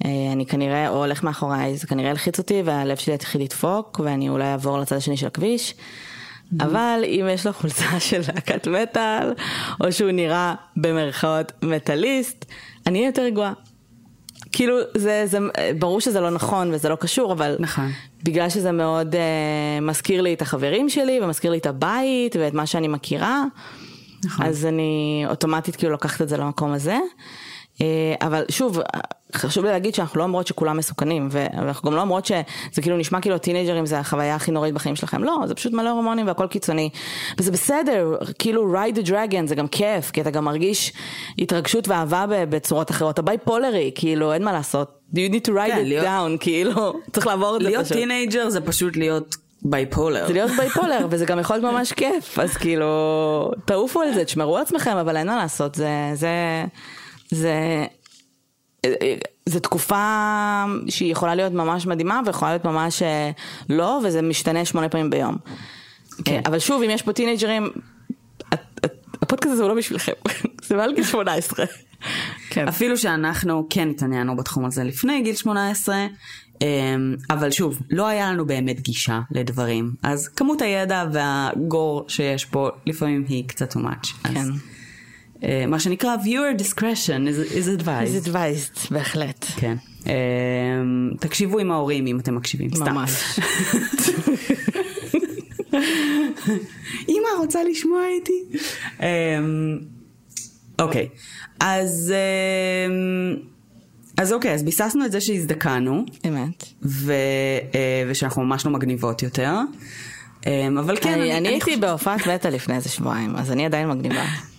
אה, 0.04 0.10
אני 0.32 0.46
כנראה, 0.46 0.88
או 0.88 0.96
הולך 0.96 1.22
מאחוריי, 1.22 1.76
זה 1.76 1.86
כנראה 1.86 2.10
ילחיץ 2.10 2.38
אותי 2.38 2.62
והלב 2.64 2.96
שלי 2.96 3.14
יתחיל 3.14 3.42
לדפוק, 3.42 4.00
ואני 4.04 4.28
אולי 4.28 4.52
אעבור 4.52 4.78
לצד 4.78 4.96
השני 4.96 5.16
של 5.16 5.26
הכביש. 5.26 5.74
אבל 6.60 7.00
אם 7.06 7.26
יש 7.30 7.46
לו 7.46 7.52
חולצה 7.52 8.00
של 8.08 8.20
להקת 8.20 8.68
מטאל, 8.68 9.32
או 9.80 9.92
שהוא 9.92 10.10
נראה 10.10 10.54
במרכאות 10.76 11.52
מטאליסט, 11.62 12.44
אני 12.86 12.98
אהיה 12.98 13.08
יותר 13.08 13.22
רגועה. 13.22 13.52
כאילו, 14.56 14.76
זה, 14.94 15.22
זה, 15.26 15.38
ברור 15.78 16.00
שזה 16.00 16.20
לא 16.20 16.30
נכון 16.30 16.74
וזה 16.74 16.88
לא 16.88 16.94
קשור, 16.94 17.32
אבל 17.32 17.56
נכון. 17.58 17.90
בגלל 18.22 18.48
שזה 18.48 18.72
מאוד 18.72 19.14
uh, 19.14 19.18
מזכיר 19.82 20.22
לי 20.22 20.34
את 20.34 20.42
החברים 20.42 20.88
שלי 20.88 21.20
ומזכיר 21.22 21.50
לי 21.50 21.58
את 21.58 21.66
הבית 21.66 22.36
ואת 22.36 22.54
מה 22.54 22.66
שאני 22.66 22.88
מכירה, 22.88 23.44
נכון. 24.24 24.46
אז 24.46 24.66
אני 24.66 25.24
אוטומטית 25.28 25.76
כאילו 25.76 25.92
לוקחת 25.92 26.22
את 26.22 26.28
זה 26.28 26.36
למקום 26.36 26.72
הזה. 26.72 26.98
Uh, 27.76 27.78
אבל 28.20 28.44
שוב, 28.50 28.78
חשוב 29.34 29.64
לי 29.64 29.70
להגיד 29.70 29.94
שאנחנו 29.94 30.18
לא 30.18 30.24
אומרות 30.24 30.46
שכולם 30.46 30.76
מסוכנים, 30.76 31.28
ואנחנו 31.30 31.90
גם 31.90 31.96
לא 31.96 32.00
אומרות 32.00 32.26
שזה 32.26 32.42
כאילו 32.82 32.96
נשמע 32.96 33.20
כאילו 33.20 33.38
teenager 33.38 33.77
ים 33.77 33.86
זה 33.86 33.98
החוויה 33.98 34.34
הכי 34.34 34.50
נוראית 34.50 34.74
בחיים 34.74 34.96
שלכם, 34.96 35.24
לא, 35.24 35.36
זה 35.46 35.54
פשוט 35.54 35.72
מלא 35.72 35.90
הורמונים 35.90 36.26
והכל 36.26 36.46
קיצוני. 36.46 36.90
וזה 37.38 37.50
בסדר, 37.52 38.16
כאילו 38.38 38.74
ride 38.74 38.96
the 38.96 39.08
dragon 39.08 39.46
זה 39.46 39.54
גם 39.54 39.68
כיף, 39.68 40.10
כי 40.10 40.20
אתה 40.20 40.30
גם 40.30 40.44
מרגיש 40.44 40.92
התרגשות 41.38 41.88
ואהבה 41.88 42.26
בצורות 42.46 42.90
אחרות. 42.90 43.14
אתה 43.14 43.22
bipolar 43.22 43.75
י, 43.75 43.90
כאילו 43.94 44.32
אין 44.32 44.44
מה 44.44 44.52
לעשות. 44.52 44.98
you 45.14 45.30
need 45.32 45.46
to 45.46 45.50
ride 45.50 45.66
כן, 45.66 45.78
it 45.78 45.88
להיות- 45.88 46.06
down, 46.06 46.38
כאילו, 46.40 46.72
צריך 47.12 47.26
לעבור 47.26 47.56
את 47.56 47.62
זה 47.62 47.68
להיות 47.68 47.84
פשוט. 47.84 47.96
teenager 47.96 48.48
זה 48.50 48.60
פשוט 48.60 48.96
להיות 48.96 49.36
bipolar. 49.62 50.26
זה 50.26 50.32
להיות 50.32 50.50
bipolar, 50.56 51.06
וזה 51.10 51.24
גם 51.24 51.38
יכול 51.38 51.56
להיות 51.56 51.64
ממש 51.74 51.92
כיף, 51.92 52.38
אז 52.38 52.56
כאילו, 52.56 53.50
תעופו 53.64 54.02
על 54.02 54.14
זה, 54.14 54.24
תשמרו 54.24 54.56
על 54.56 54.62
עצמכם, 54.62 54.96
אבל 54.96 55.16
אין 55.16 55.26
מה 55.26 55.36
לעשות, 55.36 55.74
זה, 55.74 55.88
זה, 56.14 56.28
זה, 57.30 57.86
זה 59.46 59.60
תקופה 59.60 60.64
שהיא 60.88 61.12
יכולה 61.12 61.34
להיות 61.34 61.52
ממש 61.52 61.86
מדהימה, 61.86 62.20
ויכולה 62.26 62.50
להיות 62.50 62.64
ממש 62.64 63.02
אה, 63.02 63.30
לא, 63.68 64.00
וזה 64.04 64.22
משתנה 64.22 64.64
שמונה 64.64 64.88
פעמים 64.88 65.10
ביום. 65.10 65.36
כן. 66.24 66.40
אבל 66.46 66.58
שוב, 66.58 66.82
אם 66.82 66.90
יש 66.90 67.02
פה 67.02 67.12
טינג'רים, 67.12 67.70
הפודקאסט 69.22 69.52
הזה 69.52 69.62
הוא 69.62 69.68
לא 69.68 69.76
בשבילכם, 69.76 70.12
זה 70.66 70.76
מעל 70.76 70.94
גיל 70.94 71.04
18. 71.04 71.66
כן. 72.50 72.68
אפילו 72.68 72.96
שאנחנו 72.96 73.66
כן 73.70 73.90
התעניינו 73.90 74.36
בתחום 74.36 74.64
הזה 74.64 74.84
לפני 74.84 75.22
גיל 75.22 75.34
18, 75.34 76.06
אמ, 76.62 77.14
אבל 77.30 77.50
שוב, 77.50 77.78
לא 77.90 78.06
היה 78.06 78.32
לנו 78.32 78.46
באמת 78.46 78.80
גישה 78.80 79.20
לדברים. 79.30 79.94
אז 80.02 80.28
כמות 80.28 80.62
הידע 80.62 81.04
והגור 81.12 82.04
שיש 82.08 82.44
פה 82.44 82.68
לפעמים 82.86 83.24
היא 83.28 83.48
קצת 83.48 83.72
too 83.72 83.78
much. 83.78 84.14
אז, 84.24 84.34
כן. 84.34 84.36
אה, 84.36 84.44
מה 85.68 85.80
שנקרא 85.80 86.16
viewer 86.24 86.60
discretion 86.62 86.78
is, 87.28 87.52
is 87.52 87.82
advised. 87.82 88.06
זה 88.06 88.30
advised, 88.30 88.88
בהחלט. 88.90 89.44
כן. 89.56 89.76
אמ, 90.06 90.12
תקשיבו 91.20 91.58
עם 91.58 91.70
ההורים 91.72 92.06
אם 92.06 92.20
אתם 92.20 92.34
מקשיבים, 92.34 92.70
סתם. 92.74 92.94
ממש. 92.94 93.10
אמא 97.08 97.28
רוצה 97.38 97.64
לשמוע 97.64 98.00
איתי? 98.08 98.42
אמ, 99.00 99.06
אוקיי, 100.80 101.08
אז 101.60 102.12
אמ, 102.88 103.36
אז 104.18 104.32
אוקיי, 104.32 104.54
אז 104.54 104.62
ביססנו 104.62 105.04
את 105.06 105.12
זה 105.12 105.20
שהזדקנו, 105.20 106.04
אמת. 106.28 106.64
ו, 106.82 107.12
אה, 107.74 108.04
ושאנחנו 108.08 108.42
ממש 108.44 108.66
לא 108.66 108.72
מגניבות 108.72 109.22
יותר. 109.22 109.54
אבל 110.78 110.96
כן, 111.00 111.12
אני, 111.12 111.36
אני 111.38 111.48
הייתי 111.48 111.64
חושבת- 111.64 111.80
בהופעת 111.80 112.26
מטא 112.26 112.48
לפני 112.48 112.76
איזה 112.76 112.88
שבועיים, 112.88 113.36
אז 113.36 113.52
אני 113.52 113.66
עדיין 113.66 113.88
מגניבה. 113.88 114.24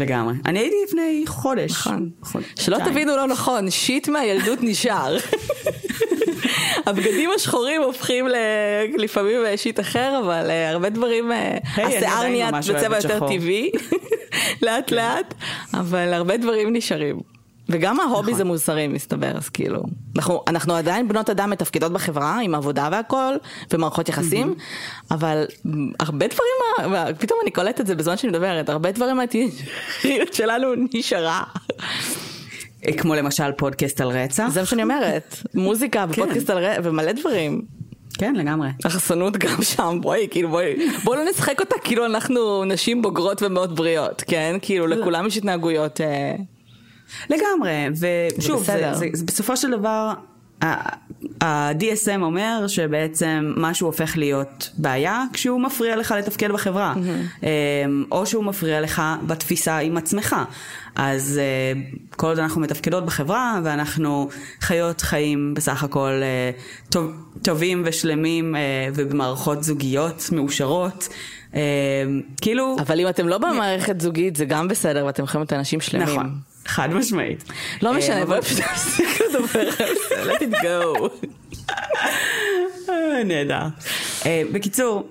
לגמרי. 0.00 0.34
אני 0.46 0.58
הייתי 0.58 0.76
לפני 0.88 1.24
חודש. 1.26 1.70
נכון. 1.70 2.10
חודש, 2.22 2.46
שלא. 2.60 2.78
תבינו 2.84 3.16
לא 3.16 3.26
נכון, 3.26 3.70
שיט 3.70 4.08
מהילדות 4.08 4.58
נשאר. 4.62 5.16
הבגדים 6.86 7.30
השחורים 7.36 7.82
הופכים 7.82 8.28
ל- 8.28 8.34
לפעמים 8.98 9.36
שיט 9.56 9.80
אחר, 9.80 10.20
אבל 10.24 10.50
אה, 10.50 10.70
הרבה 10.70 10.88
דברים, 10.88 11.32
אה, 11.32 11.58
השיער 11.76 12.22
נהיה 12.28 12.50
בצבע 12.52 12.96
יותר. 12.96 13.20
כן. 13.28 13.38
טבעי, 13.38 13.70
לאט 14.62 14.90
לאט, 14.92 15.34
אבל 15.74 16.12
הרבה 16.12 16.36
דברים 16.36 16.72
נשארים. 16.76 17.39
וגם 17.70 18.00
ההובי 18.00 18.22
נכון. 18.22 18.34
זה 18.34 18.44
מוסרי 18.44 18.88
מסתבר, 18.88 19.36
אז 19.36 19.48
כאילו, 19.48 19.82
אנחנו, 20.16 20.42
אנחנו 20.46 20.74
עדיין 20.74 21.08
בנות 21.08 21.30
אדם 21.30 21.50
מתפקדות 21.50 21.92
בחברה 21.92 22.40
עם 22.40 22.54
עבודה 22.54 22.88
והכל, 22.92 23.34
ומערכות 23.72 24.08
יחסים, 24.08 24.54
אבל 25.10 25.44
הרבה 26.00 26.26
דברים, 26.26 26.94
פתאום 27.18 27.38
אני 27.42 27.50
קולטת 27.50 27.80
את 27.80 27.86
זה 27.86 27.94
בזמן 27.94 28.16
שאני 28.16 28.30
מדברת, 28.30 28.68
הרבה 28.68 28.92
דברים 28.92 29.16
מהטינג'ריות 29.16 30.34
שלנו 30.34 30.68
נשארה. 30.94 31.42
כמו 32.96 33.14
למשל 33.14 33.52
פודקאסט 33.52 34.00
על 34.00 34.08
רצח. 34.08 34.48
זה 34.48 34.60
מה 34.60 34.66
שאני 34.66 34.82
אומרת, 34.82 35.36
מוזיקה 35.54 36.04
ופודקאסט 36.10 36.50
על 36.50 36.58
רצח 36.58 36.80
ומלא 36.84 37.12
דברים. 37.12 37.62
כן, 38.14 38.34
לגמרי. 38.34 38.68
החסנות 38.84 39.36
גם 39.36 39.62
שם, 39.62 39.98
בואי, 40.00 40.28
כאילו 40.30 40.48
בואי, 40.48 40.88
בואי 41.04 41.18
לא 41.18 41.30
נשחק 41.30 41.60
אותה 41.60 41.74
כאילו 41.84 42.06
אנחנו 42.06 42.64
נשים 42.64 43.02
בוגרות 43.02 43.42
ומאוד 43.42 43.76
בריאות, 43.76 44.24
כן? 44.26 44.56
כאילו 44.62 44.86
לכולם 44.86 45.26
יש 45.26 45.36
התנהגויות... 45.36 46.00
אה, 46.00 46.34
לגמרי, 47.30 47.86
ושוב, 48.38 48.64
זה, 48.64 48.72
בסדר. 48.72 48.94
זה, 48.94 49.06
זה, 49.12 49.24
בסופו 49.24 49.56
של 49.56 49.70
דבר, 49.70 50.12
ה-DSM 51.40 52.22
אומר 52.22 52.64
שבעצם 52.68 53.52
משהו 53.56 53.86
הופך 53.86 54.16
להיות 54.16 54.70
בעיה 54.78 55.24
כשהוא 55.32 55.60
מפריע 55.60 55.96
לך 55.96 56.14
לתפקד 56.18 56.50
בחברה, 56.52 56.94
אמ, 57.42 58.04
או 58.12 58.26
שהוא 58.26 58.44
מפריע 58.44 58.80
לך 58.80 59.02
בתפיסה 59.26 59.78
עם 59.78 59.96
עצמך. 59.96 60.36
אז 60.96 61.40
אה, 61.42 61.80
כל 62.16 62.26
עוד 62.26 62.38
אנחנו 62.38 62.60
מתפקדות 62.60 63.06
בחברה 63.06 63.60
ואנחנו 63.64 64.28
חיות 64.60 65.00
חיים 65.00 65.54
בסך 65.54 65.82
הכל 65.82 66.20
אה, 66.22 66.50
טוב, 66.90 67.12
טובים 67.42 67.82
ושלמים 67.86 68.56
אה, 68.56 68.60
ובמערכות 68.94 69.62
זוגיות 69.62 70.28
מאושרות, 70.32 71.08
אה, 71.54 71.60
כאילו... 72.40 72.76
אבל 72.80 73.00
אם 73.00 73.08
אתם 73.08 73.28
לא 73.28 73.38
במערכת 73.38 74.00
זוגית 74.00 74.36
זה 74.36 74.44
גם 74.44 74.68
בסדר 74.68 75.06
ואתם 75.06 75.24
יכולים 75.24 75.40
להיות 75.40 75.52
אנשים 75.52 75.80
שלמים. 75.80 76.08
נכון, 76.08 76.34
חד 76.70 76.94
משמעית. 76.94 77.44
לא 77.82 77.92
אה, 77.92 77.98
משנה, 77.98 78.16
אבל- 78.22 78.26
בואי 78.26 78.42
פשוט 78.42 78.58
נפסיק 78.60 79.20
לדבר 79.20 79.60
על 79.60 79.94
זה, 80.08 80.22
let 80.32 80.42
it 80.42 80.54
go. 80.64 81.08
אה, 82.88 83.24
נהדר. 83.24 83.66
אה, 84.26 84.42
בקיצור, 84.52 85.08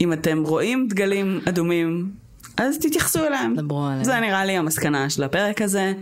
אם 0.00 0.12
אתם 0.12 0.42
רואים 0.46 0.88
דגלים 0.88 1.40
אדומים, 1.48 2.10
אז 2.56 2.78
תתייחסו 2.78 3.24
אליהם. 3.26 3.54
דברו 3.56 3.86
עליהם. 3.86 4.04
זה 4.04 4.20
נראה 4.20 4.44
לי 4.44 4.56
המסקנה 4.56 5.10
של 5.10 5.22
הפרק 5.22 5.62
הזה. 5.62 5.92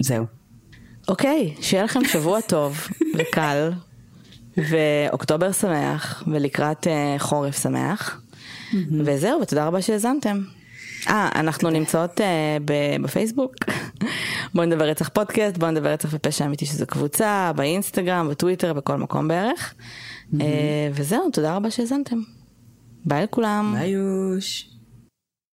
זהו. 0.00 0.26
אוקיי, 1.08 1.54
שיהיה 1.60 1.84
לכם 1.84 2.04
שבוע 2.04 2.40
טוב 2.40 2.88
וקל, 3.18 3.70
ואוקטובר 4.56 5.52
שמח, 5.52 6.22
ולקראת 6.26 6.86
חורף 7.18 7.62
שמח. 7.62 8.20
וזהו, 9.04 9.40
ותודה 9.40 9.66
רבה 9.66 9.82
שהאזנתם. 9.82 10.42
אה, 11.08 11.28
אנחנו 11.34 11.70
נמצאות 11.70 12.20
ב- 12.64 13.02
בפייסבוק. 13.02 13.54
בואו 14.54 14.66
נדבר 14.66 14.84
רצח 14.84 15.08
פודקאסט, 15.08 15.58
בואו 15.58 15.70
נדבר 15.70 15.88
רצח 15.92 16.08
ופשע 16.12 16.46
אמיתי 16.46 16.66
שזו 16.66 16.86
קבוצה, 16.86 17.52
באינסטגרם, 17.56 18.28
בטוויטר, 18.30 18.72
בכל 18.72 18.96
מקום 18.96 19.28
בערך. 19.28 19.74
אה, 20.40 20.46
וזהו, 20.92 21.30
תודה 21.30 21.56
רבה 21.56 21.70
שהאזנתם. 21.70 22.16
ביי 23.04 23.22
לכולם. 23.22 23.74
ביי 23.78 23.88
יוש. 23.90 24.75